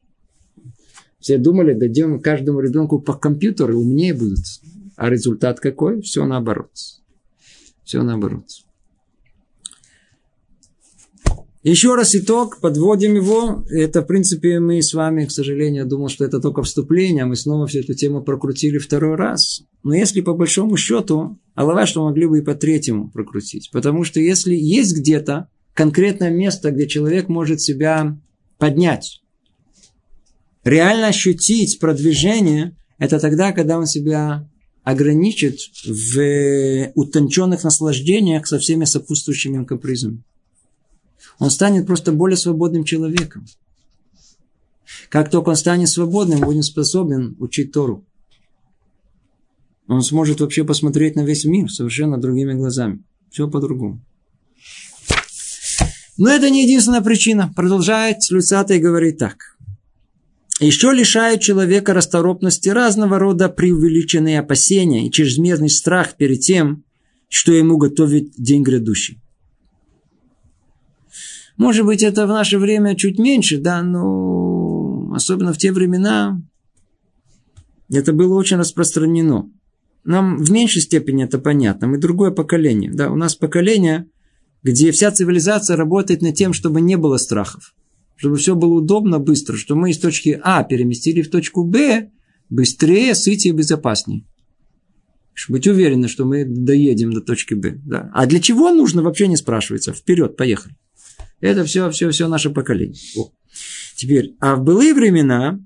Все 1.20 1.38
думали, 1.38 1.74
дадим 1.74 2.20
каждому 2.20 2.60
ребенку 2.60 3.00
по 3.00 3.14
компьютеру, 3.14 3.80
умнее 3.80 4.14
будут. 4.14 4.44
А 4.98 5.10
результат 5.10 5.60
какой? 5.60 6.02
Все 6.02 6.26
наоборот. 6.26 6.72
Все 7.84 8.04
наоборот. 8.04 8.46
Еще 11.64 11.96
раз 11.96 12.14
итог, 12.14 12.60
подводим 12.60 13.16
его. 13.16 13.64
Это, 13.70 14.02
в 14.02 14.06
принципе, 14.06 14.60
мы 14.60 14.82
с 14.82 14.94
вами, 14.94 15.26
к 15.26 15.32
сожалению, 15.32 15.88
думал, 15.88 16.10
что 16.10 16.26
это 16.26 16.42
только 16.42 16.62
вступление. 16.62 17.24
Мы 17.24 17.38
снова 17.38 17.68
всю 17.68 17.80
эту 17.80 17.94
тему 17.94 18.22
прокрутили 18.22 18.78
второй 18.80 19.16
раз. 19.16 19.64
Но 19.82 19.96
если 19.96 20.20
по 20.20 20.34
большому 20.34 20.76
счету, 20.76 21.40
Аллах, 21.56 21.88
что 21.88 22.04
могли 22.04 22.26
бы 22.26 22.40
и 22.40 22.42
по 22.42 22.54
третьему 22.54 23.10
прокрутить. 23.12 23.70
Потому 23.72 24.04
что 24.04 24.20
если 24.20 24.54
есть 24.54 24.94
где-то 24.98 25.48
конкретное 25.74 26.30
место, 26.30 26.71
где 26.71 26.88
человек 26.88 27.30
может 27.30 27.61
себя 27.61 28.17
поднять, 28.57 29.21
реально 30.63 31.07
ощутить 31.07 31.80
продвижение, 31.80 32.76
это 32.97 33.19
тогда, 33.19 33.51
когда 33.51 33.78
он 33.78 33.88
себя 33.88 34.49
ограничит 34.84 35.59
в 35.86 36.91
утонченных 36.95 37.63
наслаждениях 37.63 38.47
со 38.47 38.59
всеми 38.59 38.86
сопутствующими 38.86 39.55
им 39.55 39.65
капризами 39.65 40.24
он 41.39 41.49
станет 41.49 41.88
просто 41.88 42.11
более 42.11 42.38
свободным 42.38 42.84
человеком. 42.84 43.45
Как 45.09 45.30
только 45.30 45.49
он 45.49 45.55
станет 45.55 45.89
свободным, 45.89 46.41
будет 46.41 46.65
способен 46.65 47.36
учить 47.39 47.71
Тору. 47.71 48.05
Он 49.88 50.01
сможет 50.01 50.39
вообще 50.39 50.63
посмотреть 50.63 51.15
на 51.15 51.26
весь 51.26 51.45
мир 51.45 51.69
совершенно 51.69 52.17
другими 52.17 52.53
глазами. 52.53 53.03
Все 53.30 53.49
по-другому. 53.49 54.01
Но 56.18 56.30
это 56.30 56.49
не 56.49 56.64
единственная 56.64 57.01
причина. 57.01 57.51
Продолжает 57.55 58.18
Люцатый 58.30 58.80
говорить 58.80 59.18
так. 59.18 59.57
Еще 60.59 60.91
лишают 60.91 61.41
человека 61.41 61.93
расторопности 61.93 62.70
разного 62.70 63.18
рода 63.18 63.49
преувеличенные 63.49 64.39
опасения 64.39 65.07
и 65.07 65.11
чрезмерный 65.11 65.70
страх 65.70 66.16
перед 66.16 66.41
тем, 66.41 66.84
что 67.28 67.51
ему 67.51 67.78
готовит 67.78 68.34
день 68.38 68.61
грядущий. 68.61 69.20
Может 71.57 71.86
быть, 71.86 72.03
это 72.03 72.26
в 72.26 72.30
наше 72.30 72.59
время 72.59 72.95
чуть 72.95 73.20
меньше, 73.20 73.57
да, 73.57 73.82
но 73.82 75.11
особенно 75.14 75.53
в 75.53 75.57
те 75.57 75.72
времена 75.72 76.41
это 77.91 78.14
было 78.14 78.36
очень 78.36 78.57
распространено. 78.57 79.51
Нам 80.03 80.38
в 80.38 80.51
меньшей 80.51 80.82
степени 80.82 81.24
это 81.24 81.39
понятно. 81.39 81.88
Мы 81.88 81.97
другое 81.97 82.32
поколение. 82.32 82.91
Да, 82.91 83.09
у 83.11 83.16
нас 83.16 83.36
поколение, 83.36 84.07
где 84.64 84.91
вся 84.91 85.11
цивилизация 85.11 85.76
работает 85.76 86.22
над 86.22 86.36
тем, 86.36 86.53
чтобы 86.53 86.82
не 86.82 86.97
было 86.97 87.18
страхов. 87.18 87.76
Чтобы 88.16 88.38
все 88.38 88.55
было 88.55 88.76
удобно, 88.76 89.20
быстро. 89.20 89.57
Что 89.57 89.76
мы 89.76 89.91
из 89.91 89.99
точки 89.99 90.39
А 90.41 90.64
переместили 90.64 91.22
в 91.22 91.30
точку 91.30 91.64
Б 91.66 92.09
быстрее, 92.49 93.16
сытее 93.16 93.53
безопаснее. 93.53 94.26
Чтобы 95.34 95.57
быть 95.57 95.68
уверены, 95.68 96.07
что 96.07 96.26
мы 96.26 96.45
доедем 96.45 97.11
до 97.11 97.22
точки 97.22 97.53
Б. 97.55 97.80
Да. 97.86 98.09
А 98.14 98.26
для 98.26 98.39
чего 98.39 98.72
нужно, 98.72 99.01
вообще 99.01 99.28
не 99.28 99.36
спрашивается. 99.36 99.91
Вперед, 99.91 100.38
поехали. 100.38 100.76
Это 101.41 101.66
все, 101.66 101.89
все, 101.91 102.09
все 102.11 102.28
наше 102.28 102.49
поколение. 102.51 103.01
О. 103.18 103.32
Теперь, 103.95 104.36
а 104.39 104.55
в 104.55 104.64
былые 104.64 104.93
времена 104.93 105.59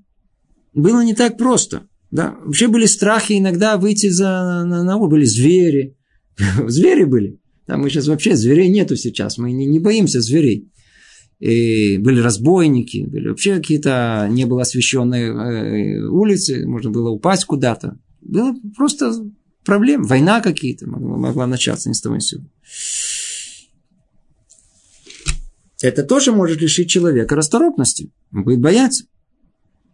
было 0.74 1.02
не 1.02 1.14
так 1.14 1.38
просто. 1.38 1.86
Да? 2.10 2.36
Вообще 2.44 2.66
были 2.68 2.86
страхи 2.86 3.38
иногда 3.38 3.76
выйти 3.76 4.08
за, 4.08 4.64
на, 4.64 4.82
на 4.82 4.98
были 4.98 5.24
звери. 5.24 5.96
звери 6.66 7.04
были. 7.04 7.38
Да, 7.68 7.76
мы 7.76 7.90
сейчас 7.90 8.08
вообще 8.08 8.34
зверей 8.34 8.68
нету 8.70 8.96
сейчас. 8.96 9.36
Мы 9.36 9.52
не, 9.52 9.66
не 9.66 9.78
боимся 9.78 10.22
зверей. 10.22 10.72
И 11.38 11.98
были 11.98 12.20
разбойники, 12.20 13.04
были 13.06 13.28
вообще 13.28 13.56
какие-то 13.56 14.26
не 14.30 14.44
было 14.46 14.62
освещенные 14.62 15.28
э, 15.28 16.08
улицы, 16.08 16.66
можно 16.66 16.90
было 16.90 17.10
упасть 17.10 17.44
куда-то. 17.44 18.00
Было 18.22 18.54
просто 18.76 19.12
проблем, 19.64 20.02
война 20.02 20.40
какие-то 20.40 20.88
могла, 20.88 21.16
могла 21.16 21.46
начаться 21.46 21.88
ни 21.88 21.92
с 21.92 22.00
того 22.00 22.16
ни 22.16 22.20
с 22.20 22.28
сего. 22.28 22.44
Это 25.80 26.02
тоже 26.02 26.32
может 26.32 26.60
лишить 26.60 26.90
человека 26.90 27.36
расторопности. 27.36 28.10
Он 28.32 28.42
будет 28.42 28.60
бояться. 28.60 29.04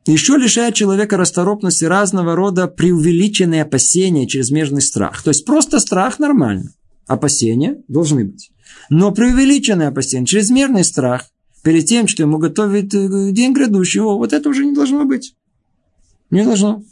Еще 0.07 0.37
лишает 0.37 0.75
человека 0.75 1.16
расторопности 1.16 1.85
разного 1.85 2.37
рода 2.37 2.68
преувеличенные 2.68 3.62
опасения, 3.62 4.27
чрезмерный 4.27 4.81
страх. 4.81 5.22
То 5.22 5.31
есть 5.31 5.45
просто 5.45 5.79
страх 5.81 6.18
нормально. 6.18 6.72
Опасения 7.07 7.82
должны 7.88 8.24
быть. 8.24 8.50
Но 8.90 9.12
преувеличенные 9.12 9.88
опасения, 9.88 10.26
чрезмерный 10.26 10.84
страх 10.84 11.30
перед 11.62 11.86
тем, 11.86 12.09
что 12.09 12.22
ему 12.22 12.38
готовит 12.38 12.94
э, 12.94 13.32
день 13.32 13.52
грядущего, 13.52 14.14
вот 14.14 14.32
это 14.32 14.48
уже 14.48 14.64
не 14.64 14.74
должно 14.74 15.05
быть. 15.05 15.34
Не 16.30 16.44
должно. 16.44 16.82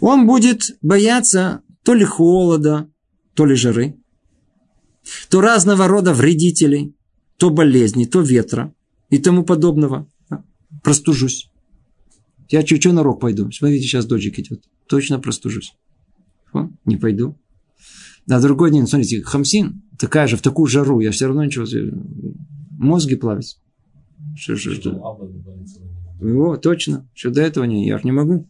Он 0.00 0.26
будет 0.26 0.76
бояться 0.80 1.62
то 1.82 1.94
ли 1.94 2.04
холода, 2.04 2.90
то 3.34 3.46
ли 3.46 3.54
жары, 3.54 3.96
то 5.28 5.40
разного 5.40 5.88
рода 5.88 6.12
вредителей, 6.12 6.94
то 7.36 7.50
болезни, 7.50 8.04
то 8.04 8.20
ветра 8.20 8.74
и 9.10 9.18
тому 9.18 9.44
подобного. 9.44 10.08
Простужусь. 10.82 11.50
Я 12.48 12.62
чуть-чуть 12.62 12.92
на 12.92 13.02
рог 13.02 13.20
пойду. 13.20 13.50
Смотрите, 13.50 13.84
сейчас 13.84 14.06
дождик 14.06 14.38
идет. 14.38 14.64
Точно 14.86 15.18
простужусь. 15.18 15.74
О, 16.52 16.68
не 16.84 16.96
пойду. 16.96 17.36
На 18.26 18.40
другой 18.40 18.70
день, 18.70 18.86
смотрите, 18.86 19.22
хамсин, 19.22 19.82
такая 19.98 20.26
же, 20.26 20.36
в 20.36 20.42
такую 20.42 20.66
жару, 20.66 21.00
я 21.00 21.10
все 21.10 21.26
равно 21.26 21.44
ничего, 21.44 21.66
мозги 22.78 23.16
плавить. 23.16 23.58
Что, 24.36 24.56
что, 24.56 24.74
что? 24.74 24.90
О, 26.22 26.56
точно. 26.56 27.08
Что 27.14 27.30
до 27.30 27.42
этого 27.42 27.64
не, 27.64 27.86
я 27.86 28.00
не 28.02 28.12
могу. 28.12 28.48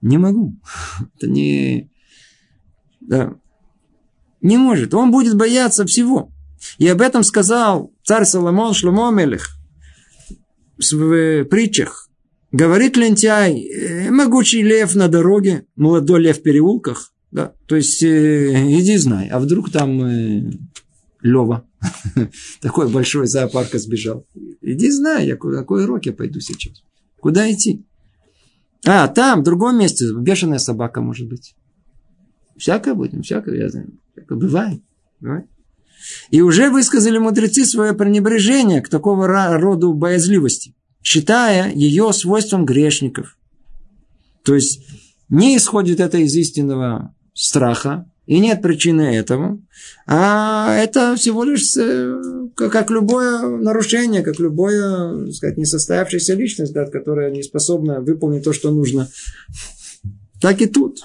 Не 0.00 0.18
могу. 0.18 0.56
Это 1.16 1.28
не... 1.28 1.90
Да. 3.00 3.34
Не 4.40 4.56
может. 4.56 4.92
Он 4.94 5.10
будет 5.10 5.36
бояться 5.36 5.86
всего. 5.86 6.32
И 6.78 6.88
об 6.88 7.00
этом 7.00 7.22
сказал 7.22 7.92
царь 8.02 8.24
Соломон 8.24 8.74
Шломо 8.74 9.10
Мелех 9.10 9.56
в 10.78 11.44
притчах. 11.44 12.10
Говорит 12.52 12.96
лентяй, 12.96 13.62
«Э, 13.62 14.10
могучий 14.10 14.62
лев 14.62 14.94
на 14.94 15.08
дороге, 15.08 15.66
молодой 15.76 16.20
лев 16.20 16.38
в 16.38 16.42
переулках. 16.42 17.12
Да? 17.34 17.52
То 17.66 17.74
есть, 17.74 18.00
э, 18.04 18.78
иди 18.78 18.96
знай, 18.96 19.26
а 19.26 19.40
вдруг 19.40 19.72
там 19.72 20.00
э, 20.04 20.52
Лева, 21.20 21.66
такой 22.60 22.88
большой 22.88 23.26
зоопарка 23.26 23.80
сбежал. 23.80 24.24
Иди 24.60 24.88
знай, 24.88 25.26
я 25.26 25.36
куда, 25.36 25.58
какой 25.58 25.82
урок 25.82 26.06
я 26.06 26.12
пойду 26.12 26.38
сейчас. 26.38 26.84
Куда 27.18 27.52
идти? 27.52 27.84
А, 28.86 29.08
там, 29.08 29.40
в 29.40 29.42
другом 29.42 29.80
месте, 29.80 30.04
бешеная 30.16 30.58
собака 30.58 31.00
может 31.00 31.28
быть. 31.28 31.56
Всякое 32.56 32.94
будет, 32.94 33.24
всякое, 33.24 33.56
я 33.56 33.68
знаю. 33.68 33.98
Всякое 34.12 34.38
бывает. 34.38 34.80
бывает. 35.18 35.46
И 36.30 36.40
уже 36.40 36.70
высказали 36.70 37.18
мудрецы 37.18 37.64
свое 37.64 37.94
пренебрежение 37.94 38.80
к 38.80 38.88
такого 38.88 39.26
роду 39.58 39.92
боязливости, 39.92 40.76
считая 41.02 41.74
ее 41.74 42.12
свойством 42.12 42.64
грешников. 42.64 43.36
То 44.44 44.54
есть 44.54 44.86
не 45.28 45.56
исходит 45.56 45.98
это 45.98 46.18
из 46.18 46.36
истинного 46.36 47.12
страха, 47.34 48.08
и 48.26 48.40
нет 48.40 48.62
причины 48.62 49.02
этому, 49.02 49.62
а 50.06 50.74
это 50.76 51.14
всего 51.16 51.44
лишь 51.44 51.76
э, 51.76 52.20
как 52.54 52.90
любое 52.90 53.58
нарушение, 53.58 54.22
как 54.22 54.38
любое, 54.38 55.26
так 55.26 55.34
сказать, 55.34 55.58
несостоявшаяся 55.58 56.34
личность, 56.34 56.72
да, 56.72 56.86
которая 56.86 57.30
не 57.30 57.42
способна 57.42 58.00
выполнить 58.00 58.44
то, 58.44 58.52
что 58.52 58.70
нужно. 58.70 59.08
Так 60.40 60.62
и 60.62 60.66
тут. 60.66 61.00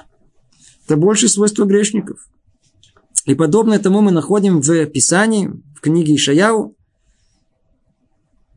Это 0.85 0.95
больше 0.95 1.27
свойство 1.27 1.65
грешников. 1.65 2.29
И 3.25 3.35
подобное 3.35 3.79
тому 3.79 4.01
мы 4.01 4.11
находим 4.11 4.61
в 4.61 4.85
Писании, 4.87 5.51
в 5.75 5.81
книге 5.81 6.15
Ишаяу. 6.15 6.75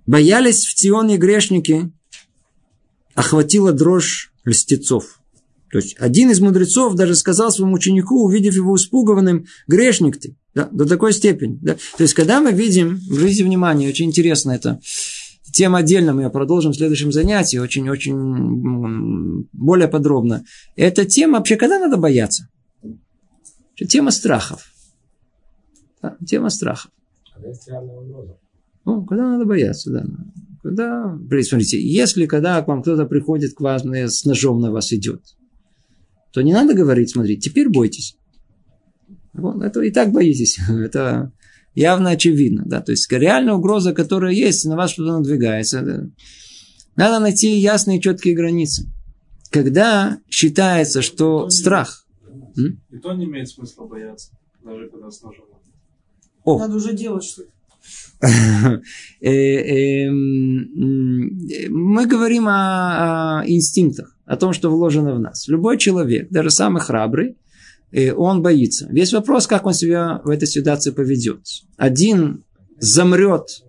Боялись 0.06 0.66
в 0.66 0.74
Тионе 0.74 1.18
грешники, 1.18 1.92
охватила 3.14 3.72
дрожь 3.72 4.32
льстецов. 4.44 5.21
То 5.72 5.78
есть 5.78 5.96
один 5.98 6.30
из 6.30 6.38
мудрецов 6.38 6.94
даже 6.96 7.14
сказал 7.14 7.50
своему 7.50 7.76
ученику, 7.76 8.26
увидев 8.26 8.54
его 8.54 8.76
испуганным, 8.76 9.46
грешник 9.66 10.18
ты. 10.18 10.36
Да, 10.54 10.68
до 10.70 10.84
такой 10.84 11.14
степени. 11.14 11.58
Да. 11.62 11.76
То 11.96 12.02
есть, 12.02 12.12
когда 12.12 12.42
мы 12.42 12.52
видим, 12.52 13.00
обратите 13.10 13.42
внимание, 13.42 13.88
очень 13.88 14.04
интересно 14.08 14.50
это, 14.52 14.80
тема 15.50 15.78
отдельно 15.78 16.12
мы 16.12 16.24
ее 16.24 16.30
продолжим 16.30 16.72
в 16.72 16.76
следующем 16.76 17.10
занятии, 17.10 17.56
очень-очень 17.56 19.46
более 19.54 19.88
подробно. 19.88 20.44
Эта 20.76 21.06
тема 21.06 21.38
вообще, 21.38 21.56
когда 21.56 21.78
надо 21.78 21.96
бояться? 21.96 22.48
Тема 23.88 24.10
страхов. 24.10 24.66
Да, 26.02 26.18
тема 26.26 26.50
страхов. 26.50 26.90
Ну, 28.84 29.06
когда 29.06 29.24
надо 29.24 29.46
бояться, 29.46 29.90
да. 29.90 30.04
Когда, 30.62 31.18
смотрите, 31.42 31.80
если 31.82 32.26
когда 32.26 32.60
к 32.60 32.68
вам 32.68 32.82
кто-то 32.82 33.06
приходит 33.06 33.54
к 33.54 33.60
вам 33.62 33.78
с 33.94 34.26
ножом 34.26 34.60
на 34.60 34.70
вас 34.70 34.92
идет, 34.92 35.22
то 36.32 36.42
не 36.42 36.52
надо 36.52 36.74
говорить, 36.74 37.10
смотрите, 37.10 37.48
теперь 37.48 37.68
бойтесь. 37.68 38.16
Вот, 39.32 39.62
это 39.62 39.80
и 39.80 39.90
так 39.90 40.12
боитесь. 40.12 40.58
Это 40.68 41.32
явно 41.74 42.10
очевидно. 42.10 42.64
Да? 42.66 42.82
То 42.82 42.92
есть 42.92 43.10
реальная 43.10 43.54
угроза, 43.54 43.94
которая 43.94 44.32
есть, 44.32 44.66
на 44.66 44.76
вас 44.76 44.90
что-то 44.90 45.18
надвигается. 45.18 45.80
Да? 45.80 46.06
Надо 46.96 47.18
найти 47.18 47.56
ясные 47.56 48.00
четкие 48.00 48.34
границы. 48.34 48.90
Когда 49.50 50.18
считается, 50.28 51.00
что 51.00 51.48
страх 51.48 52.02
и 52.56 52.98
то 52.98 53.12
не 53.14 53.24
имеет 53.24 53.48
смысла 53.48 53.86
бояться, 53.86 54.32
даже 54.62 54.88
когда 54.88 55.10
с 55.10 55.22
ножом. 55.22 55.46
О. 56.44 56.58
Надо 56.58 56.76
уже 56.76 56.92
делать 56.94 57.24
что-то. 57.24 57.50
Э, 59.20 60.06
эм, 60.06 60.68
мы 61.70 62.06
говорим 62.06 62.46
о 62.48 63.42
инстинктах, 63.46 64.11
о 64.24 64.36
том, 64.36 64.52
что 64.52 64.70
вложено 64.70 65.14
в 65.14 65.20
нас. 65.20 65.48
Любой 65.48 65.78
человек, 65.78 66.28
даже 66.30 66.50
самый 66.50 66.80
храбрый, 66.80 67.36
э, 67.90 68.12
он 68.12 68.42
боится. 68.42 68.88
Весь 68.90 69.12
вопрос, 69.12 69.46
как 69.46 69.66
он 69.66 69.74
себя 69.74 70.20
в 70.24 70.30
этой 70.30 70.46
ситуации 70.46 70.90
поведет. 70.90 71.40
Один 71.76 72.44
замрет 72.78 73.62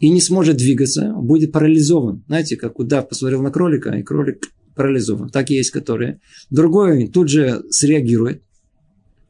и 0.00 0.08
не 0.10 0.20
сможет 0.20 0.56
двигаться, 0.56 1.12
будет 1.12 1.52
парализован. 1.52 2.24
Знаете, 2.26 2.56
как 2.56 2.78
удав 2.78 3.08
посмотрел 3.08 3.42
на 3.42 3.50
кролика, 3.50 3.90
и 3.90 4.02
кролик 4.02 4.44
парализован. 4.74 5.28
Так 5.28 5.50
и 5.50 5.54
есть, 5.54 5.70
которые. 5.70 6.20
Другой 6.50 7.08
тут 7.08 7.28
же 7.28 7.62
среагирует, 7.70 8.42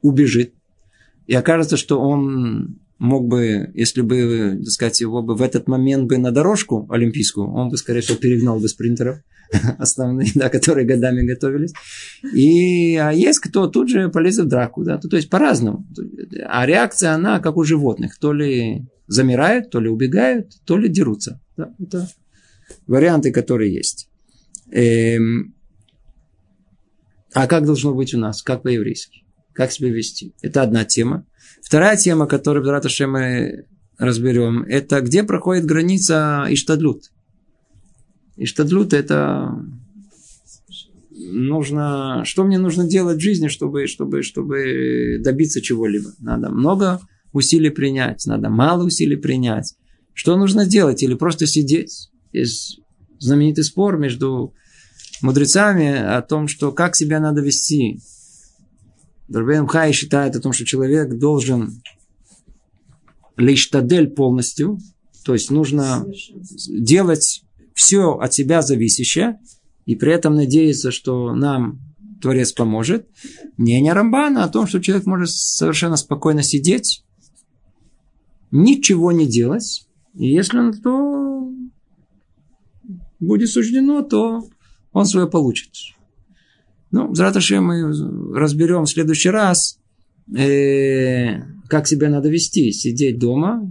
убежит, 0.03 0.53
и 1.27 1.35
окажется, 1.35 1.77
что 1.77 2.01
он 2.01 2.79
мог 2.99 3.29
бы, 3.29 3.71
если 3.75 4.03
бы, 4.03 4.61
так 4.65 4.73
сказать, 4.73 5.01
его 5.01 5.23
бы 5.23 5.35
в 5.35 5.43
этот 5.43 5.69
момент 5.69 6.09
бы 6.09 6.19
на 6.19 6.33
дорожку 6.33 6.87
олимпийскую, 6.91 7.49
он 7.49 7.71
бы, 7.71 7.77
скорее 7.77 8.01
всего, 8.01 8.19
перегнал 8.19 8.59
бы 8.59 8.69
спринтеров 8.69 9.19
основные, 9.79 10.31
да, 10.35 10.49
которые 10.49 10.87
годами 10.87 11.27
готовились. 11.27 11.73
И 12.35 12.97
а 12.97 13.11
есть 13.11 13.41
кто 13.41 13.67
тут 13.67 13.89
же 13.89 14.09
полезет 14.09 14.47
в 14.47 14.49
драку, 14.49 14.85
да, 14.85 14.99
то, 14.99 15.09
то 15.09 15.17
есть 15.17 15.31
по-разному. 15.31 15.87
А 16.47 16.67
реакция, 16.67 17.13
она 17.13 17.41
как 17.41 17.57
у 17.57 17.65
животных, 17.65 18.19
то 18.19 18.33
ли 18.33 18.87
замирают, 19.07 19.71
то 19.71 19.81
ли 19.81 19.89
убегают, 19.89 20.53
то 20.65 20.77
ли 20.77 20.89
дерутся. 20.89 21.41
Да, 21.57 21.75
это 21.81 22.09
варианты, 22.87 23.33
которые 23.33 23.75
есть. 23.75 24.09
Эм, 24.71 25.55
а 27.33 27.47
как 27.47 27.65
должно 27.65 27.95
быть 27.95 28.15
у 28.15 28.19
нас? 28.19 28.43
Как 28.43 28.63
по-еврейски? 28.63 29.25
Как 29.53 29.73
себя 29.73 29.91
вести? 29.91 30.35
Это 30.43 30.63
одна 30.63 30.85
тема. 30.85 31.27
Вторая 31.63 31.97
тема, 31.97 32.27
которую, 32.27 32.65
Браташе, 32.65 33.07
мы 33.07 33.67
разберем, 33.99 34.63
это 34.63 35.01
где 35.01 35.25
проходит 35.25 35.67
граница 35.67 36.47
Иштадлут. 38.39 38.93
Иштадлут– 38.93 38.93
это 38.95 39.65
нужно, 41.11 42.23
что 42.25 42.45
мне 42.45 42.59
нужно 42.59 42.87
делать 42.87 43.19
в 43.19 43.23
жизни, 43.23 43.49
чтобы, 43.49 43.87
чтобы, 43.87 44.23
чтобы 44.23 45.19
добиться 45.23 45.61
чего-либо. 45.61 46.13
Надо 46.21 46.51
много 46.51 47.01
усилий 47.33 47.71
принять, 47.71 48.25
надо 48.27 48.49
мало 48.49 48.85
усилий 48.85 49.17
принять. 49.17 49.75
Что 50.15 50.37
нужно 50.37 50.67
делать? 50.67 51.03
Или 51.03 51.15
просто 51.15 51.47
сидеть? 51.47 52.11
Есть 52.33 52.81
знаменитый 53.19 53.65
спор 53.65 53.99
между 53.99 54.55
мудрецами 55.23 55.97
о 55.97 56.23
том, 56.23 56.49
что 56.49 56.73
как 56.73 56.97
себя 56.97 57.21
надо 57.21 57.41
вести. 57.41 58.01
Дарбен 59.29 59.67
Хай 59.67 59.93
считает 59.93 60.37
о 60.37 60.41
том, 60.41 60.53
что 60.53 60.65
человек 60.65 61.19
должен 61.19 61.83
лиштадель 63.37 64.09
полностью, 64.09 64.79
то 65.25 65.35
есть 65.35 65.51
нужно 65.51 66.07
делать 66.69 67.45
все 67.79 68.19
от 68.19 68.35
себя 68.35 68.61
зависящее, 68.61 69.39
и 69.87 69.95
при 69.95 70.13
этом 70.13 70.35
надеяться, 70.35 70.91
что 70.91 71.33
нам 71.33 71.79
Творец 72.21 72.51
поможет. 72.53 73.07
Мнение 73.57 73.93
Рамбана 73.93 74.43
о 74.43 74.49
том, 74.49 74.67
что 74.67 74.81
человек 74.81 75.07
может 75.07 75.31
совершенно 75.31 75.97
спокойно 75.97 76.43
сидеть, 76.43 77.05
ничего 78.51 79.13
не 79.13 79.29
делать, 79.29 79.87
и 80.15 80.27
если 80.27 80.59
он 80.59 80.73
то 80.73 81.53
будет 83.21 83.49
суждено, 83.49 84.03
то 84.03 84.43
он 84.93 85.07
свое 85.07 85.29
получит. 85.29 85.71
Ну, 86.91 87.15
Зраташем 87.15 87.65
мы 87.65 88.37
разберем 88.37 88.87
в 88.87 88.91
следующий 88.91 89.31
раз, 89.31 89.79
э, 90.37 91.43
как 91.69 91.87
себя 91.87 92.11
надо 92.11 92.29
вести. 92.29 92.73
Сидеть 92.73 93.21
дома, 93.21 93.63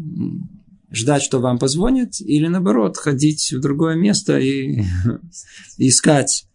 ждать, 0.91 1.21
что 1.21 1.39
вам 1.39 1.59
позвонят, 1.59 2.19
или 2.21 2.47
наоборот, 2.47 2.97
ходить 2.97 3.51
в 3.51 3.59
другое 3.59 3.95
место 3.95 4.37
и 4.39 4.81
искать 5.77 6.47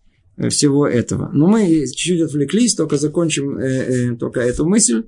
всего 0.49 0.87
этого. 0.87 1.30
Но 1.33 1.47
мы 1.47 1.66
чуть-чуть 1.87 2.22
отвлеклись, 2.22 2.74
только 2.74 2.97
закончим 2.97 3.59
э, 3.59 4.12
э, 4.12 4.16
только 4.16 4.41
эту 4.41 4.66
мысль. 4.66 5.05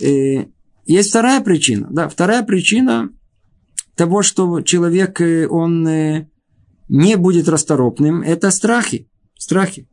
Э, 0.00 0.44
есть 0.86 1.10
вторая 1.10 1.40
причина. 1.40 1.88
Да, 1.90 2.08
вторая 2.08 2.42
причина 2.42 3.10
того, 3.96 4.22
что 4.22 4.60
человек, 4.60 5.20
э, 5.20 5.46
он 5.48 5.86
э, 5.86 6.28
не 6.88 7.16
будет 7.16 7.48
расторопным, 7.48 8.22
это 8.22 8.50
страхи. 8.50 9.08
Страхи. 9.36 9.88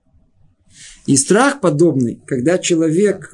И 1.05 1.15
страх 1.15 1.61
подобный, 1.61 2.21
когда 2.27 2.57
человек, 2.57 3.33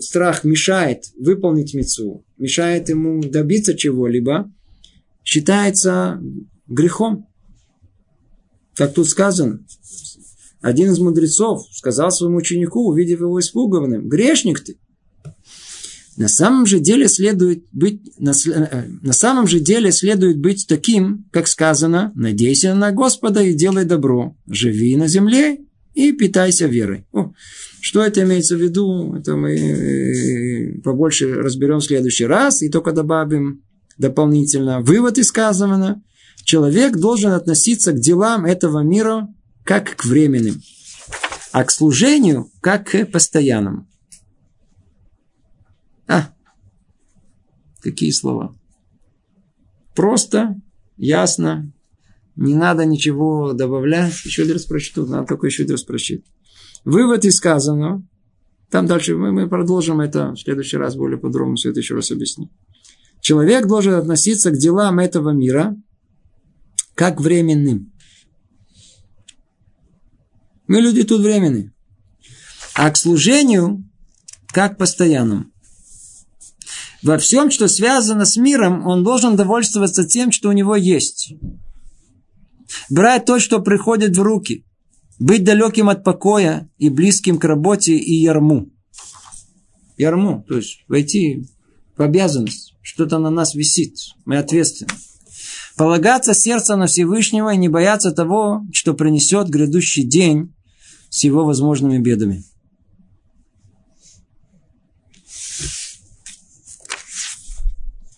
страх 0.00 0.44
мешает 0.44 1.04
выполнить 1.18 1.72
мецу, 1.72 2.24
мешает 2.36 2.90
ему 2.90 3.22
добиться 3.22 3.74
чего-либо, 3.74 4.52
считается 5.24 6.20
грехом. 6.68 7.26
Как 8.74 8.94
тут 8.94 9.08
сказано, 9.08 9.60
один 10.60 10.92
из 10.92 10.98
мудрецов 10.98 11.66
сказал 11.72 12.10
своему 12.10 12.36
ученику, 12.36 12.88
увидев 12.88 13.20
его 13.20 13.38
испуганным, 13.40 14.08
грешник 14.08 14.60
ты. 14.60 14.78
На 16.16 16.28
самом 16.28 16.64
же 16.64 16.78
деле 16.78 17.08
следует 17.08 17.64
быть, 17.72 18.00
на, 18.18 18.30
э, 18.30 18.84
на 19.02 19.12
самом 19.12 19.48
же 19.48 19.58
деле 19.58 19.90
следует 19.90 20.38
быть 20.38 20.66
таким, 20.68 21.26
как 21.32 21.48
сказано, 21.48 22.12
надейся 22.14 22.74
на 22.74 22.92
Господа 22.92 23.42
и 23.42 23.52
делай 23.52 23.84
добро, 23.84 24.36
живи 24.46 24.96
на 24.96 25.08
земле 25.08 25.58
и 25.92 26.12
питайся 26.12 26.66
верой. 26.66 27.06
О, 27.12 27.32
что 27.80 28.02
это 28.02 28.22
имеется 28.22 28.56
в 28.56 28.60
виду, 28.60 29.14
это 29.14 29.34
мы 29.34 29.56
э, 29.56 30.80
побольше 30.82 31.34
разберем 31.34 31.80
в 31.80 31.84
следующий 31.84 32.26
раз, 32.26 32.62
и 32.62 32.68
только 32.68 32.92
добавим 32.92 33.63
дополнительно. 33.98 34.80
Вывод 34.80 35.18
из 35.18 35.28
сказанного. 35.28 36.00
Человек 36.44 36.96
должен 36.96 37.32
относиться 37.32 37.92
к 37.92 38.00
делам 38.00 38.44
этого 38.44 38.80
мира 38.80 39.28
как 39.64 39.96
к 39.96 40.04
временным, 40.04 40.60
а 41.52 41.64
к 41.64 41.70
служению 41.70 42.50
как 42.60 42.90
к 42.90 43.06
постоянному. 43.06 43.86
А, 46.06 46.30
какие 47.80 48.10
слова. 48.10 48.54
Просто, 49.94 50.60
ясно, 50.96 51.72
не 52.36 52.54
надо 52.54 52.84
ничего 52.84 53.52
добавлять. 53.52 54.12
Еще 54.24 54.50
раз 54.52 54.64
прочту, 54.64 55.06
надо 55.06 55.28
только 55.28 55.46
еще 55.46 55.64
раз 55.64 55.82
прочитать. 55.82 56.26
Вывод 56.84 57.24
из 57.24 57.36
сказанного. 57.36 58.02
Там 58.70 58.86
дальше 58.86 59.16
мы, 59.16 59.32
мы 59.32 59.48
продолжим 59.48 60.00
это 60.00 60.32
в 60.32 60.40
следующий 60.40 60.76
раз 60.76 60.96
более 60.96 61.18
подробно 61.18 61.54
все 61.54 61.70
это 61.70 61.80
еще 61.80 61.94
раз 61.94 62.10
объясню. 62.10 62.50
Человек 63.24 63.66
должен 63.66 63.94
относиться 63.94 64.50
к 64.50 64.58
делам 64.58 64.98
этого 64.98 65.30
мира 65.30 65.74
как 66.94 67.22
временным. 67.22 67.90
Мы 70.66 70.82
люди 70.82 71.04
тут 71.04 71.22
временные. 71.22 71.72
А 72.74 72.90
к 72.90 72.98
служению 72.98 73.82
как 74.48 74.76
постоянному. 74.76 75.46
Во 77.02 77.16
всем, 77.16 77.50
что 77.50 77.66
связано 77.66 78.26
с 78.26 78.36
миром, 78.36 78.86
он 78.86 79.02
должен 79.02 79.36
довольствоваться 79.36 80.06
тем, 80.06 80.30
что 80.30 80.50
у 80.50 80.52
него 80.52 80.76
есть 80.76 81.32
брать 82.90 83.24
то, 83.24 83.38
что 83.38 83.62
приходит 83.62 84.18
в 84.18 84.20
руки, 84.20 84.66
быть 85.18 85.44
далеким 85.44 85.88
от 85.88 86.04
покоя 86.04 86.68
и 86.76 86.90
близким 86.90 87.38
к 87.38 87.44
работе 87.44 87.96
и 87.96 88.20
ярму. 88.20 88.68
Ярму, 89.96 90.44
то 90.46 90.58
есть 90.58 90.84
войти 90.88 91.46
в 91.96 92.02
обязанность, 92.02 92.74
что-то 92.82 93.18
на 93.18 93.30
нас 93.30 93.54
висит, 93.54 93.96
мы 94.24 94.38
ответственны. 94.38 94.92
Полагаться 95.76 96.34
сердцем 96.34 96.78
на 96.78 96.86
Всевышнего 96.86 97.52
и 97.52 97.56
не 97.56 97.68
бояться 97.68 98.12
того, 98.12 98.64
что 98.72 98.94
принесет 98.94 99.48
грядущий 99.48 100.04
день 100.04 100.54
с 101.10 101.24
его 101.24 101.44
возможными 101.44 101.98
бедами. 101.98 102.44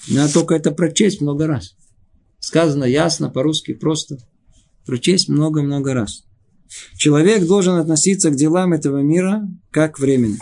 Надо 0.08 0.32
только 0.32 0.54
это 0.54 0.70
прочесть 0.70 1.20
много 1.20 1.46
раз. 1.46 1.74
Сказано 2.38 2.84
ясно, 2.84 3.28
по-русски 3.28 3.74
просто– 3.74 4.18
прочесть 4.86 5.28
много-много 5.28 5.92
раз. 5.92 6.22
Человек 6.96 7.46
должен 7.46 7.74
относиться 7.74 8.30
к 8.30 8.36
делам 8.36 8.72
этого 8.72 8.98
мира 8.98 9.42
как 9.70 9.98
временно, 9.98 10.38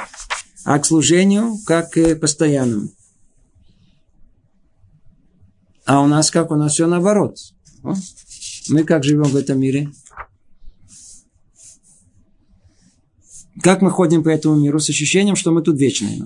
а 0.65 0.79
к 0.79 0.87
служению 0.87 1.57
как 1.67 1.93
к 1.93 2.17
постоянному. 2.17 2.91
А 5.87 6.03
у 6.03 6.07
нас 6.07 6.31
как? 6.31 6.51
У 6.51 6.57
нас 6.57 6.73
все 6.73 6.87
наоборот. 6.87 7.37
Мы 8.69 8.85
как 8.85 9.05
живем 9.05 9.25
в 9.25 9.37
этом 9.37 9.61
мире? 9.61 9.91
Как 13.63 13.83
мы 13.83 13.91
ходим 13.91 14.23
по 14.23 14.29
этому 14.29 14.57
миру 14.57 14.81
с 14.81 14.89
ощущением, 14.89 15.37
что 15.37 15.53
мы 15.53 15.63
тут 15.63 15.79
вечные? 15.79 16.23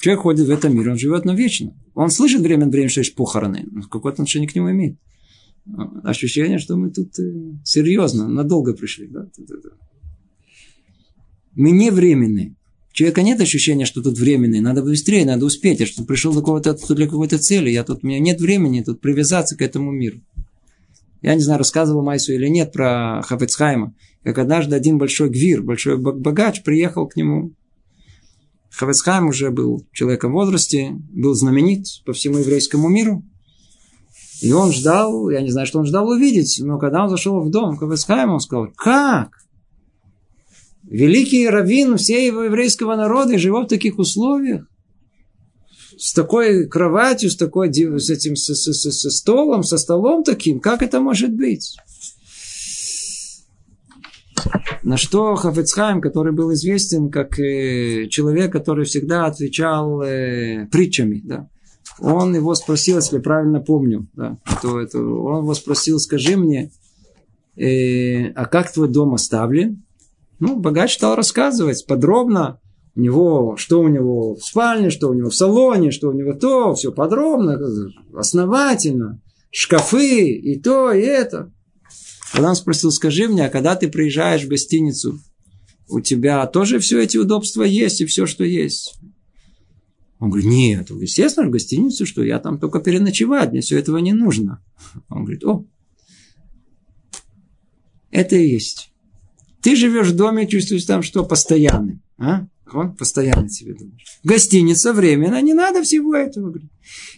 Человек 0.00 0.22
ходит 0.22 0.46
в 0.46 0.50
этом 0.50 0.74
мире, 0.74 0.90
он 0.90 0.98
живет 0.98 1.24
навечно. 1.24 1.76
Он 1.94 2.10
слышит 2.10 2.40
время 2.40 2.66
от 2.66 2.72
времени, 2.72 2.88
что 2.88 3.00
есть 3.00 3.14
похороны. 3.14 3.68
Но 3.70 3.82
какое 3.82 4.12
отношение 4.12 4.48
к 4.48 4.54
нему 4.54 4.70
имеет? 4.70 4.98
ощущение, 6.02 6.58
что 6.58 6.76
мы 6.76 6.90
тут 6.90 7.18
э, 7.18 7.32
серьезно, 7.64 8.28
надолго 8.28 8.74
пришли. 8.74 9.06
Да? 9.06 9.28
Мы 11.54 11.70
не 11.70 11.90
временные. 11.90 12.56
У 12.92 12.94
человека 12.94 13.22
нет 13.22 13.40
ощущения, 13.40 13.86
что 13.86 14.02
тут 14.02 14.18
временный, 14.18 14.60
надо 14.60 14.82
быстрее, 14.82 15.24
надо 15.24 15.46
успеть, 15.46 15.80
я 15.80 15.86
что 15.86 16.04
пришел 16.04 16.30
для 16.34 16.74
для 16.74 17.06
какой-то 17.06 17.38
цели, 17.38 17.70
я 17.70 17.84
тут, 17.84 18.04
у 18.04 18.06
меня 18.06 18.18
нет 18.18 18.38
времени 18.38 18.82
тут 18.82 19.00
привязаться 19.00 19.56
к 19.56 19.62
этому 19.62 19.90
миру. 19.92 20.20
Я 21.22 21.34
не 21.34 21.40
знаю, 21.40 21.56
рассказывал 21.56 22.04
Майсу 22.04 22.34
или 22.34 22.48
нет 22.48 22.70
про 22.70 23.22
Хафецхайма, 23.22 23.94
как 24.22 24.36
однажды 24.36 24.76
один 24.76 24.98
большой 24.98 25.30
гвир, 25.30 25.62
большой 25.62 25.96
богач 25.96 26.62
приехал 26.62 27.06
к 27.06 27.16
нему. 27.16 27.54
Хафецхайм 28.70 29.28
уже 29.28 29.50
был 29.50 29.86
человеком 29.92 30.32
в 30.32 30.34
возрасте, 30.34 30.90
был 31.12 31.32
знаменит 31.32 31.86
по 32.04 32.12
всему 32.12 32.38
еврейскому 32.38 32.88
миру. 32.88 33.22
И 34.42 34.52
он 34.52 34.70
ждал, 34.70 35.30
я 35.30 35.40
не 35.40 35.50
знаю, 35.50 35.66
что 35.66 35.78
он 35.78 35.86
ждал 35.86 36.08
увидеть, 36.08 36.60
но 36.62 36.78
когда 36.78 37.04
он 37.04 37.08
зашел 37.08 37.40
в 37.40 37.50
дом 37.50 37.78
Хафецхайма, 37.78 38.34
он 38.34 38.40
сказал, 38.40 38.68
как? 38.76 39.41
Великий 40.92 41.48
раввин 41.48 41.96
всего 41.96 42.42
еврейского 42.42 42.96
народа 42.96 43.38
живет 43.38 43.64
в 43.64 43.70
таких 43.70 43.98
условиях 43.98 44.66
с 45.96 46.12
такой 46.12 46.68
кроватью, 46.68 47.30
с 47.30 47.36
такой 47.36 47.72
с 47.72 48.10
этим 48.10 48.36
с, 48.36 48.54
с, 48.54 48.70
с, 48.70 48.92
со 48.92 49.10
столом, 49.10 49.62
со 49.62 49.78
столом 49.78 50.22
таким, 50.22 50.60
как 50.60 50.82
это 50.82 51.00
может 51.00 51.32
быть? 51.32 51.76
На 54.82 54.98
что 54.98 55.34
Хафецхайм, 55.34 56.02
который 56.02 56.34
был 56.34 56.52
известен 56.52 57.10
как 57.10 57.38
э, 57.38 58.08
человек, 58.08 58.52
который 58.52 58.84
всегда 58.84 59.24
отвечал 59.24 60.02
э, 60.02 60.66
притчами, 60.70 61.22
да, 61.24 61.48
он 62.00 62.34
его 62.34 62.54
спросил, 62.54 62.96
если 62.96 63.18
правильно 63.18 63.60
помню, 63.60 64.08
да, 64.12 64.36
то 64.60 64.78
это, 64.78 64.98
он 64.98 65.44
его 65.44 65.54
спросил, 65.54 65.98
скажи 65.98 66.36
мне, 66.36 66.70
э, 67.56 68.26
а 68.32 68.44
как 68.44 68.70
твой 68.70 68.88
дом 68.88 69.14
оставлен? 69.14 69.84
Ну, 70.42 70.56
богач 70.56 70.94
стал 70.94 71.14
рассказывать 71.14 71.86
подробно, 71.86 72.58
у 72.96 73.00
него, 73.00 73.54
что 73.56 73.80
у 73.80 73.86
него 73.86 74.34
в 74.34 74.40
спальне, 74.44 74.90
что 74.90 75.08
у 75.08 75.14
него 75.14 75.30
в 75.30 75.36
салоне, 75.36 75.92
что 75.92 76.08
у 76.08 76.12
него 76.12 76.32
то, 76.32 76.74
все 76.74 76.90
подробно, 76.90 77.60
основательно, 78.12 79.22
шкафы 79.52 80.32
и 80.32 80.60
то, 80.60 80.90
и 80.90 81.00
это. 81.00 81.52
Когда 82.32 82.48
он 82.48 82.56
спросил, 82.56 82.90
скажи 82.90 83.28
мне, 83.28 83.46
а 83.46 83.50
когда 83.50 83.76
ты 83.76 83.88
приезжаешь 83.88 84.42
в 84.42 84.48
гостиницу, 84.48 85.20
у 85.88 86.00
тебя 86.00 86.44
тоже 86.48 86.80
все 86.80 87.00
эти 87.00 87.18
удобства 87.18 87.62
есть 87.62 88.00
и 88.00 88.06
все, 88.06 88.26
что 88.26 88.42
есть? 88.42 88.98
Он 90.18 90.28
говорит, 90.28 90.50
нет, 90.50 90.90
естественно, 90.90 91.46
в 91.46 91.52
гостиницу, 91.52 92.04
что 92.04 92.24
я 92.24 92.40
там 92.40 92.58
только 92.58 92.80
переночевать, 92.80 93.52
мне 93.52 93.60
все 93.60 93.78
этого 93.78 93.98
не 93.98 94.12
нужно. 94.12 94.60
Он 95.08 95.22
говорит, 95.22 95.44
о, 95.44 95.64
это 98.10 98.34
и 98.34 98.48
есть. 98.48 98.91
Ты 99.62 99.76
живешь 99.76 100.08
в 100.08 100.16
доме, 100.16 100.46
чувствуешь 100.46 100.84
там, 100.84 101.02
что 101.02 101.24
постоянный. 101.24 102.00
А? 102.18 102.46
Он 102.72 102.94
постоянно 102.94 103.48
себе 103.48 103.74
думаешь. 103.74 104.18
Гостиница 104.24 104.92
временно, 104.92 105.40
не 105.40 105.54
надо 105.54 105.82
всего 105.82 106.14
этого. 106.14 106.54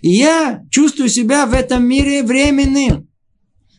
И 0.03 0.11
я 0.11 0.65
чувствую 0.71 1.09
себя 1.09 1.47
в 1.47 1.55
этом 1.55 1.87
мире 1.87 2.23
временным. 2.23 3.09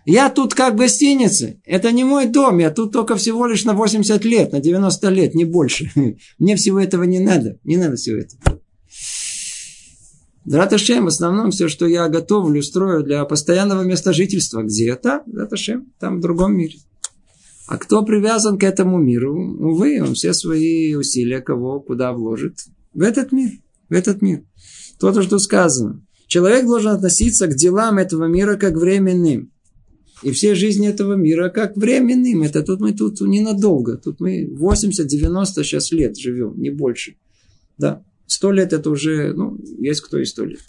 Я 0.06 0.30
тут 0.30 0.54
как 0.54 0.76
гостиница. 0.76 1.56
Это 1.66 1.92
не 1.92 2.04
мой 2.04 2.28
дом. 2.28 2.60
Я 2.60 2.70
тут 2.70 2.92
только 2.92 3.16
всего 3.16 3.48
лишь 3.48 3.66
на 3.66 3.74
80 3.74 4.24
лет, 4.24 4.52
на 4.52 4.60
90 4.60 5.10
лет, 5.10 5.36
не 5.36 5.46
больше. 5.46 5.92
Мне 6.40 6.56
всего 6.56 6.80
этого 6.80 7.04
не 7.04 7.20
надо. 7.20 7.60
Не 7.64 7.78
надо 7.78 7.96
всего 7.96 8.18
этого. 8.18 8.62
Драташем, 10.46 11.06
в 11.06 11.08
основном 11.08 11.50
все, 11.50 11.68
что 11.68 11.88
я 11.88 12.08
готовлю, 12.08 12.62
строю 12.62 13.04
для 13.04 13.26
постоянного 13.26 13.82
места 13.82 14.14
жительства. 14.14 14.62
Где-то, 14.62 15.24
Драташем, 15.26 15.92
там 16.00 16.18
в 16.18 16.22
другом 16.22 16.56
мире. 16.56 16.78
А 17.68 17.78
кто 17.78 18.04
привязан 18.04 18.60
к 18.60 18.64
этому 18.64 19.00
миру, 19.00 19.34
увы, 19.36 20.02
он 20.02 20.14
все 20.14 20.34
свои 20.34 20.94
усилия 20.94 21.42
кого 21.42 21.80
куда 21.80 22.14
вложит? 22.14 22.60
В 22.94 23.02
этот 23.02 23.32
мир. 23.32 23.52
В 23.90 23.94
этот 23.94 24.22
мир. 24.22 24.44
То, 25.00 25.22
что 25.22 25.40
сказано. 25.40 26.06
Человек 26.28 26.66
должен 26.66 26.92
относиться 26.92 27.48
к 27.48 27.56
делам 27.56 27.98
этого 27.98 28.26
мира 28.26 28.56
как 28.56 28.76
временным. 28.76 29.52
И 30.22 30.32
все 30.32 30.56
жизни 30.56 30.88
этого 30.88 31.14
мира 31.14 31.50
как 31.50 31.76
временным. 31.76 32.44
Это 32.44 32.64
тут 32.64 32.80
мы 32.80 32.94
тут 32.94 33.20
ненадолго. 33.22 33.98
Тут 33.98 34.20
мы 34.20 34.46
80-90 34.46 35.46
сейчас 35.64 35.92
лет 35.92 36.18
живем, 36.18 36.60
не 36.60 36.70
больше. 36.70 37.16
Да. 37.78 38.04
100 38.28 38.52
лет 38.52 38.74
это 38.74 38.90
уже, 38.90 39.34
ну, 39.34 39.58
есть 39.80 40.02
кто 40.02 40.20
и 40.20 40.26
100 40.26 40.46
лет. 40.46 40.62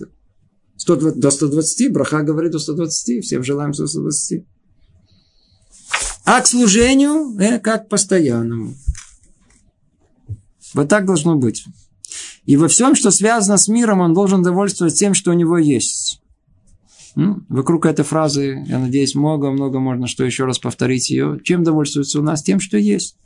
100, 0.76 1.12
до 1.12 1.30
120, 1.30 1.92
браха 1.92 2.22
говорит 2.22 2.52
до 2.52 2.58
120, 2.58 3.24
всем 3.24 3.42
желаем 3.42 3.72
120 3.72 4.44
а 6.26 6.40
к 6.40 6.46
служению 6.46 7.38
э, 7.38 7.60
как 7.60 7.88
постоянному. 7.88 8.74
Вот 10.74 10.88
так 10.88 11.06
должно 11.06 11.36
быть. 11.36 11.64
И 12.44 12.56
во 12.56 12.68
всем, 12.68 12.96
что 12.96 13.10
связано 13.10 13.56
с 13.56 13.68
миром, 13.68 14.00
он 14.00 14.12
должен 14.12 14.42
довольствоваться 14.42 14.98
тем, 14.98 15.14
что 15.14 15.30
у 15.30 15.34
него 15.34 15.56
есть. 15.56 16.20
Ну, 17.14 17.42
вокруг 17.48 17.86
этой 17.86 18.04
фразы, 18.04 18.64
я 18.66 18.78
надеюсь, 18.78 19.14
много-много 19.14 19.78
можно 19.78 20.06
что 20.06 20.24
еще 20.24 20.44
раз 20.44 20.58
повторить 20.58 21.10
ее. 21.10 21.40
Чем 21.42 21.62
довольствуется 21.62 22.18
у 22.18 22.22
нас? 22.22 22.42
Тем, 22.42 22.60
что 22.60 22.76
есть. 22.76 23.16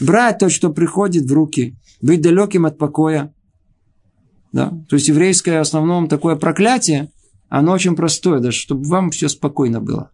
Брать 0.00 0.38
то, 0.38 0.48
что 0.48 0.70
приходит 0.70 1.24
в 1.24 1.32
руки. 1.32 1.76
Быть 2.00 2.22
далеким 2.22 2.66
от 2.66 2.78
покоя. 2.78 3.34
Да? 4.52 4.72
То 4.88 4.94
есть 4.94 5.08
еврейское 5.08 5.58
в 5.58 5.62
основном 5.62 6.08
такое 6.08 6.36
проклятие, 6.36 7.10
оно 7.48 7.72
очень 7.72 7.96
простое, 7.96 8.38
даже 8.38 8.56
чтобы 8.56 8.88
вам 8.88 9.10
все 9.10 9.28
спокойно 9.28 9.80
было. 9.80 10.10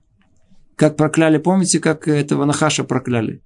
Как 0.80 0.96
прокляли, 0.96 1.36
помните, 1.36 1.78
как 1.78 2.08
этого 2.08 2.46
Нахаша 2.46 2.84
прокляли? 2.84 3.42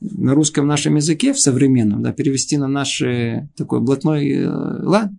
На 0.00 0.34
русском 0.34 0.66
нашем 0.66 0.96
языке, 0.96 1.32
в 1.32 1.40
современном, 1.40 2.02
да, 2.02 2.12
перевести 2.12 2.58
на 2.58 2.68
наш 2.68 3.00
э, 3.00 3.48
такой 3.56 3.80
блатной 3.80 4.30
э, 4.30 4.46
лад. 4.46 5.10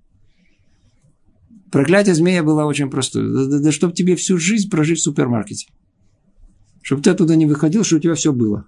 Проклятие 1.71 2.13
змея 2.13 2.43
было 2.43 2.65
очень 2.65 2.91
простое. 2.91 3.27
Да, 3.27 3.47
да, 3.47 3.59
да 3.59 3.71
чтобы 3.71 3.93
тебе 3.93 4.15
всю 4.15 4.37
жизнь 4.37 4.69
прожить 4.69 4.99
в 4.99 5.01
супермаркете. 5.01 5.65
Чтобы 6.83 7.01
ты 7.01 7.09
оттуда 7.09 7.35
не 7.35 7.47
выходил, 7.47 7.83
чтобы 7.83 8.01
у 8.01 8.03
тебя 8.03 8.13
все 8.13 8.33
было. 8.33 8.67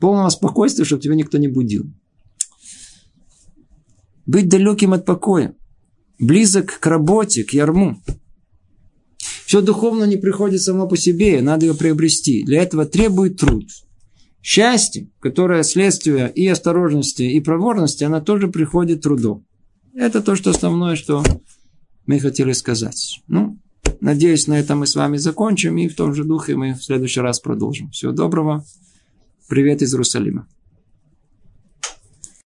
Полного 0.00 0.30
спокойствия, 0.30 0.84
чтобы 0.84 1.00
тебя 1.00 1.14
никто 1.14 1.38
не 1.38 1.46
будил. 1.46 1.84
Быть 4.26 4.48
далеким 4.48 4.94
от 4.94 5.04
покоя. 5.04 5.54
Близок 6.18 6.80
к 6.80 6.86
работе, 6.86 7.44
к 7.44 7.52
ярму. 7.52 8.02
Все 9.46 9.60
духовно 9.60 10.04
не 10.04 10.16
приходит 10.16 10.62
само 10.62 10.86
по 10.86 10.96
себе, 10.96 11.40
надо 11.42 11.66
ее 11.66 11.74
приобрести. 11.74 12.42
Для 12.44 12.62
этого 12.62 12.86
требует 12.86 13.38
труд. 13.38 13.66
Счастье, 14.42 15.08
которое 15.20 15.62
следствие 15.62 16.32
и 16.34 16.46
осторожности, 16.46 17.22
и 17.22 17.40
проворности, 17.40 18.04
она 18.04 18.20
тоже 18.20 18.48
приходит 18.48 19.02
трудом. 19.02 19.44
Это 19.94 20.22
то, 20.22 20.34
что 20.36 20.50
основное, 20.50 20.96
что 20.96 21.22
мы 22.06 22.18
хотели 22.20 22.52
сказать. 22.52 23.20
Ну, 23.28 23.58
надеюсь, 24.00 24.46
на 24.46 24.58
этом 24.58 24.80
мы 24.80 24.86
с 24.86 24.94
вами 24.94 25.18
закончим, 25.18 25.76
и 25.78 25.88
в 25.88 25.96
том 25.96 26.14
же 26.14 26.24
духе 26.24 26.56
мы 26.56 26.74
в 26.74 26.82
следующий 26.82 27.20
раз 27.20 27.40
продолжим. 27.40 27.90
Всего 27.90 28.12
доброго. 28.12 28.64
Привет 29.48 29.82
из 29.82 29.92
Иерусалима. 29.92 30.46